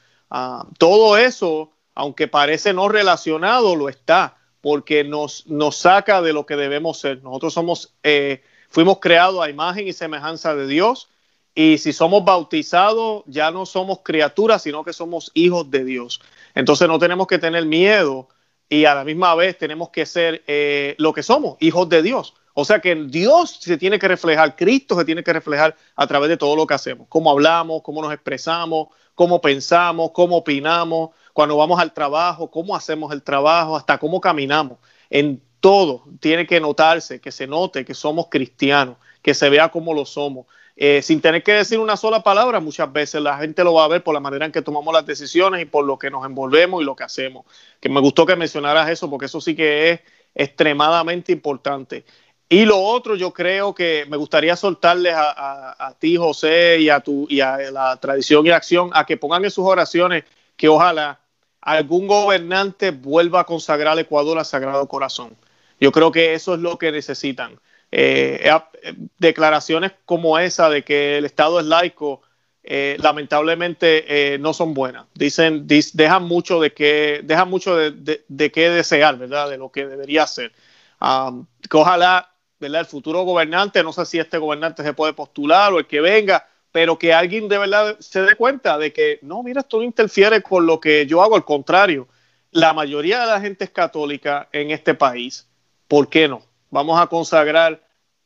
todo 0.78 1.16
eso, 1.16 1.72
aunque 1.94 2.28
parece 2.28 2.72
no 2.72 2.88
relacionado, 2.88 3.76
lo 3.76 3.88
está, 3.88 4.35
porque 4.66 5.04
nos, 5.04 5.46
nos 5.46 5.76
saca 5.76 6.20
de 6.20 6.32
lo 6.32 6.44
que 6.44 6.56
debemos 6.56 6.98
ser. 6.98 7.22
Nosotros 7.22 7.54
somos, 7.54 7.94
eh, 8.02 8.42
fuimos 8.68 8.98
creados 8.98 9.40
a 9.40 9.48
imagen 9.48 9.86
y 9.86 9.92
semejanza 9.92 10.56
de 10.56 10.66
Dios, 10.66 11.08
y 11.54 11.78
si 11.78 11.92
somos 11.92 12.24
bautizados, 12.24 13.22
ya 13.26 13.52
no 13.52 13.64
somos 13.64 14.00
criaturas, 14.02 14.62
sino 14.62 14.82
que 14.82 14.92
somos 14.92 15.30
hijos 15.34 15.70
de 15.70 15.84
Dios. 15.84 16.20
Entonces 16.56 16.88
no 16.88 16.98
tenemos 16.98 17.28
que 17.28 17.38
tener 17.38 17.64
miedo 17.64 18.26
y 18.68 18.86
a 18.86 18.96
la 18.96 19.04
misma 19.04 19.36
vez 19.36 19.56
tenemos 19.56 19.90
que 19.90 20.04
ser 20.04 20.42
eh, 20.48 20.96
lo 20.98 21.12
que 21.12 21.22
somos, 21.22 21.56
hijos 21.60 21.88
de 21.88 22.02
Dios. 22.02 22.34
O 22.52 22.64
sea 22.64 22.80
que 22.80 22.96
Dios 22.96 23.58
se 23.60 23.78
tiene 23.78 24.00
que 24.00 24.08
reflejar, 24.08 24.56
Cristo 24.56 24.98
se 24.98 25.04
tiene 25.04 25.22
que 25.22 25.32
reflejar 25.32 25.76
a 25.94 26.08
través 26.08 26.28
de 26.28 26.38
todo 26.38 26.56
lo 26.56 26.66
que 26.66 26.74
hacemos, 26.74 27.06
cómo 27.08 27.30
hablamos, 27.30 27.82
cómo 27.82 28.02
nos 28.02 28.12
expresamos, 28.12 28.88
cómo 29.14 29.40
pensamos, 29.40 30.10
cómo 30.12 30.38
opinamos, 30.38 31.10
cuando 31.36 31.58
vamos 31.58 31.78
al 31.78 31.92
trabajo, 31.92 32.50
cómo 32.50 32.74
hacemos 32.74 33.12
el 33.12 33.22
trabajo, 33.22 33.76
hasta 33.76 33.98
cómo 33.98 34.22
caminamos. 34.22 34.78
En 35.10 35.42
todo 35.60 36.04
tiene 36.18 36.46
que 36.46 36.58
notarse, 36.60 37.20
que 37.20 37.30
se 37.30 37.46
note 37.46 37.84
que 37.84 37.92
somos 37.92 38.28
cristianos, 38.30 38.96
que 39.20 39.34
se 39.34 39.50
vea 39.50 39.68
como 39.68 39.92
lo 39.92 40.06
somos. 40.06 40.46
Eh, 40.76 41.02
sin 41.02 41.20
tener 41.20 41.42
que 41.42 41.52
decir 41.52 41.78
una 41.78 41.98
sola 41.98 42.22
palabra, 42.22 42.58
muchas 42.58 42.90
veces 42.90 43.20
la 43.20 43.36
gente 43.36 43.62
lo 43.64 43.74
va 43.74 43.84
a 43.84 43.88
ver 43.88 44.02
por 44.02 44.14
la 44.14 44.20
manera 44.20 44.46
en 44.46 44.50
que 44.50 44.62
tomamos 44.62 44.94
las 44.94 45.04
decisiones 45.04 45.60
y 45.60 45.66
por 45.66 45.84
lo 45.84 45.98
que 45.98 46.08
nos 46.08 46.24
envolvemos 46.24 46.80
y 46.80 46.86
lo 46.86 46.96
que 46.96 47.04
hacemos. 47.04 47.44
Que 47.80 47.90
me 47.90 48.00
gustó 48.00 48.24
que 48.24 48.34
mencionaras 48.34 48.88
eso, 48.88 49.10
porque 49.10 49.26
eso 49.26 49.38
sí 49.38 49.54
que 49.54 49.90
es 49.90 50.00
extremadamente 50.34 51.32
importante. 51.32 52.06
Y 52.48 52.64
lo 52.64 52.78
otro, 52.78 53.14
yo 53.14 53.34
creo 53.34 53.74
que 53.74 54.06
me 54.08 54.16
gustaría 54.16 54.56
soltarles 54.56 55.12
a, 55.14 55.94
ti, 55.98 56.16
José, 56.16 56.78
y 56.80 56.88
a, 56.88 57.00
tu, 57.00 57.26
y 57.28 57.40
a 57.40 57.58
la 57.70 57.94
tradición 57.98 58.46
y 58.46 58.50
acción, 58.52 58.88
a 58.94 59.04
que 59.04 59.18
pongan 59.18 59.44
en 59.44 59.50
sus 59.50 59.66
oraciones 59.66 60.24
que 60.56 60.70
ojalá 60.70 61.20
algún 61.66 62.06
gobernante 62.06 62.92
vuelva 62.92 63.40
a 63.40 63.44
consagrar 63.44 63.94
al 63.94 63.98
Ecuador 63.98 64.38
al 64.38 64.44
Sagrado 64.44 64.86
Corazón. 64.86 65.36
Yo 65.80 65.90
creo 65.90 66.12
que 66.12 66.32
eso 66.34 66.54
es 66.54 66.60
lo 66.60 66.78
que 66.78 66.92
necesitan. 66.92 67.58
Eh, 67.90 68.40
eh, 68.44 68.94
declaraciones 69.18 69.92
como 70.04 70.38
esa 70.38 70.70
de 70.70 70.84
que 70.84 71.18
el 71.18 71.24
Estado 71.24 71.58
es 71.58 71.66
laico, 71.66 72.22
eh, 72.62 72.96
lamentablemente 73.00 74.38
no 74.38 74.54
son 74.54 74.74
buenas. 74.74 75.06
Dicen, 75.14 75.66
dejan 75.66 76.22
mucho 76.22 76.60
de 76.60 76.72
que, 76.72 77.20
dejan 77.24 77.50
mucho 77.50 77.76
de, 77.76 78.52
qué 78.52 78.70
desear, 78.70 79.18
¿verdad? 79.18 79.50
De 79.50 79.58
lo 79.58 79.72
que 79.72 79.86
debería 79.86 80.24
ser. 80.28 80.52
Um, 81.00 81.46
que 81.68 81.76
ojalá 81.76 82.30
¿verdad? 82.60 82.80
El 82.80 82.86
futuro 82.86 83.24
gobernante, 83.24 83.82
no 83.82 83.92
sé 83.92 84.06
si 84.06 84.20
este 84.20 84.38
gobernante 84.38 84.84
se 84.84 84.94
puede 84.94 85.14
postular 85.14 85.72
o 85.72 85.80
el 85.80 85.86
que 85.86 86.00
venga, 86.00 86.46
pero 86.76 86.98
que 86.98 87.14
alguien 87.14 87.48
de 87.48 87.56
verdad 87.56 87.96
se 88.00 88.20
dé 88.20 88.34
cuenta 88.34 88.76
de 88.76 88.92
que 88.92 89.18
no, 89.22 89.42
mira, 89.42 89.62
esto 89.62 89.78
no 89.78 89.82
interfiere 89.82 90.42
con 90.42 90.66
lo 90.66 90.78
que 90.78 91.06
yo 91.06 91.22
hago, 91.22 91.34
al 91.34 91.46
contrario, 91.46 92.06
la 92.50 92.74
mayoría 92.74 93.20
de 93.20 93.26
la 93.28 93.40
gente 93.40 93.64
es 93.64 93.70
católica 93.70 94.50
en 94.52 94.70
este 94.70 94.92
país, 94.92 95.48
¿por 95.88 96.10
qué 96.10 96.28
no? 96.28 96.42
Vamos 96.68 97.00
a 97.00 97.06
consagrar 97.06 97.82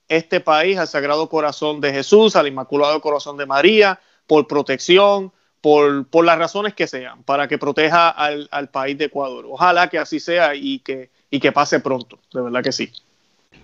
este 0.09 0.41
país 0.41 0.77
al 0.79 0.89
Sagrado 0.89 1.29
Corazón 1.29 1.81
de 1.81 1.93
Jesús, 1.93 2.35
al 2.35 2.49
Inmaculado 2.49 3.01
Corazón 3.01 3.37
de 3.37 3.47
María, 3.47 4.01
por 4.27 4.49
protección, 4.49 5.33
por, 5.61 6.09
por 6.09 6.25
las 6.25 6.37
razones 6.37 6.75
que 6.75 6.89
sean, 6.89 7.23
para 7.23 7.47
que 7.47 7.57
proteja 7.57 8.09
al, 8.09 8.49
al 8.51 8.69
país 8.69 8.99
de 8.99 9.05
Ecuador. 9.05 9.47
Ojalá 9.49 9.89
que 9.89 9.99
así 9.99 10.19
sea 10.19 10.57
y 10.57 10.81
que, 10.81 11.11
y 11.31 11.39
que 11.39 11.53
pase 11.53 11.79
pronto, 11.79 12.19
de 12.35 12.41
verdad 12.41 12.65
que 12.65 12.73
sí. 12.73 12.91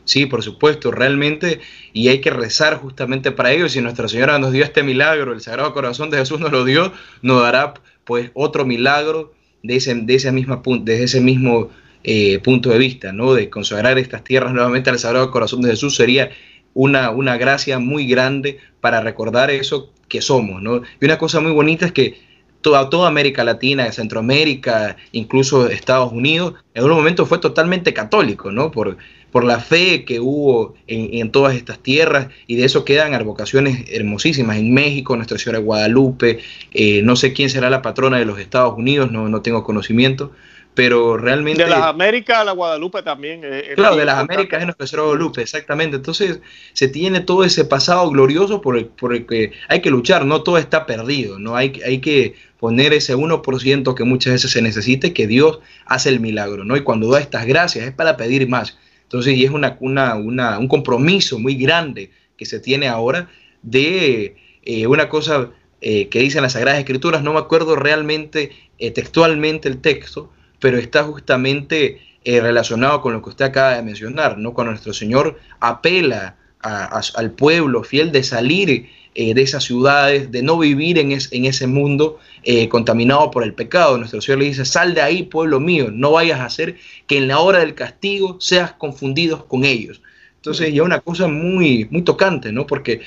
Sí, 0.06 0.24
por 0.26 0.44
supuesto, 0.44 0.92
realmente, 0.92 1.60
y 1.92 2.08
hay 2.08 2.20
que 2.20 2.30
rezar 2.30 2.76
justamente 2.76 3.32
para 3.32 3.50
ello. 3.52 3.68
Si 3.68 3.80
Nuestra 3.80 4.06
Señora 4.06 4.38
nos 4.38 4.52
dio 4.52 4.62
este 4.62 4.84
milagro, 4.84 5.32
el 5.32 5.40
Sagrado 5.40 5.74
Corazón 5.74 6.10
de 6.10 6.18
Jesús 6.18 6.38
nos 6.38 6.52
lo 6.52 6.64
dio, 6.64 6.92
nos 7.22 7.42
dará 7.42 7.74
pues 8.04 8.30
otro 8.32 8.64
milagro 8.64 9.34
de 9.64 9.76
ese, 9.76 9.94
de 9.96 10.14
ese 10.14 10.30
misma, 10.30 10.62
desde 10.82 11.04
ese 11.04 11.20
mismo 11.20 11.70
eh, 12.04 12.38
punto 12.38 12.70
de 12.70 12.78
vista, 12.78 13.12
¿no? 13.12 13.34
De 13.34 13.50
consagrar 13.50 13.98
estas 13.98 14.22
tierras 14.22 14.54
nuevamente 14.54 14.90
al 14.90 14.98
Sagrado 15.00 15.32
Corazón 15.32 15.60
de 15.62 15.70
Jesús 15.70 15.96
sería 15.96 16.30
una, 16.72 17.10
una 17.10 17.36
gracia 17.36 17.80
muy 17.80 18.06
grande 18.06 18.58
para 18.80 19.00
recordar 19.00 19.50
eso 19.50 19.92
que 20.08 20.22
somos, 20.22 20.62
¿no? 20.62 20.82
Y 21.00 21.04
una 21.04 21.18
cosa 21.18 21.40
muy 21.40 21.50
bonita 21.50 21.84
es 21.84 21.92
que 21.92 22.20
toda, 22.66 22.90
toda 22.90 23.06
América 23.06 23.44
Latina, 23.44 23.92
Centroamérica, 23.92 24.96
incluso 25.12 25.68
Estados 25.68 26.10
Unidos, 26.10 26.54
en 26.74 26.82
un 26.82 26.90
momento 26.90 27.24
fue 27.24 27.38
totalmente 27.38 27.94
católico, 27.94 28.50
¿no? 28.50 28.72
Por, 28.72 28.96
por 29.30 29.44
la 29.44 29.60
fe 29.60 30.04
que 30.04 30.18
hubo 30.18 30.74
en, 30.88 31.30
todas 31.30 31.54
estas 31.54 31.78
tierras 31.78 32.26
y 32.48 32.56
de 32.56 32.64
eso 32.64 32.84
quedan 32.84 33.14
advocaciones 33.14 33.84
hermosísimas. 33.88 34.56
En 34.56 34.74
México, 34.74 35.14
Nuestra 35.14 35.38
Señora 35.38 35.60
de 35.60 35.64
Guadalupe, 35.64 36.40
eh, 36.72 37.02
no 37.02 37.14
sé 37.14 37.32
quién 37.32 37.50
será 37.50 37.70
la 37.70 37.82
patrona 37.82 38.18
de 38.18 38.24
los 38.24 38.40
Estados 38.40 38.76
Unidos, 38.76 39.12
no, 39.12 39.28
no 39.28 39.42
tengo 39.42 39.62
conocimiento, 39.62 40.32
pero 40.74 41.16
realmente... 41.16 41.62
De 41.62 41.70
las 41.70 41.82
Américas, 41.82 42.44
la 42.44 42.50
Guadalupe 42.50 43.02
también. 43.02 43.42
claro, 43.76 43.94
de 43.94 44.04
las 44.04 44.18
Américas 44.18 44.58
es 44.58 44.66
Nuestra 44.66 44.88
Señora 44.88 45.06
Guadalupe, 45.06 45.40
exactamente. 45.40 45.96
Entonces 45.96 46.40
se 46.72 46.88
tiene 46.88 47.20
todo 47.20 47.44
ese 47.44 47.64
pasado 47.64 48.10
glorioso 48.10 48.60
por 48.60 48.76
el, 48.76 48.86
por 48.86 49.14
el 49.14 49.24
que 49.24 49.52
hay 49.68 49.80
que 49.80 49.90
luchar, 49.90 50.26
no 50.26 50.42
todo 50.42 50.58
está 50.58 50.84
perdido, 50.84 51.38
no 51.38 51.54
hay, 51.54 51.80
hay 51.86 52.00
que 52.00 52.34
poner 52.58 52.92
ese 52.92 53.14
1% 53.16 53.94
que 53.94 54.04
muchas 54.04 54.32
veces 54.34 54.50
se 54.50 54.62
necesite, 54.62 55.12
que 55.12 55.26
Dios 55.26 55.60
hace 55.84 56.08
el 56.08 56.20
milagro, 56.20 56.64
¿no? 56.64 56.76
Y 56.76 56.82
cuando 56.82 57.10
da 57.10 57.20
estas 57.20 57.46
gracias 57.46 57.86
es 57.86 57.92
para 57.92 58.16
pedir 58.16 58.48
más. 58.48 58.78
Entonces, 59.02 59.36
y 59.36 59.44
es 59.44 59.50
una, 59.50 59.78
un 60.16 60.68
compromiso 60.68 61.38
muy 61.38 61.54
grande 61.54 62.10
que 62.36 62.44
se 62.44 62.58
tiene 62.58 62.88
ahora 62.88 63.28
de 63.62 64.36
eh, 64.62 64.86
una 64.86 65.08
cosa 65.08 65.50
eh, 65.80 66.08
que 66.08 66.20
dicen 66.20 66.42
las 66.42 66.54
Sagradas 66.54 66.80
Escrituras, 66.80 67.22
no 67.22 67.32
me 67.32 67.38
acuerdo 67.38 67.76
realmente 67.76 68.50
eh, 68.78 68.90
textualmente 68.90 69.68
el 69.68 69.80
texto, 69.80 70.32
pero 70.60 70.78
está 70.78 71.04
justamente 71.04 72.00
relacionado 72.24 73.02
con 73.02 73.12
lo 73.12 73.22
que 73.22 73.28
usted 73.28 73.44
acaba 73.44 73.76
de 73.76 73.84
mencionar, 73.84 74.36
¿no? 74.36 74.52
Cuando 74.52 74.72
nuestro 74.72 74.92
Señor 74.92 75.38
apela 75.60 76.34
al 76.58 77.30
pueblo 77.30 77.84
fiel 77.84 78.10
de 78.10 78.24
salir 78.24 78.90
eh, 79.18 79.32
de 79.32 79.40
esas 79.40 79.64
ciudades, 79.64 80.30
de 80.30 80.42
no 80.42 80.58
vivir 80.58 80.98
en, 80.98 81.10
ese 81.10 81.66
mundo 81.66 82.18
eh, 82.42 82.68
contaminado 82.68 83.30
por 83.30 83.44
el 83.44 83.54
pecado. 83.54 83.96
Nuestro 83.96 84.20
Señor 84.20 84.40
le 84.40 84.44
dice, 84.44 84.66
sal 84.66 84.92
de 84.92 85.00
ahí, 85.00 85.22
pueblo 85.22 85.58
mío, 85.58 85.88
no 85.90 86.12
vayas 86.12 86.38
a 86.38 86.44
hacer 86.44 86.76
que 87.06 87.16
en 87.16 87.26
la 87.26 87.40
hora 87.40 87.60
del 87.60 87.74
castigo 87.74 88.36
seas 88.40 88.72
confundidos 88.72 89.44
con 89.44 89.64
ellos. 89.64 90.02
Entonces 90.46 90.72
ya 90.72 90.84
una 90.84 91.00
cosa 91.00 91.26
muy, 91.26 91.88
muy 91.90 92.02
tocante, 92.02 92.52
¿no? 92.52 92.68
Porque 92.68 93.00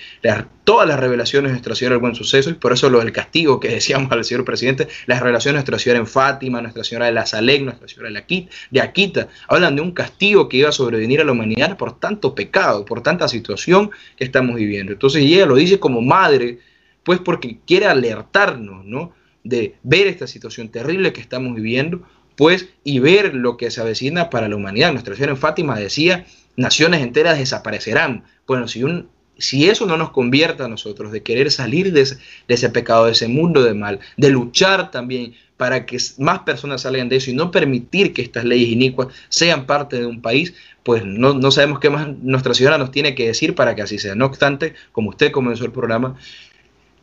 todas 0.66 0.86
las 0.86 1.00
revelaciones 1.00 1.52
de 1.52 1.54
Nuestra 1.54 1.74
Señora 1.74 1.94
del 1.94 2.02
Buen 2.02 2.14
Suceso, 2.14 2.50
y 2.50 2.56
por 2.56 2.74
eso 2.74 2.90
lo 2.90 3.00
del 3.00 3.14
castigo 3.14 3.62
que 3.62 3.70
decíamos 3.76 4.12
al 4.12 4.26
señor 4.26 4.44
presidente, 4.44 4.90
las 5.06 5.22
revelaciones 5.22 5.54
de 5.54 5.60
Nuestra 5.60 5.80
Señora 5.80 6.00
en 6.00 6.08
Fátima, 6.08 6.62
Nuestra 6.62 6.84
Señora 6.84 7.06
de 7.06 7.14
la 7.14 7.26
Salek, 7.26 7.62
Nuestra 7.62 7.88
Señora 7.88 8.10
de 8.10 8.82
Aquita, 8.82 9.30
hablan 9.48 9.78
de 9.78 9.82
un 9.82 9.94
castigo 9.94 10.50
que 10.50 10.58
iba 10.58 10.68
a 10.68 10.74
sobrevenir 10.74 11.22
a 11.22 11.24
la 11.24 11.32
humanidad 11.32 11.78
por 11.78 11.98
tanto 11.98 12.36
pecado, 12.36 12.84
por 12.84 13.04
tanta 13.04 13.30
situación 13.30 13.90
que 14.18 14.26
estamos 14.26 14.58
viviendo. 14.58 14.92
Entonces 14.92 15.24
ella 15.24 15.46
lo 15.46 15.56
dice 15.56 15.80
como 15.80 16.02
madre, 16.02 16.60
pues 17.04 17.22
porque 17.22 17.60
quiere 17.66 17.86
alertarnos, 17.86 18.84
¿no? 18.84 19.14
De 19.46 19.76
ver 19.84 20.08
esta 20.08 20.28
situación 20.28 20.68
terrible 20.68 21.14
que 21.14 21.22
estamos 21.22 21.56
viviendo, 21.56 22.04
pues, 22.36 22.68
y 22.84 23.00
ver 23.00 23.34
lo 23.34 23.56
que 23.56 23.72
se 23.72 23.80
avecina 23.80 24.30
para 24.30 24.50
la 24.50 24.58
humanidad. 24.58 24.92
Nuestra 24.92 25.16
Señora 25.16 25.34
en 25.34 25.38
Fátima 25.38 25.80
decía 25.80 26.26
naciones 26.60 27.02
enteras 27.02 27.40
desaparecerán. 27.40 28.24
Bueno, 28.46 28.68
si, 28.68 28.84
un, 28.84 29.10
si 29.38 29.70
eso 29.70 29.86
no 29.86 29.98
nos 29.98 30.12
convierte 30.12 30.64
a 30.64 30.68
nosotros 30.68 31.12
de 31.12 31.24
querer 31.24 31.52
salir 31.52 31.94
de 31.94 32.02
ese, 32.48 32.70
pecado, 32.70 33.06
de 33.06 33.14
ese 33.14 33.28
mundo 33.28 33.64
de 33.64 33.74
mal, 33.74 34.00
de 34.18 34.30
luchar 34.30 34.92
también 34.92 35.34
para 35.56 35.86
que 35.86 35.98
más 36.18 36.40
personas 36.40 36.82
salgan 36.82 37.10
de 37.10 37.18
eso 37.18 37.32
y 37.32 37.34
no 37.34 37.52
permitir 37.52 38.14
que 38.14 38.22
estas 38.22 38.46
leyes 38.46 38.70
inicuas 38.70 39.08
sean 39.30 39.66
parte 39.66 40.00
de 40.00 40.06
un 40.06 40.22
país, 40.22 40.54
pues 40.84 41.04
no, 41.06 41.34
no 41.34 41.52
sabemos 41.52 41.80
qué 41.80 41.90
más 41.90 42.08
Nuestra 42.22 42.54
Señora 42.54 42.78
nos 42.78 42.92
tiene 42.92 43.16
que 43.16 43.28
decir 43.28 43.56
para 43.56 43.76
que 43.76 43.82
así 43.82 43.98
sea. 43.98 44.16
No 44.16 44.26
obstante, 44.26 44.74
como 44.92 45.10
usted 45.10 45.32
comenzó 45.32 45.66
el 45.66 45.72
programa, 45.72 46.18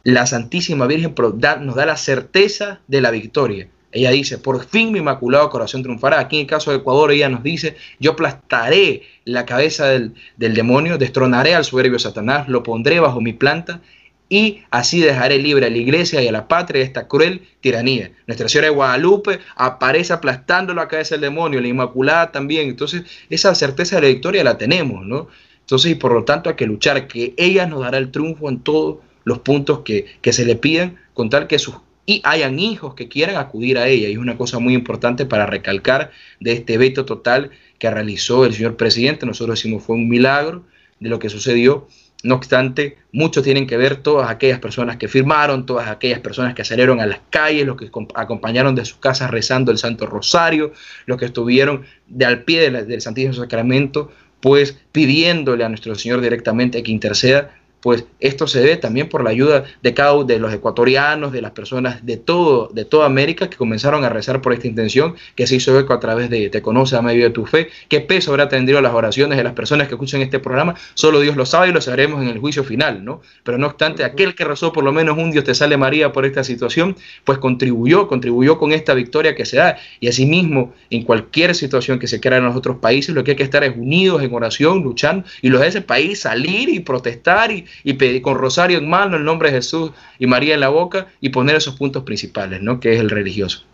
la 0.04 0.26
Santísima 0.26 0.86
Virgen 0.86 1.14
nos 1.16 1.74
da 1.74 1.86
la 1.86 1.96
certeza 1.96 2.80
de 2.86 3.00
la 3.00 3.10
victoria. 3.10 3.68
Ella 3.92 4.10
dice, 4.10 4.38
por 4.38 4.64
fin 4.64 4.92
mi 4.92 4.98
inmaculado 4.98 5.48
corazón 5.48 5.82
triunfará. 5.82 6.20
Aquí 6.20 6.36
en 6.36 6.42
el 6.42 6.46
caso 6.46 6.70
de 6.70 6.78
Ecuador 6.78 7.12
ella 7.12 7.28
nos 7.28 7.42
dice, 7.42 7.76
yo 7.98 8.12
aplastaré 8.12 9.02
la 9.24 9.46
cabeza 9.46 9.86
del, 9.86 10.14
demonio, 10.36 10.98
destronaré 10.98 11.54
al 11.54 11.64
soberbio 11.64 11.98
Satanás, 11.98 12.48
lo 12.48 12.62
pondré 12.62 13.00
bajo 13.00 13.20
mi 13.20 13.32
planta 13.32 13.80
y 14.28 14.62
así 14.70 15.00
dejaré 15.00 15.38
libre 15.38 15.66
a 15.66 15.70
la 15.70 15.76
iglesia 15.76 16.20
y 16.20 16.28
a 16.28 16.32
la 16.32 16.48
patria 16.48 16.80
de 16.80 16.86
esta 16.86 17.06
cruel 17.06 17.42
tiranía. 17.60 18.10
Nuestra 18.26 18.48
Señora 18.48 18.68
de 18.68 18.74
Guadalupe 18.74 19.38
aparece 19.54 20.12
aplastando 20.12 20.74
la 20.74 20.88
cabeza 20.88 21.14
del 21.14 21.22
demonio, 21.22 21.60
la 21.60 21.68
Inmaculada 21.68 22.32
también. 22.32 22.68
Entonces, 22.68 23.04
esa 23.30 23.54
certeza 23.54 23.96
de 23.96 24.02
la 24.02 24.08
victoria 24.08 24.42
la 24.42 24.58
tenemos, 24.58 25.06
¿no? 25.06 25.28
Entonces, 25.60 25.92
y 25.92 25.94
por 25.94 26.12
lo 26.12 26.24
tanto 26.24 26.50
hay 26.50 26.56
que 26.56 26.66
luchar, 26.66 27.06
que 27.06 27.34
ella 27.36 27.66
nos 27.66 27.80
dará 27.80 27.98
el 27.98 28.10
triunfo 28.10 28.48
en 28.48 28.60
todos 28.60 28.98
los 29.24 29.40
puntos 29.40 29.80
que, 29.80 30.06
que 30.20 30.32
se 30.32 30.44
le 30.44 30.56
piden, 30.56 30.98
con 31.14 31.30
tal 31.30 31.46
que 31.46 31.58
sus 31.58 31.76
y 32.06 32.22
hayan 32.24 32.58
hijos 32.58 32.94
que 32.94 33.08
quieran 33.08 33.36
acudir 33.36 33.78
a 33.78 33.88
ella. 33.88 34.08
Y 34.08 34.12
es 34.12 34.18
una 34.18 34.38
cosa 34.38 34.58
muy 34.58 34.74
importante 34.74 35.26
para 35.26 35.44
recalcar 35.44 36.12
de 36.40 36.52
este 36.52 36.78
veto 36.78 37.04
total 37.04 37.50
que 37.78 37.90
realizó 37.90 38.44
el 38.44 38.54
señor 38.54 38.76
presidente. 38.76 39.26
Nosotros 39.26 39.58
decimos 39.58 39.82
fue 39.82 39.96
un 39.96 40.08
milagro 40.08 40.64
de 41.00 41.08
lo 41.08 41.18
que 41.18 41.28
sucedió 41.28 41.86
no 42.22 42.34
obstante, 42.34 42.96
muchos 43.12 43.44
tienen 43.44 43.66
que 43.66 43.76
ver 43.76 43.96
todas 43.96 44.30
aquellas 44.30 44.58
personas 44.58 44.96
que 44.96 45.06
firmaron, 45.06 45.66
todas 45.66 45.88
aquellas 45.88 46.20
personas 46.20 46.54
que 46.54 46.64
salieron 46.64 47.00
a 47.00 47.06
las 47.06 47.20
calles, 47.30 47.66
los 47.66 47.76
que 47.76 47.90
acompañaron 48.14 48.74
de 48.74 48.84
sus 48.84 48.96
casas 48.98 49.30
rezando 49.30 49.70
el 49.70 49.78
Santo 49.78 50.06
Rosario, 50.06 50.72
los 51.06 51.18
que 51.18 51.26
estuvieron 51.26 51.84
de 52.08 52.24
al 52.24 52.42
pie 52.42 52.70
del 52.70 53.00
Santísimo 53.00 53.34
Sacramento, 53.34 54.10
pues 54.40 54.78
pidiéndole 54.92 55.64
a 55.64 55.68
nuestro 55.68 55.94
Señor 55.94 56.20
directamente 56.20 56.82
que 56.82 56.90
interceda 56.90 57.54
pues 57.86 58.04
esto 58.18 58.48
se 58.48 58.58
debe 58.58 58.78
también 58.78 59.08
por 59.08 59.22
la 59.22 59.30
ayuda 59.30 59.62
de 59.80 59.94
cada 59.94 60.24
de 60.24 60.40
los 60.40 60.52
ecuatorianos, 60.52 61.30
de 61.30 61.40
las 61.40 61.52
personas 61.52 62.04
de 62.04 62.16
todo, 62.16 62.68
de 62.74 62.84
toda 62.84 63.06
América 63.06 63.48
que 63.48 63.56
comenzaron 63.56 64.02
a 64.02 64.08
rezar 64.08 64.42
por 64.42 64.52
esta 64.52 64.66
intención, 64.66 65.14
que 65.36 65.46
se 65.46 65.54
hizo 65.54 65.78
eco 65.78 65.92
a 65.92 66.00
través 66.00 66.28
de 66.28 66.50
Te 66.50 66.62
conoce 66.62 66.96
a 66.96 67.02
medio 67.02 67.22
de 67.22 67.30
tu 67.30 67.46
fe. 67.46 67.68
¿Qué 67.88 68.00
peso 68.00 68.32
habrá 68.32 68.48
tenido 68.48 68.80
las 68.80 68.92
oraciones 68.92 69.38
de 69.38 69.44
las 69.44 69.52
personas 69.52 69.86
que 69.86 69.94
escuchan 69.94 70.20
este 70.20 70.40
programa? 70.40 70.74
Solo 70.94 71.20
Dios 71.20 71.36
lo 71.36 71.46
sabe 71.46 71.68
y 71.68 71.72
lo 71.72 71.80
sabremos 71.80 72.20
en 72.22 72.28
el 72.28 72.40
juicio 72.40 72.64
final, 72.64 73.04
¿no? 73.04 73.20
Pero 73.44 73.56
no 73.56 73.68
obstante, 73.68 74.02
aquel 74.02 74.34
que 74.34 74.44
rezó 74.44 74.72
por 74.72 74.82
lo 74.82 74.90
menos 74.90 75.16
un 75.16 75.30
Dios 75.30 75.44
te 75.44 75.54
sale 75.54 75.76
María 75.76 76.10
por 76.10 76.26
esta 76.26 76.42
situación, 76.42 76.96
pues 77.22 77.38
contribuyó, 77.38 78.08
contribuyó 78.08 78.58
con 78.58 78.72
esta 78.72 78.94
victoria 78.94 79.36
que 79.36 79.44
se 79.44 79.58
da. 79.58 79.76
Y 80.00 80.08
asimismo, 80.08 80.74
en 80.90 81.04
cualquier 81.04 81.54
situación 81.54 82.00
que 82.00 82.08
se 82.08 82.20
crea 82.20 82.38
en 82.38 82.46
los 82.46 82.56
otros 82.56 82.78
países, 82.78 83.14
lo 83.14 83.22
que 83.22 83.30
hay 83.30 83.36
que 83.36 83.44
estar 83.44 83.62
es 83.62 83.76
unidos 83.76 84.24
en 84.24 84.34
oración, 84.34 84.82
luchando, 84.82 85.24
y 85.40 85.50
los 85.50 85.60
de 85.60 85.68
ese 85.68 85.82
país 85.82 86.22
salir 86.22 86.68
y 86.68 86.80
protestar 86.80 87.52
y, 87.52 87.64
y 87.84 87.94
pedir 87.94 88.22
con 88.22 88.36
rosario 88.36 88.78
en 88.78 88.88
mano, 88.88 89.16
el 89.16 89.24
nombre 89.24 89.50
de 89.50 89.56
Jesús 89.56 89.92
y 90.18 90.26
María 90.26 90.54
en 90.54 90.60
la 90.60 90.68
boca 90.68 91.08
y 91.20 91.30
poner 91.30 91.56
esos 91.56 91.76
puntos 91.76 92.04
principales, 92.04 92.62
¿no? 92.62 92.80
Que 92.80 92.94
es 92.94 93.00
el 93.00 93.10
religioso. 93.10 93.64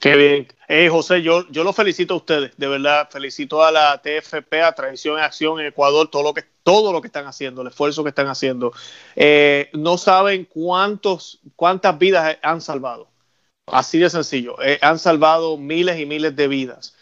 Qué 0.00 0.14
bien. 0.14 0.48
Eh, 0.68 0.88
José, 0.88 1.22
yo, 1.22 1.48
yo 1.50 1.64
lo 1.64 1.72
felicito 1.72 2.14
a 2.14 2.18
ustedes, 2.18 2.52
de 2.56 2.68
verdad. 2.68 3.08
Felicito 3.10 3.64
a 3.64 3.72
la 3.72 4.00
TFP, 4.00 4.62
a 4.62 4.72
Tradición 4.72 5.18
y 5.18 5.22
Acción 5.22 5.58
en 5.60 5.66
Ecuador, 5.66 6.08
todo 6.08 6.22
lo 6.22 6.34
que, 6.34 6.44
todo 6.62 6.92
lo 6.92 7.00
que 7.00 7.08
están 7.08 7.26
haciendo, 7.26 7.62
el 7.62 7.68
esfuerzo 7.68 8.04
que 8.04 8.10
están 8.10 8.28
haciendo. 8.28 8.72
Eh, 9.16 9.70
no 9.72 9.98
saben 9.98 10.44
cuántos, 10.44 11.40
cuántas 11.56 11.98
vidas 11.98 12.38
han 12.42 12.60
salvado. 12.60 13.08
Así 13.66 13.98
de 13.98 14.08
sencillo. 14.08 14.62
Eh, 14.62 14.78
han 14.82 14.98
salvado 14.98 15.56
miles 15.56 15.98
y 15.98 16.06
miles 16.06 16.34
de 16.36 16.48
vidas 16.48 16.94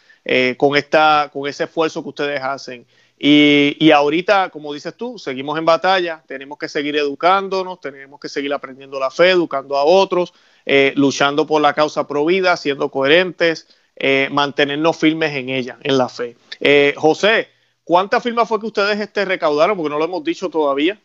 con, 0.57 0.75
esta, 0.77 1.31
con 1.33 1.49
ese 1.49 1.65
esfuerzo 1.65 2.03
que 2.03 2.09
ustedes 2.09 2.41
hacen. 2.41 2.87
Y, 3.19 3.91
ahorita, 3.91 4.51
como 4.51 4.75
dices 4.75 4.95
tú, 4.95 5.19
seguimos 5.19 5.59
en 5.59 5.65
batalla, 5.65 6.23
tenemos 6.27 6.59
que 6.59 6.69
seguir 6.69 6.97
educándonos, 6.97 7.81
tenemos 7.81 8.21
que 8.21 8.29
seguir 8.29 8.53
aprendiendo 8.53 9.01
la 9.01 9.11
fe, 9.11 9.31
educando 9.31 9.77
a 9.77 9.85
otros, 9.85 10.35
eh, 10.67 10.93
luchando 10.97 11.47
por 11.47 11.63
la 11.63 11.73
causa 11.73 12.07
provida, 12.07 12.57
siendo 12.57 12.91
coherentes, 12.91 13.69
eh, 13.97 14.29
mantenernos 14.31 14.99
firmes 14.99 15.35
en 15.35 15.49
ella, 15.49 15.79
en 15.83 15.97
la 15.97 16.11
fe. 16.11 16.37
Eh, 16.61 16.93
José, 16.97 17.49
¿cuántas 17.85 18.23
firmas 18.23 18.47
fue 18.47 18.61
que 18.61 18.67
ustedes 18.67 19.01
este, 19.01 19.25
recaudaron? 19.25 19.77
Porque 19.77 19.91
no 19.91 19.99
lo 19.99 20.05
hemos 20.05 20.23
dicho 20.23 20.51
todavía. 20.51 21.01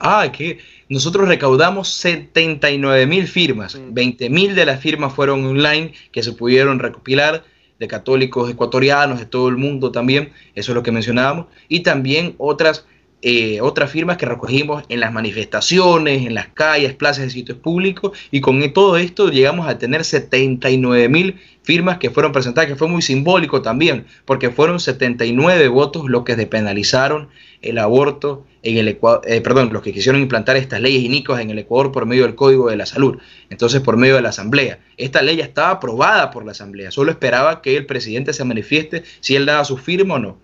Ah, 0.00 0.30
que 0.32 0.58
nosotros 0.88 1.28
recaudamos 1.28 1.88
79 1.88 3.06
mil 3.06 3.28
firmas, 3.28 3.78
20 3.78 4.28
mm. 4.28 4.32
mil 4.32 4.54
de 4.54 4.66
las 4.66 4.80
firmas 4.80 5.12
fueron 5.12 5.44
online 5.46 5.94
que 6.10 6.22
se 6.22 6.32
pudieron 6.32 6.78
recopilar 6.78 7.44
de 7.82 7.88
católicos 7.88 8.48
ecuatorianos, 8.48 9.18
de 9.18 9.26
todo 9.26 9.48
el 9.48 9.56
mundo 9.56 9.90
también, 9.90 10.30
eso 10.54 10.70
es 10.70 10.76
lo 10.76 10.84
que 10.84 10.92
mencionábamos, 10.92 11.46
y 11.66 11.80
también 11.80 12.36
otras, 12.38 12.86
eh, 13.24 13.60
otras 13.60 13.88
firmas 13.88 14.16
que 14.16 14.26
recogimos 14.26 14.82
en 14.88 14.98
las 14.98 15.12
manifestaciones, 15.12 16.26
en 16.26 16.34
las 16.34 16.48
calles, 16.48 16.92
plazas 16.92 17.24
de 17.24 17.30
sitios 17.30 17.56
públicos, 17.56 18.18
y 18.32 18.40
con 18.40 18.60
todo 18.72 18.96
esto 18.96 19.30
llegamos 19.30 19.68
a 19.68 19.78
tener 19.78 20.04
79 20.04 21.08
mil 21.08 21.40
firmas 21.62 21.98
que 21.98 22.10
fueron 22.10 22.32
presentadas, 22.32 22.68
que 22.68 22.74
fue 22.74 22.88
muy 22.88 23.00
simbólico 23.00 23.62
también, 23.62 24.06
porque 24.24 24.50
fueron 24.50 24.80
79 24.80 25.68
votos 25.68 26.08
los 26.08 26.24
que 26.24 26.34
despenalizaron 26.34 27.28
el 27.62 27.78
aborto 27.78 28.44
en 28.64 28.76
el 28.76 28.88
Ecuador, 28.88 29.22
eh, 29.24 29.40
perdón, 29.40 29.70
los 29.72 29.82
que 29.82 29.92
quisieron 29.92 30.20
implantar 30.20 30.56
estas 30.56 30.80
leyes 30.80 31.04
inicuas 31.04 31.40
en 31.40 31.50
el 31.50 31.60
Ecuador 31.60 31.92
por 31.92 32.06
medio 32.06 32.24
del 32.24 32.34
Código 32.34 32.70
de 32.70 32.76
la 32.76 32.86
Salud, 32.86 33.18
entonces 33.50 33.80
por 33.82 33.96
medio 33.96 34.16
de 34.16 34.22
la 34.22 34.30
Asamblea. 34.30 34.80
Esta 34.96 35.22
ley 35.22 35.36
ya 35.36 35.44
estaba 35.44 35.70
aprobada 35.70 36.32
por 36.32 36.44
la 36.44 36.50
Asamblea, 36.52 36.90
solo 36.90 37.12
esperaba 37.12 37.62
que 37.62 37.76
el 37.76 37.86
presidente 37.86 38.32
se 38.32 38.44
manifieste 38.44 39.04
si 39.20 39.36
él 39.36 39.46
daba 39.46 39.64
su 39.64 39.76
firma 39.76 40.14
o 40.14 40.18
no. 40.18 40.38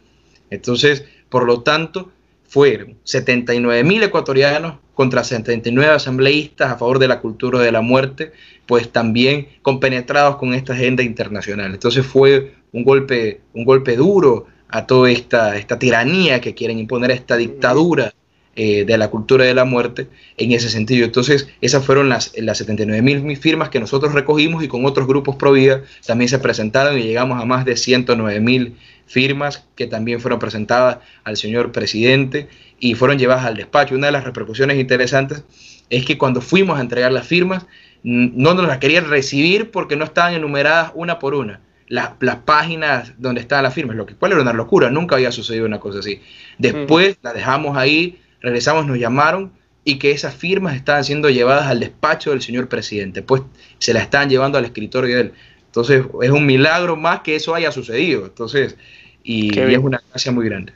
Entonces, 0.50 1.04
por 1.28 1.44
lo 1.44 1.62
tanto, 1.62 2.12
fueron 2.48 2.96
79 3.04 3.84
mil 3.84 4.02
ecuatorianos 4.02 4.78
contra 4.94 5.22
79 5.22 5.92
asambleístas 5.92 6.72
a 6.72 6.78
favor 6.78 6.98
de 6.98 7.06
la 7.06 7.20
cultura 7.20 7.60
de 7.60 7.70
la 7.70 7.82
muerte, 7.82 8.32
pues 8.66 8.90
también 8.90 9.48
compenetrados 9.62 10.36
con 10.36 10.54
esta 10.54 10.72
agenda 10.72 11.04
internacional. 11.04 11.72
Entonces 11.72 12.04
fue 12.04 12.54
un 12.72 12.82
golpe, 12.82 13.42
un 13.52 13.64
golpe 13.64 13.96
duro 13.96 14.46
a 14.68 14.86
toda 14.86 15.10
esta, 15.10 15.56
esta 15.56 15.78
tiranía 15.78 16.40
que 16.40 16.54
quieren 16.54 16.78
imponer, 16.78 17.10
esta 17.10 17.36
dictadura 17.36 18.12
eh, 18.56 18.84
de 18.84 18.98
la 18.98 19.08
cultura 19.08 19.44
de 19.44 19.54
la 19.54 19.64
muerte 19.64 20.08
en 20.36 20.50
ese 20.50 20.68
sentido. 20.68 21.04
Entonces, 21.04 21.48
esas 21.60 21.84
fueron 21.84 22.08
las, 22.08 22.32
las 22.36 22.58
79 22.58 23.02
mil 23.02 23.36
firmas 23.36 23.68
que 23.68 23.78
nosotros 23.78 24.14
recogimos 24.14 24.64
y 24.64 24.68
con 24.68 24.84
otros 24.84 25.06
grupos 25.06 25.36
pro 25.36 25.52
vida 25.52 25.82
también 26.04 26.28
se 26.28 26.40
presentaron 26.40 26.98
y 26.98 27.04
llegamos 27.04 27.40
a 27.40 27.44
más 27.44 27.64
de 27.64 27.76
109 27.76 28.40
mil 28.40 28.74
firmas 29.08 29.66
que 29.74 29.86
también 29.86 30.20
fueron 30.20 30.38
presentadas 30.38 30.98
al 31.24 31.36
señor 31.36 31.72
presidente 31.72 32.48
y 32.78 32.94
fueron 32.94 33.18
llevadas 33.18 33.46
al 33.46 33.56
despacho. 33.56 33.94
Una 33.94 34.06
de 34.06 34.12
las 34.12 34.24
repercusiones 34.24 34.78
interesantes 34.78 35.42
es 35.90 36.04
que 36.04 36.18
cuando 36.18 36.40
fuimos 36.40 36.78
a 36.78 36.82
entregar 36.82 37.10
las 37.10 37.26
firmas, 37.26 37.66
no 38.04 38.54
nos 38.54 38.68
las 38.68 38.78
querían 38.78 39.08
recibir 39.08 39.70
porque 39.70 39.96
no 39.96 40.04
estaban 40.04 40.34
enumeradas 40.34 40.92
una 40.94 41.18
por 41.18 41.34
una 41.34 41.60
las, 41.88 42.36
páginas 42.44 43.14
donde 43.18 43.40
estaban 43.40 43.64
las 43.64 43.74
firmas, 43.74 43.96
lo 43.96 44.06
que 44.06 44.14
cual 44.14 44.32
era 44.32 44.42
una 44.42 44.52
locura, 44.52 44.90
nunca 44.90 45.16
había 45.16 45.32
sucedido 45.32 45.66
una 45.66 45.80
cosa 45.80 46.00
así. 46.00 46.20
Después 46.58 47.18
la 47.22 47.32
dejamos 47.32 47.76
ahí, 47.76 48.20
regresamos, 48.40 48.86
nos 48.86 48.98
llamaron 48.98 49.52
y 49.84 49.98
que 49.98 50.10
esas 50.10 50.34
firmas 50.34 50.76
estaban 50.76 51.04
siendo 51.04 51.30
llevadas 51.30 51.66
al 51.66 51.80
despacho 51.80 52.30
del 52.30 52.42
señor 52.42 52.68
presidente, 52.68 53.22
pues 53.22 53.42
se 53.78 53.94
las 53.94 54.02
estaban 54.02 54.28
llevando 54.28 54.58
al 54.58 54.64
escritorio 54.64 55.16
de 55.16 55.22
él. 55.22 55.32
Entonces 55.66 56.04
es 56.22 56.30
un 56.30 56.46
milagro 56.46 56.96
más 56.96 57.20
que 57.20 57.36
eso 57.36 57.54
haya 57.54 57.72
sucedido. 57.72 58.26
Entonces, 58.26 58.76
y, 59.28 59.58
es 59.58 59.78
una 59.78 60.02
gracia 60.10 60.32
muy 60.32 60.46
grande. 60.46 60.72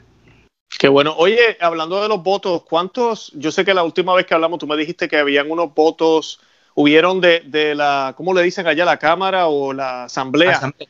Qué 0.77 0.87
bueno. 0.87 1.15
Oye, 1.17 1.57
hablando 1.59 2.01
de 2.01 2.07
los 2.07 2.21
votos, 2.21 2.63
¿cuántos? 2.63 3.31
Yo 3.35 3.51
sé 3.51 3.65
que 3.65 3.73
la 3.73 3.83
última 3.83 4.13
vez 4.13 4.25
que 4.25 4.33
hablamos 4.33 4.59
tú 4.59 4.67
me 4.67 4.77
dijiste 4.77 5.07
que 5.07 5.17
habían 5.17 5.49
unos 5.49 5.73
votos, 5.73 6.39
hubieron 6.75 7.19
de, 7.19 7.41
de 7.45 7.73
la, 7.75 8.13
¿cómo 8.15 8.33
le 8.33 8.43
dicen 8.43 8.67
allá? 8.67 8.85
La 8.85 8.97
Cámara 8.97 9.47
o 9.47 9.73
la 9.73 10.05
Asamblea. 10.05 10.51
asamblea 10.51 10.87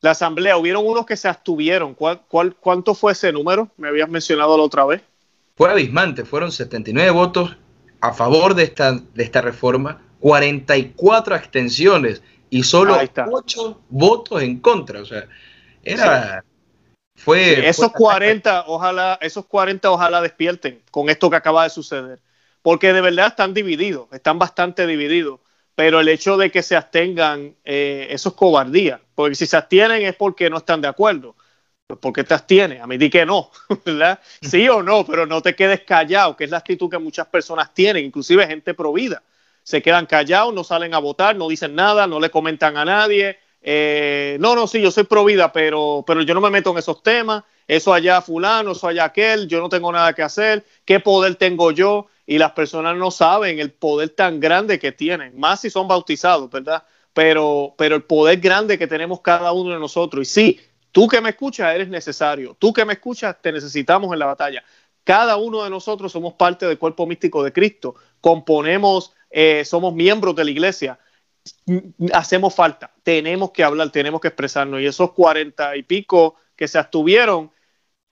la 0.00 0.12
asamblea, 0.12 0.56
hubieron 0.56 0.86
unos 0.86 1.06
que 1.06 1.16
se 1.16 1.28
abstuvieron. 1.28 1.94
¿Cuál, 1.94 2.54
cuánto 2.60 2.94
fue 2.94 3.12
ese 3.12 3.32
número? 3.32 3.68
Me 3.76 3.88
habías 3.88 4.08
mencionado 4.08 4.56
la 4.56 4.62
otra 4.62 4.84
vez. 4.84 5.02
Fue 5.56 5.70
abismante, 5.70 6.24
fueron 6.24 6.52
79 6.52 7.10
votos 7.10 7.56
a 8.00 8.12
favor 8.12 8.54
de 8.54 8.64
esta, 8.64 8.92
de 8.92 9.24
esta 9.24 9.40
reforma, 9.40 10.02
44 10.20 11.34
abstenciones 11.34 12.22
y 12.50 12.62
solo 12.62 12.96
8 13.32 13.80
votos 13.88 14.42
en 14.42 14.60
contra. 14.60 15.00
O 15.00 15.06
sea, 15.06 15.26
era... 15.82 16.44
Fue, 17.16 17.68
esos 17.68 17.92
40, 17.92 18.64
ojalá, 18.66 19.18
esos 19.20 19.46
40 19.46 19.90
ojalá 19.90 20.20
despierten 20.20 20.82
con 20.90 21.08
esto 21.08 21.30
que 21.30 21.36
acaba 21.36 21.64
de 21.64 21.70
suceder. 21.70 22.20
Porque 22.62 22.92
de 22.92 23.00
verdad 23.00 23.28
están 23.28 23.54
divididos, 23.54 24.08
están 24.12 24.38
bastante 24.38 24.86
divididos 24.86 25.40
pero 25.76 26.00
el 26.00 26.08
hecho 26.08 26.38
de 26.38 26.50
que 26.50 26.62
se 26.62 26.74
abstengan, 26.74 27.54
eh, 27.62 28.08
eso 28.10 28.30
es 28.30 28.34
cobardía, 28.34 28.98
porque 29.14 29.34
si 29.34 29.46
se 29.46 29.58
abstienen 29.58 30.02
es 30.02 30.16
porque 30.16 30.48
no 30.48 30.56
están 30.56 30.80
de 30.80 30.88
acuerdo. 30.88 31.36
Pues 31.86 32.00
¿Por 32.00 32.14
qué 32.14 32.24
te 32.24 32.32
abstienes? 32.32 32.80
A 32.80 32.86
mí 32.86 32.96
di 32.96 33.10
que 33.10 33.26
no, 33.26 33.50
¿verdad? 33.84 34.18
Sí 34.40 34.66
o 34.70 34.82
no, 34.82 35.04
pero 35.04 35.26
no 35.26 35.42
te 35.42 35.54
quedes 35.54 35.82
callado, 35.82 36.34
que 36.34 36.44
es 36.44 36.50
la 36.50 36.56
actitud 36.56 36.90
que 36.90 36.98
muchas 36.98 37.26
personas 37.26 37.74
tienen, 37.74 38.06
inclusive 38.06 38.46
gente 38.46 38.72
provida. 38.72 39.22
Se 39.62 39.82
quedan 39.82 40.06
callados, 40.06 40.54
no 40.54 40.64
salen 40.64 40.94
a 40.94 40.98
votar, 40.98 41.36
no 41.36 41.46
dicen 41.46 41.74
nada, 41.74 42.06
no 42.06 42.20
le 42.20 42.30
comentan 42.30 42.78
a 42.78 42.84
nadie. 42.86 43.38
Eh, 43.62 44.36
no, 44.40 44.54
no, 44.54 44.66
sí, 44.66 44.80
yo 44.80 44.90
soy 44.90 45.04
provida, 45.04 45.52
pero, 45.52 46.04
pero 46.06 46.22
yo 46.22 46.34
no 46.34 46.40
me 46.40 46.50
meto 46.50 46.70
en 46.70 46.78
esos 46.78 47.02
temas. 47.02 47.44
Eso 47.66 47.92
allá 47.92 48.22
fulano, 48.22 48.72
eso 48.72 48.86
allá 48.86 49.04
aquel, 49.04 49.48
yo 49.48 49.60
no 49.60 49.68
tengo 49.68 49.90
nada 49.90 50.12
que 50.12 50.22
hacer. 50.22 50.64
¿Qué 50.84 51.00
poder 51.00 51.34
tengo 51.34 51.72
yo? 51.72 52.06
y 52.26 52.38
las 52.38 52.52
personas 52.52 52.96
no 52.96 53.10
saben 53.10 53.60
el 53.60 53.72
poder 53.72 54.10
tan 54.10 54.40
grande 54.40 54.78
que 54.78 54.92
tienen, 54.92 55.38
más 55.38 55.60
si 55.60 55.70
son 55.70 55.86
bautizados, 55.86 56.50
¿verdad? 56.50 56.82
Pero, 57.14 57.74
pero 57.78 57.94
el 57.94 58.02
poder 58.02 58.40
grande 58.40 58.76
que 58.76 58.86
tenemos 58.86 59.20
cada 59.20 59.52
uno 59.52 59.72
de 59.72 59.78
nosotros. 59.78 60.22
Y 60.22 60.30
sí, 60.30 60.60
tú 60.92 61.06
que 61.08 61.20
me 61.20 61.30
escuchas 61.30 61.74
eres 61.74 61.88
necesario, 61.88 62.56
tú 62.58 62.72
que 62.72 62.84
me 62.84 62.94
escuchas 62.94 63.36
te 63.40 63.52
necesitamos 63.52 64.12
en 64.12 64.18
la 64.18 64.26
batalla. 64.26 64.64
Cada 65.04 65.36
uno 65.36 65.62
de 65.62 65.70
nosotros 65.70 66.10
somos 66.10 66.34
parte 66.34 66.66
del 66.66 66.78
cuerpo 66.78 67.06
místico 67.06 67.44
de 67.44 67.52
Cristo, 67.52 67.94
componemos, 68.20 69.14
eh, 69.30 69.64
somos 69.64 69.94
miembros 69.94 70.34
de 70.34 70.44
la 70.44 70.50
iglesia, 70.50 70.98
hacemos 72.12 72.54
falta, 72.54 72.92
tenemos 73.02 73.50
que 73.50 73.64
hablar, 73.64 73.90
tenemos 73.90 74.20
que 74.20 74.28
expresarnos. 74.28 74.80
Y 74.80 74.86
esos 74.86 75.12
cuarenta 75.12 75.76
y 75.76 75.82
pico 75.82 76.36
que 76.56 76.68
se 76.68 76.78
abstuvieron, 76.78 77.50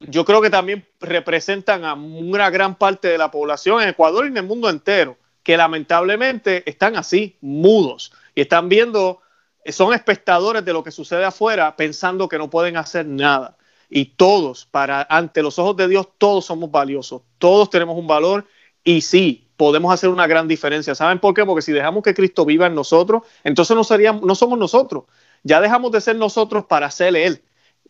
yo 0.01 0.25
creo 0.25 0.43
que 0.43 0.51
también 0.51 0.87
representan 1.01 1.85
a 1.85 1.95
una 1.95 2.51
gran 2.51 2.77
parte 2.77 3.09
de 3.09 3.19
la 3.19 3.31
población 3.31 3.83
en 3.83 3.89
Ecuador 3.89 4.25
y 4.25 4.29
en 4.29 4.37
el 4.37 4.45
mundo 4.45 4.69
entero, 4.69 5.17
que 5.43 5.57
lamentablemente 5.57 6.69
están 6.69 6.97
así, 6.97 7.37
mudos, 7.41 8.13
y 8.35 8.43
están 8.43 8.69
viendo, 8.69 9.21
son 9.67 9.95
espectadores 9.95 10.65
de 10.65 10.73
lo 10.73 10.83
que 10.83 10.91
sucede 10.91 11.25
afuera, 11.25 11.77
pensando 11.77 12.29
que 12.29 12.39
no 12.39 12.51
pueden 12.51 12.77
hacer 12.77 13.07
nada. 13.07 13.57
Y 13.91 14.07
todos, 14.17 14.67
para 14.67 15.07
ante 15.09 15.43
los 15.43 15.59
ojos 15.59 15.77
de 15.77 15.89
Dios, 15.89 16.09
todos 16.19 16.47
somos 16.47 16.71
valiosos, 16.71 17.23
todos 17.39 17.71
tenemos 17.71 17.97
un 17.97 18.07
valor, 18.07 18.47
y 18.83 19.03
sí, 19.03 19.44
podemos 19.57 19.93
hacer 19.93 20.11
una 20.11 20.27
gran 20.27 20.49
diferencia. 20.49 20.95
¿Saben 20.95 21.19
por 21.19 21.35
qué? 21.35 21.45
Porque 21.45 21.63
si 21.63 21.73
dejamos 21.73 22.03
que 22.03 22.15
Cristo 22.15 22.45
viva 22.45 22.67
en 22.67 22.75
nosotros, 22.75 23.23
entonces 23.45 23.77
no, 23.77 23.85
seríamos, 23.85 24.23
no 24.23 24.35
somos 24.35 24.59
nosotros. 24.59 25.05
Ya 25.43 25.61
dejamos 25.61 25.93
de 25.93 26.01
ser 26.01 26.17
nosotros 26.17 26.65
para 26.67 26.91
ser 26.91 27.17
Él 27.17 27.43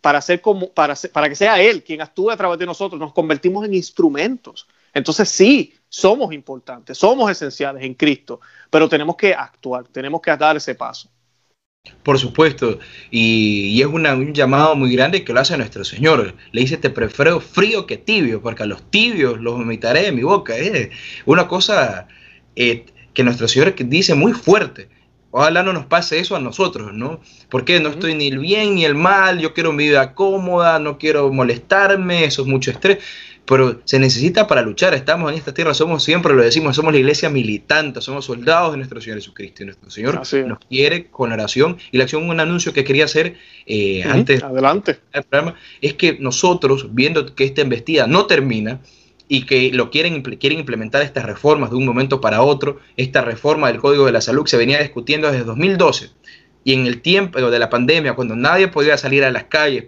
para, 0.05 0.21
ser 0.21 0.43
como, 0.43 0.71
para, 0.71 0.95
para 1.15 1.31
que 1.31 1.35
sea 1.35 1.59
Él 1.63 1.83
quien 1.83 2.03
actúe 2.03 2.31
a 2.31 2.37
través 2.37 2.59
de 2.59 2.67
nosotros, 2.67 3.01
nos 3.01 3.15
convertimos 3.15 3.65
en 3.65 3.73
instrumentos. 3.73 4.69
Entonces 4.93 5.31
sí, 5.31 5.73
somos 5.89 6.35
importantes, 6.35 6.99
somos 6.99 7.31
esenciales 7.31 7.83
en 7.83 7.95
Cristo, 7.95 8.39
pero 8.69 8.87
tenemos 8.87 9.17
que 9.17 9.33
actuar, 9.33 9.89
tenemos 9.89 10.21
que 10.21 10.37
dar 10.37 10.59
ese 10.59 10.75
paso. 10.75 11.09
Por 12.03 12.19
supuesto, 12.19 12.79
y, 13.11 13.81
es 13.81 13.87
un 13.87 14.33
llamado 14.33 14.75
muy 14.75 14.95
grande 14.95 15.25
que 15.25 15.33
lo 15.33 15.41
hace 15.41 15.57
nuestro 15.57 15.85
Señor. 15.85 16.35
Le 16.53 16.61
dice, 16.63 16.79
te 16.79 16.91
prefiero 16.91 17.41
frío 17.41 17.87
que 17.87 17.99
tibio, 17.99 18.41
porque 18.43 18.63
a 18.63 18.67
los 18.67 18.91
tibios 18.91 19.41
los 19.41 19.55
vomitaré 19.55 20.03
de 20.03 20.13
mi 20.13 20.23
boca. 20.23 20.57
Es 20.57 20.91
una 21.27 21.47
cosa 21.47 22.09
eh, 22.57 22.87
que 23.13 23.23
nuestro 23.25 23.49
Señor 23.49 23.75
dice 23.75 24.15
muy 24.15 24.33
fuerte. 24.33 24.89
Ojalá 25.31 25.63
no 25.63 25.73
nos 25.73 25.87
pase 25.87 26.21
eso 26.21 26.37
a 26.37 26.41
nosotros, 26.41 26.93
¿no? 26.95 27.21
Porque 27.51 27.81
no 27.81 27.89
estoy 27.89 28.15
ni 28.15 28.29
el 28.29 28.39
bien 28.39 28.77
ni 28.77 28.85
el 28.85 28.95
mal, 28.95 29.41
yo 29.41 29.53
quiero 29.53 29.73
mi 29.73 29.89
vida 29.89 30.15
cómoda, 30.15 30.79
no 30.79 30.97
quiero 30.97 31.33
molestarme, 31.33 32.25
eso 32.25 32.43
es 32.43 32.49
mucho 32.49 32.71
estrés. 32.71 32.99
Pero 33.47 33.81
se 33.85 33.99
necesita 33.99 34.47
para 34.47 34.63
luchar, 34.63 34.95
estamos 34.95 35.31
en 35.31 35.37
esta 35.39 35.53
tierra, 35.53 35.75
somos, 35.75 36.03
siempre 36.03 36.35
lo 36.35 36.43
decimos, 36.43 36.77
somos 36.77 36.93
la 36.93 36.99
iglesia 36.99 37.29
militante, 37.29 38.01
somos 38.01 38.25
soldados 38.25 38.73
de 38.73 38.79
nuestro 38.79 39.01
Señor 39.01 39.19
Jesucristo. 39.19 39.63
Y 39.63 39.67
nuestro 39.67 39.91
Señor 39.91 40.23
nos 40.47 40.59
quiere 40.61 41.07
con 41.09 41.29
la 41.29 41.35
oración. 41.35 41.77
Y 41.93 41.99
la 41.99 42.05
acción, 42.05 42.29
un 42.29 42.41
anuncio 42.41 42.73
que 42.73 42.85
quería 42.85 43.05
hacer 43.05 43.37
eh, 43.67 44.03
antes 44.05 44.43
Adelante. 44.43 45.01
del 45.13 45.23
programa, 45.25 45.57
es 45.83 45.95
que 45.95 46.17
nosotros, 46.21 46.95
viendo 46.95 47.35
que 47.35 47.45
esta 47.45 47.61
embestida 47.61 48.07
no 48.07 48.27
termina, 48.27 48.81
y 49.27 49.47
que 49.47 49.71
lo 49.73 49.91
quieren, 49.91 50.23
quieren 50.23 50.59
implementar 50.59 51.01
estas 51.01 51.25
reformas 51.25 51.71
de 51.71 51.77
un 51.77 51.87
momento 51.87 52.21
para 52.21 52.43
otro. 52.43 52.81
Esta 52.99 53.23
reforma 53.23 53.69
del 53.69 53.81
Código 53.81 54.05
de 54.05 54.13
la 54.13 54.21
Salud 54.21 54.47
se 54.47 54.59
venía 54.59 54.79
discutiendo 54.79 55.31
desde 55.31 55.45
2012 55.45 56.11
y 56.65 56.73
en 56.73 56.87
el 56.87 57.03
tiempo 57.03 57.51
de 57.51 57.59
la 57.59 57.69
pandemia, 57.69 58.15
cuando 58.15 58.35
nadie 58.35 58.69
podía 58.69 58.97
salir 58.97 59.23
a 59.23 59.31
las 59.31 59.45
calles, 59.45 59.85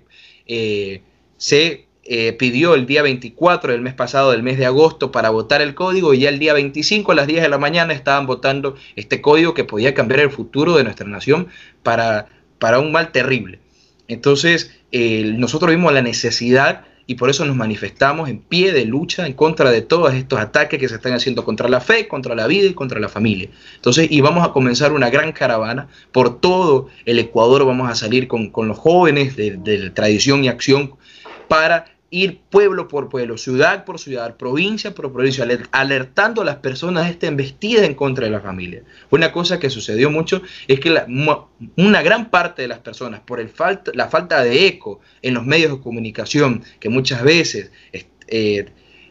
eh, 0.46 1.00
se 1.38 1.85
eh, 2.08 2.32
pidió 2.32 2.74
el 2.74 2.86
día 2.86 3.02
24 3.02 3.72
del 3.72 3.80
mes 3.80 3.94
pasado, 3.94 4.30
del 4.30 4.42
mes 4.42 4.58
de 4.58 4.66
agosto, 4.66 5.10
para 5.10 5.30
votar 5.30 5.62
el 5.62 5.74
código 5.74 6.14
y 6.14 6.20
ya 6.20 6.28
el 6.28 6.38
día 6.38 6.52
25 6.52 7.12
a 7.12 7.14
las 7.14 7.26
10 7.26 7.42
de 7.42 7.48
la 7.48 7.58
mañana 7.58 7.92
estaban 7.92 8.26
votando 8.26 8.76
este 8.94 9.20
código 9.20 9.54
que 9.54 9.64
podía 9.64 9.94
cambiar 9.94 10.20
el 10.20 10.30
futuro 10.30 10.76
de 10.76 10.84
nuestra 10.84 11.06
nación 11.06 11.48
para, 11.82 12.28
para 12.58 12.78
un 12.78 12.92
mal 12.92 13.12
terrible. 13.12 13.58
Entonces, 14.08 14.70
nosotros 14.92 15.70
vimos 15.72 15.92
la 15.92 16.00
necesidad 16.00 16.84
y 17.06 17.14
por 17.14 17.30
eso 17.30 17.44
nos 17.44 17.56
manifestamos 17.56 18.28
en 18.28 18.40
pie 18.40 18.72
de 18.72 18.84
lucha 18.84 19.26
en 19.26 19.32
contra 19.32 19.70
de 19.70 19.80
todos 19.80 20.12
estos 20.12 20.40
ataques 20.40 20.80
que 20.80 20.88
se 20.88 20.96
están 20.96 21.12
haciendo 21.12 21.44
contra 21.44 21.68
la 21.68 21.80
fe, 21.80 22.08
contra 22.08 22.34
la 22.34 22.46
vida 22.46 22.66
y 22.66 22.74
contra 22.74 22.98
la 22.98 23.08
familia. 23.08 23.48
Entonces, 23.76 24.08
y 24.10 24.20
vamos 24.20 24.46
a 24.46 24.52
comenzar 24.52 24.92
una 24.92 25.08
gran 25.08 25.32
caravana 25.32 25.88
por 26.12 26.40
todo 26.40 26.88
el 27.04 27.18
Ecuador, 27.18 27.64
vamos 27.64 27.88
a 27.88 27.94
salir 27.94 28.26
con, 28.26 28.52
los 28.54 28.78
jóvenes 28.78 29.36
de, 29.36 29.56
de 29.56 29.90
tradición 29.90 30.44
y 30.44 30.48
acción 30.48 30.94
para 31.48 31.95
ir 32.10 32.40
pueblo 32.50 32.88
por 32.88 33.08
pueblo, 33.08 33.36
ciudad 33.36 33.84
por 33.84 33.98
ciudad, 33.98 34.36
provincia 34.36 34.94
por 34.94 35.12
provincia, 35.12 35.46
alertando 35.72 36.42
a 36.42 36.44
las 36.44 36.56
personas 36.56 37.10
esta 37.10 37.26
embestida 37.26 37.84
en 37.84 37.94
contra 37.94 38.26
de 38.26 38.30
la 38.30 38.40
familia. 38.40 38.82
Una 39.10 39.32
cosa 39.32 39.58
que 39.58 39.70
sucedió 39.70 40.10
mucho 40.10 40.42
es 40.68 40.78
que 40.80 40.94
una 41.76 42.02
gran 42.02 42.30
parte 42.30 42.62
de 42.62 42.68
las 42.68 42.78
personas, 42.78 43.20
por 43.20 43.40
el 43.40 43.48
falta, 43.48 43.90
la 43.94 44.08
falta 44.08 44.42
de 44.42 44.66
eco 44.66 45.00
en 45.22 45.34
los 45.34 45.44
medios 45.44 45.72
de 45.72 45.80
comunicación, 45.80 46.62
que 46.78 46.88
muchas 46.88 47.22
veces 47.22 47.72
eh, 48.28 48.66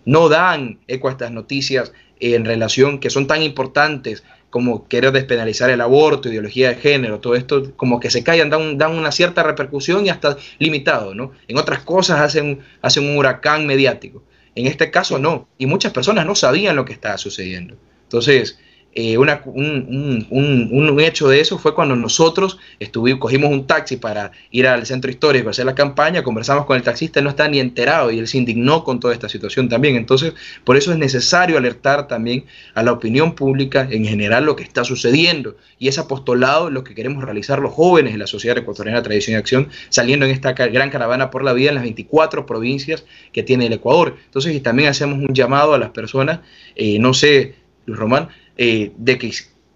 no 0.05 0.29
dan 0.29 0.79
eco 0.87 1.09
a 1.09 1.11
estas 1.11 1.31
noticias 1.31 1.91
en 2.19 2.45
relación 2.45 2.99
que 2.99 3.09
son 3.09 3.27
tan 3.27 3.41
importantes 3.41 4.23
como 4.49 4.87
querer 4.87 5.11
despenalizar 5.11 5.69
el 5.69 5.81
aborto, 5.81 6.29
ideología 6.29 6.69
de 6.69 6.75
género, 6.75 7.19
todo 7.19 7.35
esto 7.35 7.73
como 7.75 7.99
que 7.99 8.09
se 8.09 8.23
callan, 8.23 8.49
dan, 8.49 8.77
dan 8.77 8.95
una 8.95 9.11
cierta 9.11 9.43
repercusión 9.43 10.05
y 10.05 10.09
hasta 10.09 10.37
limitado, 10.59 11.13
¿no? 11.13 11.31
En 11.47 11.57
otras 11.57 11.81
cosas 11.83 12.21
hacen, 12.21 12.59
hacen 12.81 13.09
un 13.09 13.17
huracán 13.17 13.67
mediático. 13.67 14.23
En 14.55 14.67
este 14.67 14.89
caso 14.91 15.19
no, 15.19 15.47
y 15.57 15.65
muchas 15.65 15.91
personas 15.91 16.25
no 16.25 16.35
sabían 16.35 16.75
lo 16.75 16.85
que 16.85 16.93
estaba 16.93 17.17
sucediendo. 17.17 17.75
Entonces, 18.03 18.57
eh, 18.97 19.17
un, 19.17 20.99
hecho 21.01 21.27
de 21.27 21.41
eso 21.41 21.59
fue 21.59 21.75
cuando 21.75 21.97
nosotros 21.97 22.57
estuvimos, 22.79 23.19
cogimos 23.19 23.51
un 23.51 23.67
taxi 23.67 23.97
para 23.97 24.31
ir 24.51 24.67
al 24.67 24.85
centro 24.85 25.11
histórico 25.11 25.49
a 25.49 25.51
hacer 25.51 25.65
la 25.65 25.75
campaña, 25.75 26.23
conversamos 26.23 26.65
con 26.65 26.77
el 26.77 26.83
taxista, 26.83 27.19
no 27.19 27.29
está 27.29 27.49
ni 27.49 27.59
enterado 27.59 28.09
y 28.09 28.19
él 28.19 28.27
se 28.27 28.37
indignó 28.37 28.85
con 28.85 29.01
toda 29.01 29.13
esta 29.13 29.27
situación 29.27 29.67
también. 29.67 29.97
Entonces, 29.97 30.33
por 30.63 30.77
eso 30.77 30.93
es 30.93 30.97
necesario 30.97 31.57
alertar 31.57 32.07
también 32.07 32.45
a 32.73 32.83
la 32.83 32.93
opinión 32.93 33.35
pública 33.35 33.85
en 33.91 34.05
general 34.05 34.45
lo 34.45 34.55
que 34.55 34.63
está 34.63 34.85
sucediendo 34.85 35.57
y 35.77 35.89
ese 35.89 35.99
apostolado 35.99 36.69
lo 36.69 36.85
que 36.85 36.95
queremos 36.95 37.21
realizar 37.21 37.59
los 37.59 37.73
jóvenes 37.73 38.13
de 38.13 38.19
la 38.19 38.27
Sociedad 38.27 38.57
Ecuatoriana 38.57 39.03
Tradición 39.03 39.33
y 39.33 39.37
Acción, 39.37 39.67
saliendo 39.89 40.25
en 40.25 40.31
esta 40.31 40.53
gran 40.53 40.89
caravana 40.89 41.31
por 41.31 41.43
la 41.43 41.51
vida 41.51 41.67
en 41.69 41.75
las 41.75 41.83
24 41.83 42.45
provincias 42.45 43.03
que 43.33 43.43
tiene 43.43 43.65
el 43.65 43.73
Ecuador. 43.73 44.15
Entonces, 44.23 44.55
y 44.55 44.61
también 44.61 44.87
hacemos 44.87 45.19
un 45.19 45.33
llamado 45.33 45.73
a 45.73 45.77
las 45.77 45.89
personas, 45.89 46.39
eh, 46.77 46.97
no 46.97 47.13
sé, 47.13 47.55
Luis 47.85 47.99
Román, 47.99 48.29
eh, 48.57 48.91
de 48.97 49.17
que 49.17 49.31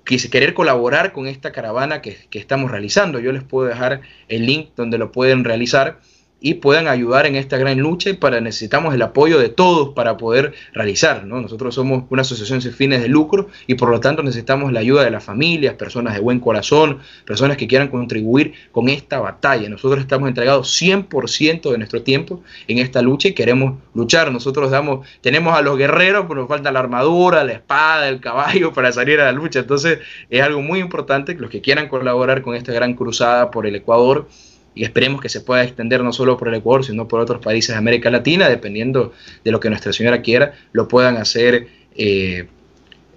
quise 0.06 0.30
querer 0.30 0.54
colaborar 0.54 1.12
con 1.12 1.28
esta 1.28 1.52
caravana 1.52 2.02
que, 2.02 2.18
que, 2.30 2.40
estamos 2.40 2.72
realizando. 2.72 3.20
Yo 3.20 3.32
les 3.32 3.44
puedo 3.44 3.68
dejar 3.68 4.02
el 4.28 4.46
link 4.46 4.70
donde 4.76 4.98
lo 4.98 5.12
pueden 5.12 5.44
realizar 5.44 6.00
y 6.42 6.56
puedan 6.56 6.88
ayudar 6.88 7.26
en 7.26 7.36
esta 7.36 7.58
gran 7.58 7.80
lucha 7.80 8.10
y 8.10 8.14
para 8.14 8.40
necesitamos 8.42 8.94
el 8.94 9.02
apoyo 9.02 9.40
de 9.40 9.50
todos 9.50 9.90
para 9.90 10.18
poder 10.18 10.54
realizar. 10.74 11.26
¿no? 11.26 11.42
Nosotros 11.42 11.76
somos 11.76 12.06
una 12.10 12.22
asociación 12.22 12.62
sin 12.62 12.72
fines 12.72 13.02
de 13.02 13.10
lucro 13.10 13.50
y 13.68 13.76
por 13.76 13.90
lo 13.90 14.00
tanto 14.00 14.24
necesitamos 14.24 14.72
la 14.72 14.80
ayuda 14.80 15.04
de 15.04 15.12
las 15.12 15.24
familias, 15.24 15.76
personas 15.76 16.14
de 16.14 16.20
buen 16.22 16.40
corazón, 16.40 17.00
personas 17.26 17.58
que 17.58 17.68
quieran 17.68 17.90
contribuir 17.90 18.54
con 18.72 18.90
esta 18.90 19.20
batalla. 19.20 19.68
Nosotros 19.70 20.02
estamos 20.02 20.30
entregados 20.30 20.82
100% 20.82 21.72
de 21.72 21.78
nuestro 21.78 22.02
tiempo 22.04 22.42
en 22.68 22.80
esta 22.80 23.02
lucha 23.02 23.28
y 23.30 23.34
queremos 23.34 23.78
luchar. 23.94 24.32
Nosotros 24.32 24.72
damos, 24.72 25.08
tenemos 25.22 25.58
a 25.58 25.62
los 25.62 25.78
guerreros, 25.78 26.26
pero 26.28 26.42
nos 26.42 26.50
falta 26.50 26.72
la 26.72 26.80
armadura, 26.80 27.44
la 27.44 27.54
espada, 27.54 28.08
el 28.08 28.20
caballo 28.20 28.72
para 28.74 28.92
salir 28.92 29.20
a 29.20 29.26
la 29.26 29.32
lucha. 29.32 29.60
Entonces 29.60 30.00
es 30.30 30.42
algo 30.42 30.62
muy 30.62 30.80
importante 30.80 31.36
que 31.36 31.42
los 31.42 31.50
que 31.50 31.62
quieran 31.62 31.90
colaborar 31.90 32.42
con 32.42 32.56
esta 32.56 32.72
gran 32.72 32.94
cruzada 32.94 33.52
por 33.52 33.66
el 33.66 33.76
Ecuador, 33.76 34.28
y 34.76 34.84
esperemos 34.84 35.22
que 35.22 35.30
se 35.30 35.42
pueda 35.42 35.64
extender 35.64 36.04
no 36.04 36.14
solo 36.14 36.38
por 36.38 36.48
el 36.48 36.56
Ecuador, 36.56 36.86
sino 36.86 37.08
por 37.08 37.20
otros 37.20 37.42
países 37.42 37.70
de 37.70 37.78
América 37.78 38.10
Latina, 38.10 38.48
dependiendo 38.48 39.14
de 39.44 39.52
lo 39.52 39.60
que 39.60 39.70
Nuestra 39.70 39.94
Señora 39.94 40.22
quiera, 40.22 40.54
lo 40.72 40.88
puedan 40.88 41.18
hacer 41.18 41.68
eh, 41.96 42.48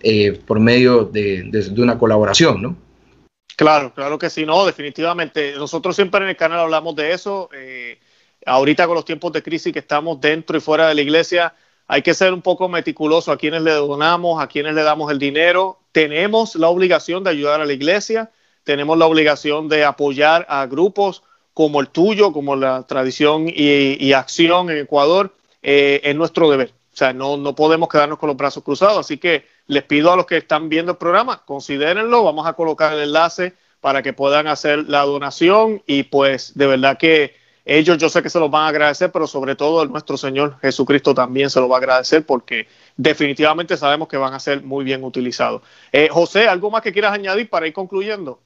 eh, 0.03 0.41
por 0.47 0.59
medio 0.59 1.05
de, 1.05 1.51
una 1.77 1.99
colaboración, 1.99 2.63
¿no? 2.63 2.77
Claro, 3.57 3.93
claro 3.95 4.19
que 4.19 4.31
sí, 4.31 4.45
no, 4.45 4.65
definitivamente. 4.67 5.55
Nosotros 5.57 5.95
siempre 5.95 6.23
en 6.23 6.31
el 6.31 6.37
canal 6.37 6.61
hablamos 6.61 6.97
de 6.97 7.13
eso. 7.13 7.49
Eh, 7.55 8.01
ahorita 8.45 8.87
con 8.87 8.97
los 8.97 9.05
tiempos 9.05 9.33
de 9.33 9.43
crisis 9.43 9.73
que 9.73 9.79
estamos 9.79 10.21
dentro 10.21 10.57
y 10.57 10.61
fuera 10.61 10.89
de 10.89 10.95
la 10.95 11.03
iglesia, 11.03 11.55
hay 11.87 12.03
que 12.03 12.15
ser 12.15 12.33
un 12.33 12.43
poco 12.43 12.69
meticuloso 12.69 13.31
a 13.31 13.37
quienes 13.37 13.63
le 13.63 13.73
donamos, 13.73 14.43
a 14.43 14.49
quienes 14.49 14.75
le 14.75 14.83
damos 14.83 15.13
el 15.13 15.19
dinero. 15.19 15.79
Tenemos 15.93 16.57
la 16.57 16.69
obligación 16.69 17.23
de 17.23 17.31
ayudar 17.31 17.61
a 17.61 17.67
la 17.67 17.73
iglesia, 17.73 18.31
tenemos 18.65 18.97
la 18.99 19.07
obligación 19.07 19.69
de 19.69 19.85
apoyar 19.85 20.47
a 20.49 20.67
grupos 20.67 21.23
como 21.55 21.81
el 21.81 21.89
tuyo, 21.89 22.33
como 22.33 22.57
la 22.57 22.87
tradición 22.87 23.47
y, 23.49 24.13
acción 24.13 24.71
en 24.71 24.79
Ecuador, 24.79 25.35
eh, 25.63 26.01
es 26.05 26.17
nuestro 26.17 26.51
deber. 26.51 26.73
O 26.93 26.97
sea, 26.97 27.13
no, 27.13 27.37
no 27.37 27.55
podemos 27.55 27.89
quedarnos 27.89 28.19
con 28.19 28.29
los 28.29 28.37
brazos 28.37 28.63
cruzados. 28.63 28.99
Así 28.99 29.19
que 29.19 29.47
les 29.67 29.83
pido 29.85 30.13
a 30.13 30.17
los 30.17 30.27
que 30.27 30.37
están 30.37 30.69
viendo 30.69 30.93
el 30.93 30.99
programa, 30.99 31.43
considérenlo. 31.45 32.25
Vamos 32.25 32.47
a 32.47 32.53
colocar 32.53 32.93
el 32.93 33.01
enlace 33.01 33.55
para 33.81 34.03
que 34.03 34.13
puedan 34.13 34.47
hacer 34.47 34.89
la 34.89 35.03
donación 35.03 35.83
y 35.87 36.05
pues 36.05 36.53
de 36.55 36.67
verdad 36.67 36.99
que 36.99 37.35
ellos 37.65 37.99
yo 37.99 38.09
sé 38.09 38.23
que 38.23 38.31
se 38.31 38.41
los 38.41 38.51
van 38.51 38.65
a 38.65 38.69
agradecer, 38.69 39.11
pero 39.13 39.27
sobre 39.27 39.55
todo 39.55 39.83
el 39.83 39.91
nuestro 39.91 40.17
Señor 40.17 40.59
Jesucristo 40.61 41.15
también 41.15 41.51
se 41.51 41.61
lo 41.61 41.69
va 41.69 41.77
a 41.77 41.79
agradecer 41.79 42.27
porque 42.27 42.67
definitivamente 42.97 43.77
sabemos 43.77 44.09
que 44.09 44.17
van 44.17 44.35
a 44.35 44.41
ser 44.41 44.63
muy 44.63 44.85
bien 44.85 45.05
utilizados. 45.05 45.63
Eh, 45.93 46.09
José, 46.11 46.49
¿algo 46.49 46.71
más 46.71 46.83
que 46.83 46.93
quieras 46.93 47.13
añadir 47.13 47.49
para 47.49 47.67
ir 47.67 47.73
concluyendo? 47.73 48.41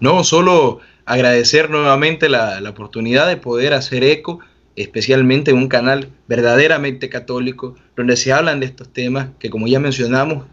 No, 0.00 0.24
solo 0.24 0.80
agradecer 1.04 1.70
nuevamente 1.70 2.28
la, 2.28 2.60
oportunidad 2.68 3.28
de 3.28 3.36
poder 3.36 3.74
hacer 3.74 4.02
eco, 4.02 4.40
especialmente 4.76 5.50
en 5.50 5.58
un 5.58 5.68
canal 5.68 6.08
verdaderamente 6.26 7.10
católico, 7.10 7.76
donde 7.96 8.16
se 8.16 8.32
hablan 8.32 8.60
de 8.60 8.66
estos 8.66 8.92
temas 8.92 9.28
que 9.38 9.50
como 9.50 9.66
ya 9.66 9.78
mencionamos, 9.78 10.46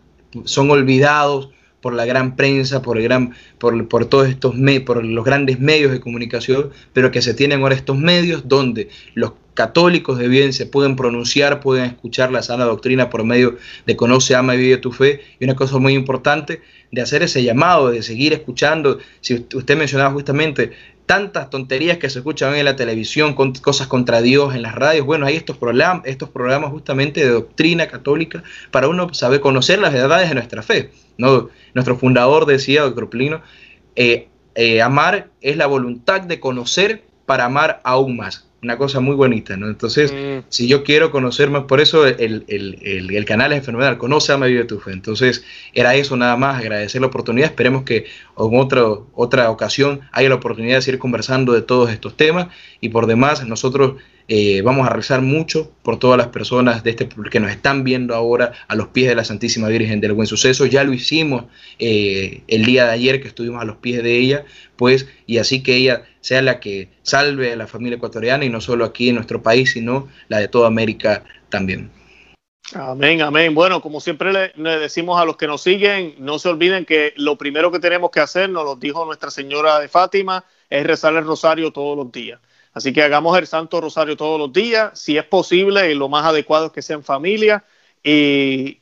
son 0.43 0.69
olvidados 0.69 1.49
por 1.81 1.93
la 1.93 2.05
gran 2.05 2.35
prensa, 2.35 2.81
por, 2.81 2.97
el 2.97 3.03
gran, 3.03 3.33
por, 3.59 3.87
por 3.87 4.05
todos 4.05 4.27
estos 4.27 4.55
por 4.85 5.05
los 5.05 5.23
grandes 5.23 5.59
medios 5.59 5.91
de 5.91 6.01
comunicación, 6.01 6.71
pero 6.91 7.11
que 7.11 7.21
se 7.21 7.33
tienen 7.33 7.61
ahora 7.61 7.75
estos 7.75 7.97
medios 7.97 8.47
donde 8.47 8.89
los 9.13 9.33
católicos 9.57 10.19
de 10.19 10.27
bien 10.27 10.53
se 10.53 10.67
pueden 10.67 10.95
pronunciar, 10.95 11.61
pueden 11.61 11.85
escuchar 11.85 12.31
la 12.31 12.43
sana 12.43 12.65
doctrina 12.65 13.09
por 13.09 13.23
medio 13.23 13.57
de 13.87 13.95
Conoce, 13.95 14.35
Ama 14.35 14.53
y 14.53 14.59
Vive 14.59 14.77
tu 14.77 14.91
Fe. 14.91 15.21
Y 15.39 15.45
una 15.45 15.55
cosa 15.55 15.79
muy 15.79 15.95
importante, 15.95 16.61
de 16.91 17.01
hacer 17.01 17.23
ese 17.23 17.43
llamado, 17.43 17.89
de 17.89 18.03
seguir 18.03 18.33
escuchando. 18.33 18.99
Si 19.19 19.47
usted 19.55 19.75
mencionaba 19.75 20.13
justamente 20.13 20.73
tantas 21.07 21.49
tonterías 21.49 21.97
que 21.97 22.07
se 22.07 22.19
escuchan 22.19 22.53
en 22.53 22.65
la 22.65 22.75
televisión, 22.75 23.33
cosas 23.33 23.87
contra 23.87 24.21
Dios 24.21 24.53
en 24.53 24.61
las 24.61 24.75
radios. 24.75 25.07
Bueno, 25.07 25.25
hay 25.25 25.35
estos 25.35 25.57
programas, 25.57 26.05
estos 26.05 26.29
programas 26.29 26.69
justamente 26.69 27.21
de 27.21 27.31
doctrina 27.31 27.87
católica 27.87 28.43
para 28.69 28.87
uno 28.87 29.11
saber 29.15 29.41
conocer 29.41 29.79
las 29.79 29.91
verdades 29.91 30.29
de 30.29 30.35
nuestra 30.35 30.61
fe. 30.61 30.91
¿no? 31.17 31.49
Nuestro 31.73 31.97
fundador 31.97 32.45
decía, 32.45 32.83
doctor 32.83 33.09
Plino, 33.09 33.41
eh, 33.95 34.27
eh, 34.53 34.83
amar 34.83 35.31
es 35.41 35.57
la 35.57 35.65
voluntad 35.65 36.21
de 36.21 36.39
conocer 36.39 37.05
para 37.25 37.45
amar 37.45 37.81
aún 37.83 38.17
más 38.17 38.46
una 38.63 38.77
cosa 38.77 38.99
muy 38.99 39.15
bonita, 39.15 39.55
¿no? 39.55 39.67
Entonces, 39.67 40.11
mm. 40.11 40.45
si 40.49 40.67
yo 40.67 40.83
quiero 40.83 41.11
conocer 41.11 41.49
más, 41.49 41.63
por 41.63 41.79
eso 41.79 42.07
el, 42.07 42.43
el, 42.47 43.11
el, 43.11 43.25
canal 43.25 43.53
es 43.53 43.65
fenomenal, 43.65 43.97
conoce 43.97 44.31
a 44.31 44.37
Vive 44.37 44.63
tu 44.65 44.79
Fe. 44.79 44.91
Entonces, 44.91 45.43
era 45.73 45.95
eso 45.95 46.17
nada 46.17 46.35
más, 46.37 46.57
agradecer 46.57 47.01
la 47.01 47.07
oportunidad. 47.07 47.49
Esperemos 47.49 47.83
que 47.83 47.97
en 47.97 48.05
otra, 48.59 48.83
otra 49.13 49.51
ocasión 49.51 50.01
haya 50.11 50.29
la 50.29 50.35
oportunidad 50.35 50.77
de 50.77 50.81
seguir 50.81 50.99
conversando 50.99 51.53
de 51.53 51.61
todos 51.61 51.91
estos 51.91 52.17
temas. 52.17 52.47
Y 52.81 52.89
por 52.89 53.05
demás, 53.05 53.45
nosotros 53.47 53.95
eh, 54.29 54.61
vamos 54.61 54.85
a 54.85 54.91
rezar 54.91 55.21
mucho 55.21 55.71
por 55.83 55.99
todas 55.99 56.17
las 56.17 56.27
personas 56.27 56.83
de 56.83 56.89
este, 56.89 57.07
que 57.07 57.39
nos 57.39 57.49
están 57.49 57.85
viendo 57.85 58.13
ahora 58.13 58.51
a 58.67 58.75
los 58.75 58.89
pies 58.89 59.07
de 59.07 59.15
la 59.15 59.23
Santísima 59.23 59.69
Virgen 59.69 60.01
del 60.01 60.13
Buen 60.13 60.27
Suceso. 60.27 60.65
Ya 60.65 60.83
lo 60.83 60.93
hicimos 60.93 61.45
eh, 61.79 62.41
el 62.47 62.65
día 62.65 62.85
de 62.85 62.91
ayer 62.91 63.21
que 63.21 63.29
estuvimos 63.29 63.61
a 63.61 63.65
los 63.65 63.77
pies 63.77 64.03
de 64.03 64.17
ella, 64.17 64.45
pues, 64.75 65.07
y 65.25 65.37
así 65.37 65.63
que 65.63 65.75
ella 65.77 66.03
sea 66.19 66.41
la 66.41 66.59
que 66.59 66.89
salve 67.03 67.53
a 67.53 67.55
la 67.55 67.67
familia 67.67 67.95
ecuatoriana 67.95 68.43
y 68.43 68.49
no 68.49 68.59
solo 68.59 68.83
aquí 68.83 69.09
en 69.09 69.15
nuestro 69.15 69.41
país, 69.41 69.71
sino 69.71 70.09
la 70.27 70.39
de 70.39 70.49
toda 70.49 70.67
América 70.67 71.23
también. 71.49 71.89
Amén, 72.73 73.21
amén. 73.21 73.55
Bueno, 73.55 73.81
como 73.81 74.01
siempre 74.01 74.33
le, 74.33 74.51
le, 74.57 74.77
decimos 74.77 75.21
a 75.21 75.23
los 75.23 75.37
que 75.37 75.47
nos 75.47 75.61
siguen, 75.61 76.15
no 76.19 76.37
se 76.37 76.49
olviden 76.49 76.83
que 76.83 77.13
lo 77.15 77.37
primero 77.37 77.71
que 77.71 77.79
tenemos 77.79 78.11
que 78.11 78.19
hacer, 78.19 78.49
nos 78.49 78.65
lo 78.65 78.75
dijo 78.75 79.05
Nuestra 79.05 79.31
Señora 79.31 79.79
de 79.79 79.87
Fátima, 79.87 80.43
es 80.69 80.85
rezar 80.85 81.15
el 81.15 81.23
rosario 81.23 81.71
todos 81.71 81.95
los 81.95 82.11
días. 82.11 82.41
Así 82.77 82.93
que 82.93 83.01
hagamos 83.01 83.35
el 83.39 83.47
Santo 83.47 83.81
Rosario 83.81 84.15
todos 84.15 84.39
los 84.39 84.53
días, 84.53 84.91
si 84.99 85.17
es 85.17 85.25
posible, 85.25 85.91
y 85.91 85.95
lo 85.95 86.09
más 86.09 86.25
adecuado 86.25 86.67
es 86.67 86.71
que 86.71 86.83
sea 86.83 86.95
en 86.95 87.03
familia, 87.03 87.65
y, 88.03 88.79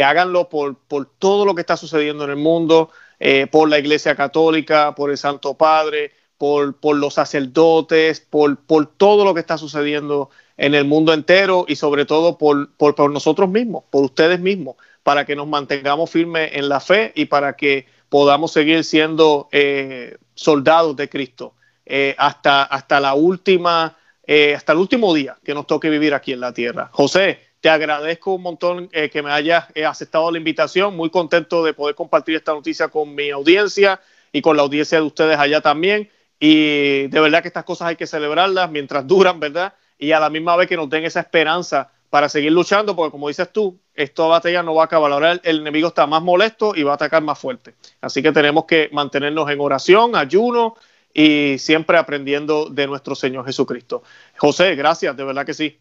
háganlo 0.00 0.48
por, 0.48 0.76
todo 1.18 1.44
lo 1.44 1.52
que 1.56 1.62
está 1.62 1.76
sucediendo 1.76 2.22
en 2.22 2.30
el 2.30 2.36
mundo, 2.36 2.90
eh, 3.18 3.48
por 3.50 3.68
la 3.68 3.80
Iglesia 3.80 4.14
Católica, 4.14 4.94
por 4.94 5.10
el 5.10 5.18
Santo 5.18 5.54
Padre, 5.54 6.12
por, 6.38 6.76
los 6.94 7.14
sacerdotes, 7.14 8.20
por, 8.20 8.56
todo 8.96 9.24
lo 9.24 9.34
que 9.34 9.40
está 9.40 9.58
sucediendo 9.58 10.30
en 10.56 10.76
el 10.76 10.84
mundo 10.84 11.12
entero 11.12 11.64
y 11.66 11.74
sobre 11.74 12.04
todo 12.04 12.38
por, 12.38 13.10
nosotros 13.10 13.50
mismos, 13.50 13.82
por 13.90 14.04
ustedes 14.04 14.38
mismos, 14.38 14.76
para 15.02 15.26
que 15.26 15.34
nos 15.34 15.48
mantengamos 15.48 16.08
firmes 16.08 16.52
en 16.54 16.68
la 16.68 16.78
fe 16.78 17.10
y 17.16 17.24
para 17.24 17.56
que 17.56 17.86
podamos 18.08 18.52
seguir 18.52 18.84
siendo 18.84 19.48
eh, 19.50 20.16
soldados 20.36 20.94
de 20.94 21.08
Cristo. 21.08 21.54
Eh, 21.84 22.14
hasta, 22.16 22.62
hasta 22.62 23.00
la 23.00 23.14
última, 23.14 23.96
eh, 24.24 24.54
hasta 24.54 24.72
el 24.72 24.78
último 24.78 25.12
día 25.12 25.36
que 25.44 25.52
nos 25.52 25.66
toque 25.66 25.90
vivir 25.90 26.14
aquí 26.14 26.32
en 26.32 26.40
la 26.40 26.52
tierra. 26.52 26.88
José, 26.92 27.40
te 27.60 27.68
agradezco 27.68 28.34
un 28.34 28.42
montón 28.42 28.88
eh, 28.92 29.10
que 29.10 29.22
me 29.22 29.32
hayas 29.32 29.66
aceptado 29.86 30.30
la 30.30 30.38
invitación, 30.38 30.96
muy 30.96 31.10
contento 31.10 31.64
de 31.64 31.74
poder 31.74 31.94
compartir 31.94 32.36
esta 32.36 32.52
noticia 32.52 32.88
con 32.88 33.14
mi 33.14 33.30
audiencia 33.30 34.00
y 34.32 34.40
con 34.40 34.56
la 34.56 34.62
audiencia 34.62 34.98
de 34.98 35.04
ustedes 35.04 35.38
allá 35.38 35.60
también. 35.60 36.08
Y 36.38 37.08
de 37.08 37.20
verdad 37.20 37.42
que 37.42 37.48
estas 37.48 37.64
cosas 37.64 37.88
hay 37.88 37.96
que 37.96 38.06
celebrarlas 38.06 38.70
mientras 38.70 39.06
duran, 39.08 39.40
¿verdad? 39.40 39.74
Y 39.98 40.12
a 40.12 40.20
la 40.20 40.30
misma 40.30 40.56
vez 40.56 40.68
que 40.68 40.76
nos 40.76 40.88
den 40.88 41.04
esa 41.04 41.20
esperanza 41.20 41.90
para 42.10 42.28
seguir 42.28 42.52
luchando, 42.52 42.94
porque 42.94 43.10
como 43.10 43.28
dices 43.28 43.50
tú, 43.52 43.78
esta 43.94 44.24
batalla 44.24 44.62
no 44.62 44.74
va 44.74 44.82
a 44.82 44.84
acabar. 44.84 45.10
Ahora 45.10 45.32
el, 45.32 45.60
enemigo 45.60 45.88
está 45.88 46.06
más 46.06 46.22
molesto 46.22 46.74
y 46.76 46.82
va 46.82 46.92
a 46.92 46.94
atacar 46.94 47.22
más 47.22 47.38
fuerte. 47.38 47.74
Así 48.00 48.22
que 48.22 48.32
tenemos 48.32 48.66
que 48.66 48.88
mantenernos 48.92 49.50
en 49.50 49.60
oración, 49.60 50.14
ayuno 50.14 50.76
y 51.14 51.56
siempre 51.58 51.98
aprendiendo 51.98 52.68
de 52.70 52.86
nuestro 52.86 53.14
Señor 53.14 53.44
Jesucristo. 53.44 54.02
José, 54.38 54.74
gracias, 54.74 55.16
de 55.16 55.24
verdad 55.24 55.46
que 55.46 55.54
sí. 55.54 55.78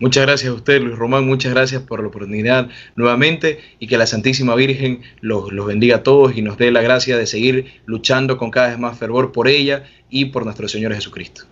Muchas 0.00 0.26
gracias 0.26 0.50
a 0.50 0.54
usted, 0.54 0.82
Luis 0.82 0.98
Román, 0.98 1.26
muchas 1.26 1.52
gracias 1.52 1.82
por 1.82 2.00
la 2.00 2.08
oportunidad 2.08 2.68
nuevamente 2.96 3.60
y 3.78 3.86
que 3.86 3.96
la 3.96 4.06
Santísima 4.06 4.54
Virgen 4.54 5.02
los, 5.20 5.52
los, 5.52 5.66
bendiga 5.66 5.96
a 5.96 6.02
todos 6.02 6.36
y 6.36 6.42
nos 6.42 6.58
dé 6.58 6.70
la 6.72 6.82
gracia 6.82 7.16
de 7.16 7.26
seguir 7.26 7.80
luchando 7.86 8.36
con 8.36 8.50
cada 8.50 8.68
vez 8.68 8.78
más 8.78 8.98
fervor 8.98 9.32
por 9.32 9.48
ella 9.48 9.84
y 10.10 10.26
por 10.26 10.44
nuestro 10.44 10.68
Señor 10.68 10.94
Jesucristo. 10.94 11.44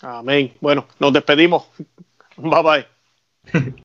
Amén. 0.00 0.52
Bueno, 0.60 0.86
nos 0.98 1.12
despedimos. 1.12 1.64
Bye 2.36 2.62
bye. 2.62 2.86